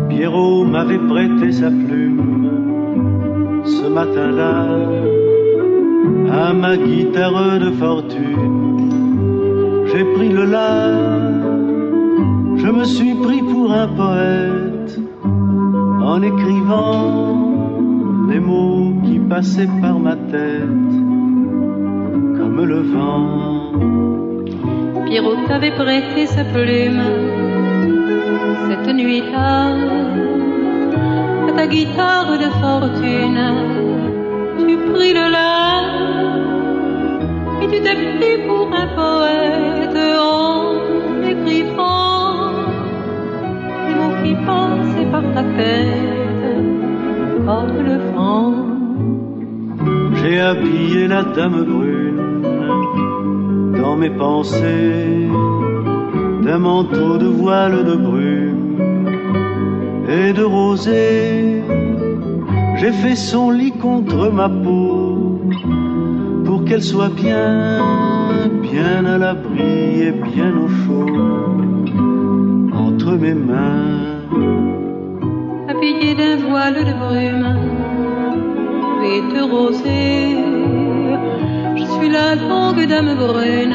Pierrot 0.09 0.65
m'avait 0.65 0.99
prêté 0.99 1.53
sa 1.53 1.69
plume 1.69 2.23
ce 3.65 3.87
matin-là 3.89 4.67
à 6.33 6.53
ma 6.53 6.77
guitare 6.77 7.59
de 7.59 7.71
fortune. 7.73 8.81
J'ai 9.87 10.05
pris 10.15 10.29
le 10.29 10.45
la, 10.45 10.91
je 12.57 12.69
me 12.69 12.85
suis 12.85 13.15
pris 13.15 13.43
pour 13.43 13.73
un 13.73 13.89
poète 13.89 14.62
en 16.05 16.23
écrivant 16.23 17.49
les 18.29 18.41
mots 18.41 18.95
qui 19.05 19.19
passaient 19.19 19.69
par 19.81 19.99
ma 19.99 20.17
tête 20.17 20.95
comme 22.37 22.65
le 22.65 22.81
vent. 22.93 23.73
Pierrot 25.07 25.37
t'avait 25.47 25.73
prêté 25.73 26.27
sa 26.27 26.45
plume 26.45 27.03
cette 28.69 28.95
nuit-là 28.95 29.75
à 31.49 31.53
ta 31.57 31.67
guitare 31.67 32.39
de 32.39 32.51
fortune. 32.63 33.45
Tu 34.59 34.77
pris 34.93 35.13
le 35.13 35.27
la 35.37 35.53
et 37.63 37.67
tu 37.73 37.79
t'es 37.85 37.97
pris 38.17 38.39
pour 38.49 38.69
un 38.83 38.89
poète 39.01 39.99
tête 45.41 46.67
comme 47.47 47.77
le 47.85 47.97
vent. 48.13 48.55
J'ai 50.17 50.41
habillé 50.41 51.09
la 51.09 51.23
dame 51.25 51.65
brune 51.65 52.43
dans 53.81 53.97
mes 53.97 54.11
pensées 54.11 55.29
d'un 56.45 56.59
manteau 56.59 57.19
de 57.19 57.27
voile 57.27 57.85
de 57.85 57.95
brume 57.95 58.77
et 60.09 60.33
de 60.33 60.43
rosée. 60.43 61.63
J'ai 62.77 62.93
fait 62.93 63.17
son 63.17 63.51
lit 63.51 63.73
contre 63.73 64.31
ma 64.31 64.49
peau 64.49 65.41
pour 66.45 66.65
qu'elle 66.65 66.83
soit 66.83 67.15
bien, 67.15 67.79
bien 68.61 69.05
à 69.05 69.19
l'abri 69.19 70.03
et 70.03 70.13
bien 70.13 70.53
au 70.57 70.69
chaud 70.69 71.07
entre 72.73 73.13
mes 73.13 73.35
mains. 73.35 74.72
D'un 75.91 76.37
voile 76.37 76.85
de 76.85 76.93
brume 76.93 77.57
et 79.05 79.21
de 79.35 79.43
rosée. 79.43 80.37
Je 81.77 81.85
suis 81.95 82.09
la 82.09 82.37
longue 82.37 82.87
dame 82.87 83.15
brune 83.17 83.75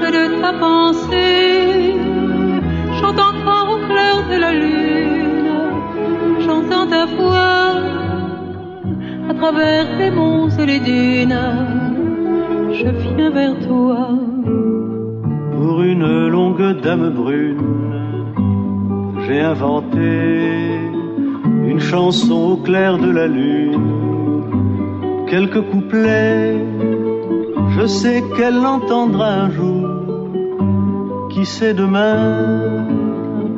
de 0.00 0.40
ta 0.40 0.52
pensée. 0.52 1.94
Chante 3.00 3.18
encore 3.18 3.68
au 3.74 3.78
clair 3.90 4.16
de 4.30 4.36
la 4.40 4.52
lune, 4.52 5.50
j'entends 6.44 6.86
ta 6.86 7.06
voix 7.06 7.82
à 9.28 9.34
travers 9.34 9.86
les 9.98 10.12
monts 10.12 10.48
et 10.50 10.66
les 10.66 10.78
dunes. 10.78 11.40
Je 12.78 12.88
viens 13.02 13.30
vers 13.30 13.58
toi. 13.66 14.10
Pour 15.52 15.82
une 15.82 16.28
longue 16.28 16.80
dame 16.80 17.10
brune, 17.10 17.56
j'ai 19.26 19.40
inventé 19.40 20.55
chanson 21.90 22.40
au 22.52 22.56
clair 22.56 22.98
de 22.98 23.10
la 23.10 23.26
lune. 23.26 23.78
Quelques 25.30 25.62
couplets, 25.70 26.56
je 27.76 27.86
sais 27.86 28.22
qu'elle 28.36 28.58
l'entendra 28.66 29.28
un 29.44 29.50
jour. 29.50 29.88
Qui 31.30 31.44
sait 31.44 31.74
demain 31.74 32.86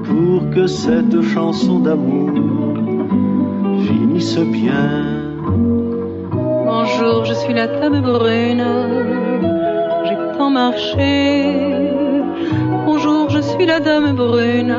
pour 0.04 0.50
que 0.50 0.66
cette 0.66 1.20
chanson 1.22 1.78
d'amour 1.78 2.30
finisse 3.86 4.38
bien? 4.38 4.88
Bonjour, 6.70 7.24
je 7.24 7.34
suis 7.34 7.54
la 7.54 7.66
dame 7.66 8.00
brune. 8.02 8.66
J'ai 10.06 10.18
tant 10.36 10.50
marché. 10.50 11.06
Bonjour, 12.86 13.30
je 13.30 13.40
suis 13.40 13.66
la 13.66 13.80
dame 13.80 14.12
brune. 14.12 14.76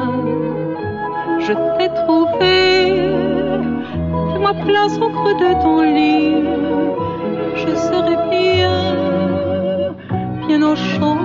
Fais-moi 4.49 4.65
place 4.65 4.97
au 4.97 5.09
creux 5.09 5.35
de 5.35 5.61
ton 5.61 5.81
lit. 5.81 6.43
Je 7.55 7.75
serai 7.75 8.15
bien, 8.31 9.93
bien 10.47 10.61
au 10.63 10.75
chaud, 10.75 11.17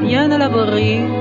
bien 0.00 0.30
à 0.30 0.38
l'abri 0.38 1.19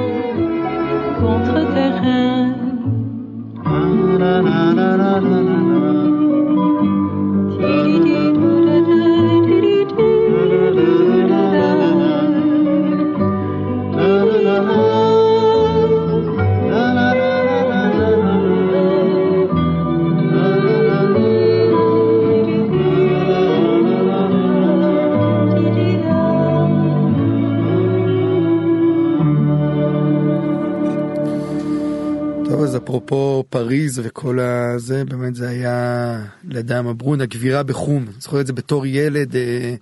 פריז 33.59 34.01
וכל 34.03 34.39
הזה, 34.39 35.05
באמת 35.05 35.35
זה 35.35 35.49
היה 35.49 36.19
לאדם 36.43 36.87
אברון, 36.87 37.21
הגבירה 37.21 37.63
בחום. 37.63 38.03
אני 38.03 38.13
זוכר 38.19 38.41
את 38.41 38.47
זה 38.47 38.53
בתור 38.53 38.85
ילד, 38.85 39.35
אה, 39.35 39.75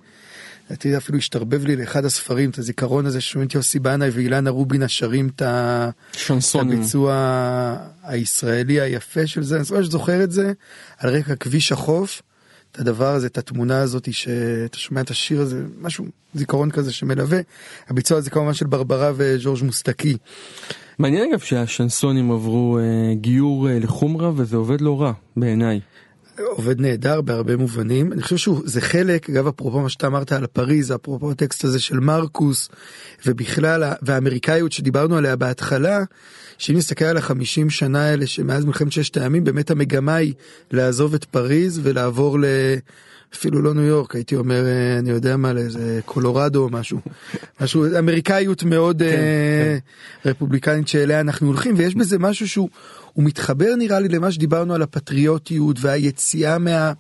לדעתי 0.66 0.98
אפילו 0.98 1.18
השתרבב 1.18 1.66
לי 1.66 1.76
לאחד 1.76 2.06
הספרים, 2.06 2.50
את 2.50 2.58
הזיכרון 2.58 3.06
הזה 3.06 3.22
ששומעים 3.22 3.48
את 3.48 3.56
יוסי 3.56 3.80
בנאי 3.80 4.10
ואילנה 4.10 4.50
רובינה 4.50 4.88
שרים 4.88 5.30
את. 5.36 5.42
הביצוע 6.60 7.14
הישראלי 8.04 8.82
היפה 8.82 9.28
של 9.28 9.44
זה. 9.44 9.56
אני 9.56 9.84
זוכר 9.84 10.24
את 10.24 10.32
זה 10.32 10.54
על 10.98 11.10
רקע 11.10 11.36
כביש 11.36 11.72
החוף, 11.72 12.22
את 12.78 12.82
הדבר 12.82 13.14
הזה, 13.14 13.28
את 13.28 13.38
התמונה 13.38 13.82
הזאת 13.82 14.14
שאתה 14.14 14.78
שומע 14.78 15.02
את 15.02 15.10
השיר 15.10 15.42
הזה, 15.42 15.64
משהו, 15.82 16.06
זיכרון 16.34 16.72
כזה 16.72 16.94
שמלווה. 16.94 17.40
הביצוע 17.90 18.18
הזה 18.18 18.30
כמובן 18.30 18.54
של 18.54 18.66
ברברה 18.66 19.12
וז'ורג' 19.16 19.64
מוסטקי. 19.64 20.18
מעניין 21.00 21.30
אגב 21.30 21.40
שהשנסונים 21.40 22.32
עברו 22.32 22.80
אה, 22.80 23.14
גיור 23.14 23.70
אה, 23.70 23.80
לחומרה 23.80 24.32
וזה 24.36 24.58
עובד 24.58 24.82
לא 24.82 25.02
רע 25.02 25.12
בעיניי. 25.38 25.80
עובד 26.46 26.82
נהדר 26.82 27.22
בהרבה 27.22 27.58
מובנים. 27.58 28.14
אני 28.14 28.22
חושב 28.22 28.38
שזה 28.38 28.82
חלק, 28.82 29.30
אגב, 29.30 29.48
אפרופו 29.48 29.80
מה 29.80 29.90
שאתה 29.90 30.08
אמרת 30.08 30.32
על 30.32 30.48
פריז, 30.48 30.92
אפרופו 30.92 31.32
הטקסט 31.32 31.64
הזה 31.64 31.80
של 31.80 32.00
מרקוס, 32.00 32.70
ובכלל, 33.26 33.84
והאמריקאיות 34.02 34.72
שדיברנו 34.72 35.18
עליה 35.18 35.36
בהתחלה, 35.36 36.04
שאם 36.58 36.76
נסתכל 36.76 37.06
על 37.06 37.18
החמישים 37.18 37.70
שנה 37.70 38.04
האלה 38.06 38.28
שמאז 38.28 38.66
מלחמת 38.66 38.92
ששת 38.92 39.18
הימים, 39.18 39.44
באמת 39.44 39.72
המגמה 39.72 40.16
היא 40.16 40.34
לעזוב 40.72 41.14
את 41.14 41.26
פריז 41.26 41.80
ולעבור 41.84 42.40
ל... 42.40 42.46
אפילו 43.36 43.62
לא 43.62 43.74
ניו 43.74 43.84
יורק, 43.84 44.16
הייתי 44.16 44.36
אומר, 44.36 44.66
אה, 44.66 45.00
אני 45.00 45.10
יודע 45.10 45.38
מה, 45.38 45.54
לאיזה 45.54 46.00
קולורדו 46.06 46.64
או 46.64 46.70
משהו. 46.70 47.00
משהו, 47.62 47.86
אמריקאיות 48.00 48.64
מאוד 48.64 49.02
אה, 49.04 49.78
רפובליקנית 50.26 50.88
שאליה 50.88 51.20
אנחנו 51.20 51.48
הולכים, 51.48 51.76
ויש 51.78 51.96
בזה 51.96 52.20
משהו 52.20 52.48
שהוא 52.48 52.70
הוא 53.18 53.26
מתחבר 53.26 53.76
נראה 53.78 54.00
לי 54.00 54.08
למה 54.08 54.32
שדיברנו 54.32 54.74
על 54.74 54.82
הפטריוטיות 54.82 55.78
והיציאה 55.82 56.58
מה, 56.58 56.94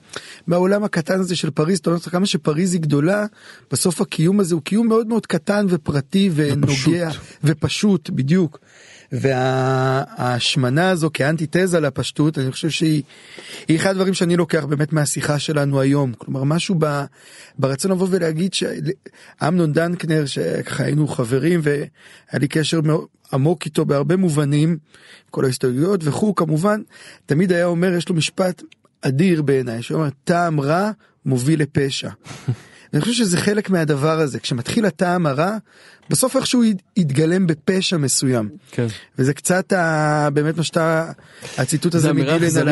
מהעולם 0.47 0.83
הקטן 0.83 1.19
הזה 1.19 1.35
של 1.35 1.49
פריז. 1.49 1.79
אתה 1.79 1.89
אומר 1.89 1.97
לך 1.97 2.09
כמה 2.09 2.25
שפריז 2.25 2.73
היא 2.73 2.81
גדולה, 2.81 3.25
בסוף 3.71 4.01
הקיום 4.01 4.39
הזה 4.39 4.55
הוא 4.55 4.61
קיום 4.61 4.87
מאוד 4.87 5.07
מאוד 5.07 5.25
קטן 5.25 5.65
ופרטי 5.69 6.29
ונוגע 6.35 7.09
ופשוט, 7.43 8.09
בדיוק. 8.09 8.59
וההשמנה 9.11 10.89
הזו 10.89 11.09
כאנטיתזה 11.13 11.79
לפשטות, 11.79 12.37
אני 12.37 12.51
חושב 12.51 12.69
שהיא 12.69 13.03
היא 13.67 13.77
אחד 13.77 13.89
הדברים 13.89 14.13
שאני 14.13 14.35
לוקח 14.35 14.65
באמת 14.65 14.93
מהשיחה 14.93 15.39
שלנו 15.39 15.81
היום. 15.81 16.13
כלומר, 16.13 16.43
משהו 16.43 16.75
ב, 16.79 17.03
ברצון 17.59 17.91
לבוא 17.91 18.07
ולהגיד 18.11 18.53
שאמנון 18.53 19.73
דנקנר, 19.73 20.25
שככה 20.25 20.83
היינו 20.83 21.07
חברים 21.07 21.59
והיה 21.63 21.85
לי 22.33 22.47
קשר 22.47 22.79
עמוק 23.33 23.65
איתו 23.65 23.85
בהרבה 23.85 24.15
מובנים, 24.15 24.77
כל 25.29 25.45
ההסתייגויות 25.45 26.01
וכו', 26.03 26.35
כמובן, 26.35 26.81
תמיד 27.25 27.51
היה 27.51 27.65
אומר, 27.65 27.93
יש 27.93 28.09
לו 28.09 28.15
משפט 28.15 28.63
אדיר 29.01 29.41
בעיניי, 29.41 29.81
שהוא 29.81 29.97
אומר, 29.97 30.09
טעם 30.23 30.61
רע 30.61 30.91
מוביל 31.25 31.61
לפשע. 31.61 32.09
אני 32.93 33.01
חושב 33.01 33.13
שזה 33.13 33.37
חלק 33.37 33.69
מהדבר 33.69 34.19
הזה, 34.19 34.39
כשמתחיל 34.39 34.85
הטעם 34.85 35.25
הרע, 35.25 35.57
בסוף 36.09 36.35
איכשהו 36.35 36.63
ית- 36.63 36.81
יתגלם 36.97 37.47
בפשע 37.47 37.97
מסוים. 37.97 38.49
כן. 38.71 38.87
וזה 39.19 39.33
קצת 39.33 39.73
ה... 39.73 40.29
באמת 40.33 40.57
מה 40.57 40.63
שאתה, 40.63 41.11
הציטוט 41.57 41.95
הזה 41.95 42.07
מדילן 42.13 42.33
על. 42.61 42.67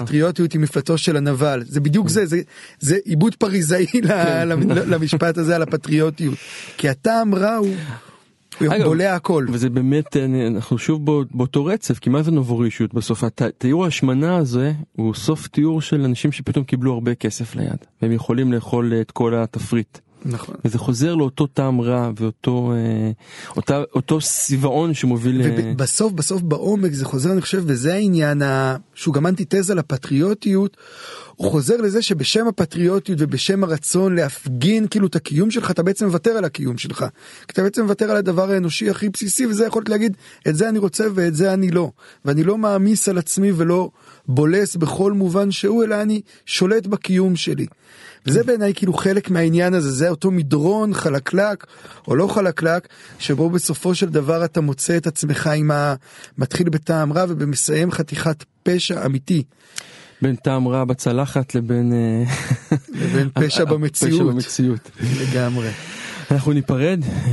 הפטריוטיות 0.00 0.52
היא 0.52 0.60
מפלטו 0.60 0.98
של 0.98 1.16
הנבל. 1.16 1.62
זה 1.66 1.80
בדיוק 1.80 2.08
זה, 2.08 2.26
זה, 2.26 2.40
זה 2.80 2.96
עיבוד 3.04 3.34
פריזאי 3.34 3.86
כן. 3.86 4.48
למשפט 4.88 5.38
הזה 5.38 5.56
על 5.56 5.62
הפטריוטיות. 5.62 6.34
כי 6.76 6.88
הטעם 6.88 7.34
רע 7.34 7.54
הוא, 7.54 7.74
הוא 8.60 8.84
בולע 8.84 9.14
הכל. 9.14 9.46
וזה 9.52 9.70
באמת 9.70 10.16
אנחנו 10.46 10.78
שוב 10.78 11.06
בא- 11.06 11.12
באותו 11.34 11.64
רצף 11.64 11.98
כי 11.98 12.10
מה 12.10 12.22
זה 12.22 12.30
נובורישיות 12.30 12.94
בסוף 12.94 13.24
הת- 13.24 13.42
תיאור 13.58 13.84
ההשמנה 13.84 14.36
הזה 14.36 14.72
הוא 14.96 15.14
סוף 15.14 15.46
תיאור 15.48 15.80
של 15.80 16.00
אנשים 16.04 16.32
שפתאום 16.32 16.64
קיבלו 16.64 16.92
הרבה 16.94 17.14
כסף 17.14 17.54
ליד 17.56 17.76
והם 18.02 18.12
יכולים 18.12 18.52
לאכול 18.52 18.92
את 19.00 19.10
כל 19.10 19.34
התפריט. 19.34 19.98
נכון. 20.24 20.54
וזה 20.64 20.78
חוזר 20.78 21.14
לאותו 21.14 21.46
טעם 21.46 21.80
רע 21.80 22.10
ואותו 22.16 22.72
אה, 22.76 23.10
אותה, 23.56 23.82
אותו 23.94 24.18
צבעון 24.20 24.94
שמוביל 24.94 25.42
אה, 25.42 25.56
ובסוף 25.72 26.12
בסוף 26.12 26.42
בעומק 26.42 26.92
זה 26.92 27.04
חוזר 27.04 27.32
אני 27.32 27.40
חושב 27.40 27.62
וזה 27.66 27.94
העניין 27.94 28.42
ה... 28.42 28.76
שהוא 28.94 29.14
גם 29.14 29.26
אנטיתזה 29.26 29.74
לפטריוטיות. 29.74 30.76
הוא 31.36 31.50
חוזר 31.50 31.76
לזה 31.76 32.02
שבשם 32.02 32.48
הפטריוטיות 32.48 33.18
ובשם 33.20 33.64
הרצון 33.64 34.14
להפגין 34.14 34.86
כאילו 34.88 35.06
את 35.06 35.16
הקיום 35.16 35.50
שלך 35.50 35.70
אתה 35.70 35.82
בעצם 35.82 36.06
מוותר 36.06 36.30
על 36.30 36.44
הקיום 36.44 36.78
שלך. 36.78 37.04
אתה 37.46 37.62
בעצם 37.62 37.82
מוותר 37.82 38.10
על 38.10 38.16
הדבר 38.16 38.50
האנושי 38.50 38.90
הכי 38.90 39.08
בסיסי 39.08 39.46
וזה 39.46 39.66
יכולת 39.66 39.88
להגיד 39.88 40.16
את 40.48 40.56
זה 40.56 40.68
אני 40.68 40.78
רוצה 40.78 41.04
ואת 41.14 41.34
זה 41.34 41.52
אני 41.54 41.70
לא. 41.70 41.90
ואני 42.24 42.44
לא 42.44 42.58
מעמיס 42.58 43.08
על 43.08 43.18
עצמי 43.18 43.52
ולא 43.52 43.90
בולס 44.26 44.76
בכל 44.76 45.12
מובן 45.12 45.50
שהוא 45.50 45.84
אלא 45.84 46.02
אני 46.02 46.20
שולט 46.46 46.86
בקיום 46.86 47.36
שלי. 47.36 47.66
וזה 48.26 48.44
בעיניי 48.44 48.74
כאילו 48.74 48.92
חלק 48.92 49.30
מהעניין 49.30 49.74
הזה, 49.74 49.90
זה 49.90 50.08
אותו 50.08 50.30
מדרון 50.30 50.94
חלקלק 50.94 51.66
או 52.08 52.16
לא 52.16 52.26
חלקלק, 52.26 52.88
שבו 53.18 53.50
בסופו 53.50 53.94
של 53.94 54.08
דבר 54.08 54.44
אתה 54.44 54.60
מוצא 54.60 54.96
את 54.96 55.06
עצמך 55.06 55.46
עם 55.46 55.70
ה... 55.70 55.94
מתחיל 56.38 56.68
בטעם 56.68 57.12
רע 57.12 57.24
ובמסיים 57.28 57.92
חתיכת 57.92 58.44
פשע 58.62 59.06
אמיתי. 59.06 59.42
בין 60.22 60.36
טעם 60.36 60.68
רע 60.68 60.84
בצלחת 60.84 61.54
לבין 61.54 61.92
אה, 61.92 62.32
לבין 62.88 63.28
פשע 63.34 63.64
במציאות. 63.74 64.14
פשע 64.14 64.24
במציאות. 64.24 64.90
לגמרי. 65.20 65.70
אנחנו 66.32 66.52
ניפרד 66.52 67.00
אה, 67.04 67.30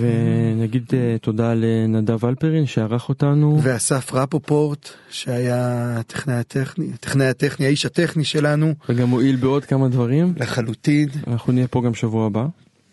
ונגיד 0.00 0.84
אה, 0.92 1.16
תודה 1.20 1.54
לנדב 1.54 2.24
אלפרין 2.24 2.66
שערך 2.66 3.08
אותנו. 3.08 3.60
ואסף 3.62 4.14
רפופורט 4.14 4.88
שהיה 5.10 5.94
הטכנאי 5.98 6.34
הטכני, 6.34 6.86
הטכנאי 6.94 7.26
הטכני, 7.26 7.66
האיש 7.66 7.86
הטכני 7.86 8.24
שלנו 8.24 8.74
וגם 8.88 9.10
הועיל 9.10 9.36
בעוד 9.36 9.64
כמה 9.64 9.88
דברים. 9.88 10.34
לחלוטין 10.36 11.08
אנחנו 11.26 11.52
נהיה 11.52 11.68
פה 11.68 11.82
גם 11.84 11.94
שבוע 11.94 12.26
הבא. 12.26 12.46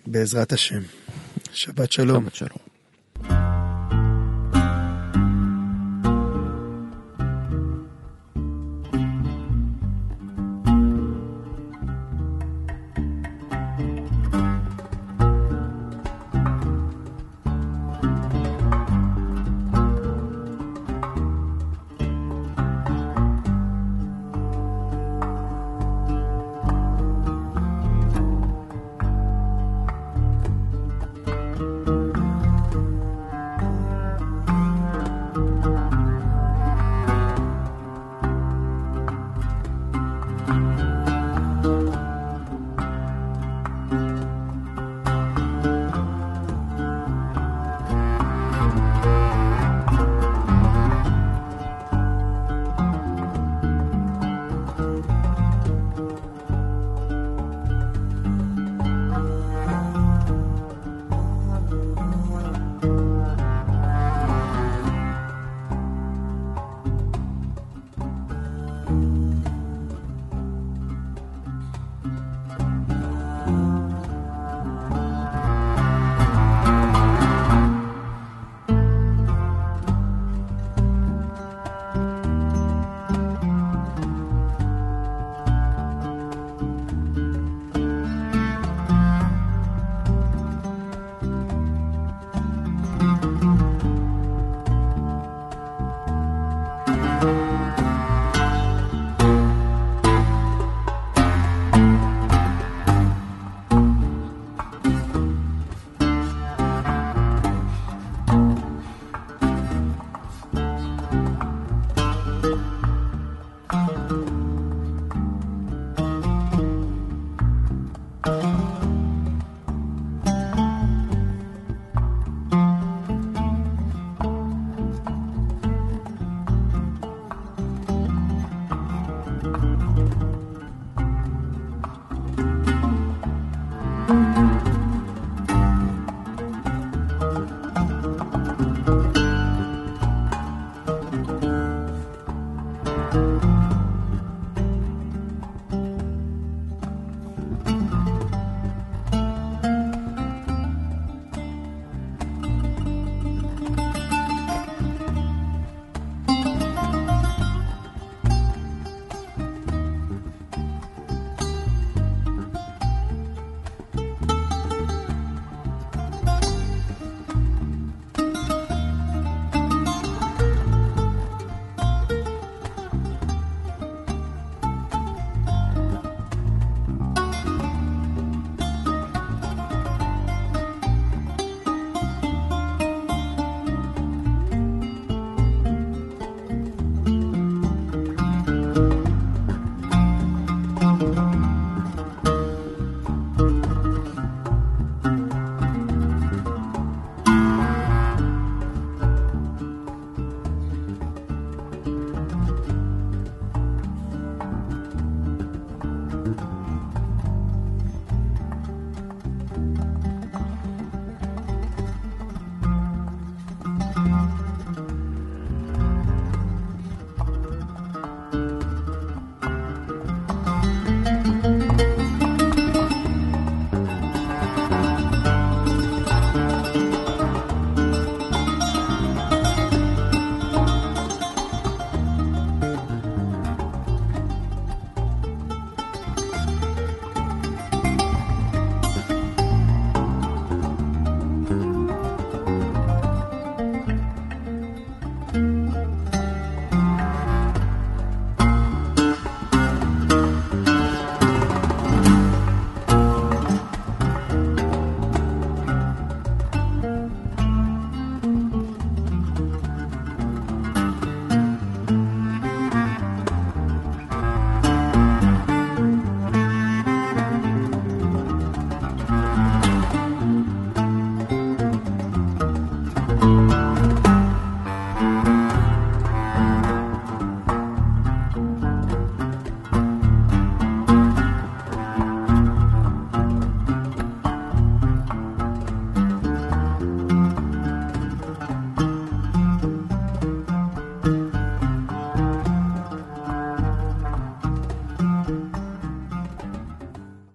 בעזרת 0.08 0.54
השם. 0.54 0.80
שבת 1.54 1.91
שלום. 1.91 2.24
שבת 2.24 2.36
שלום. 2.36 2.68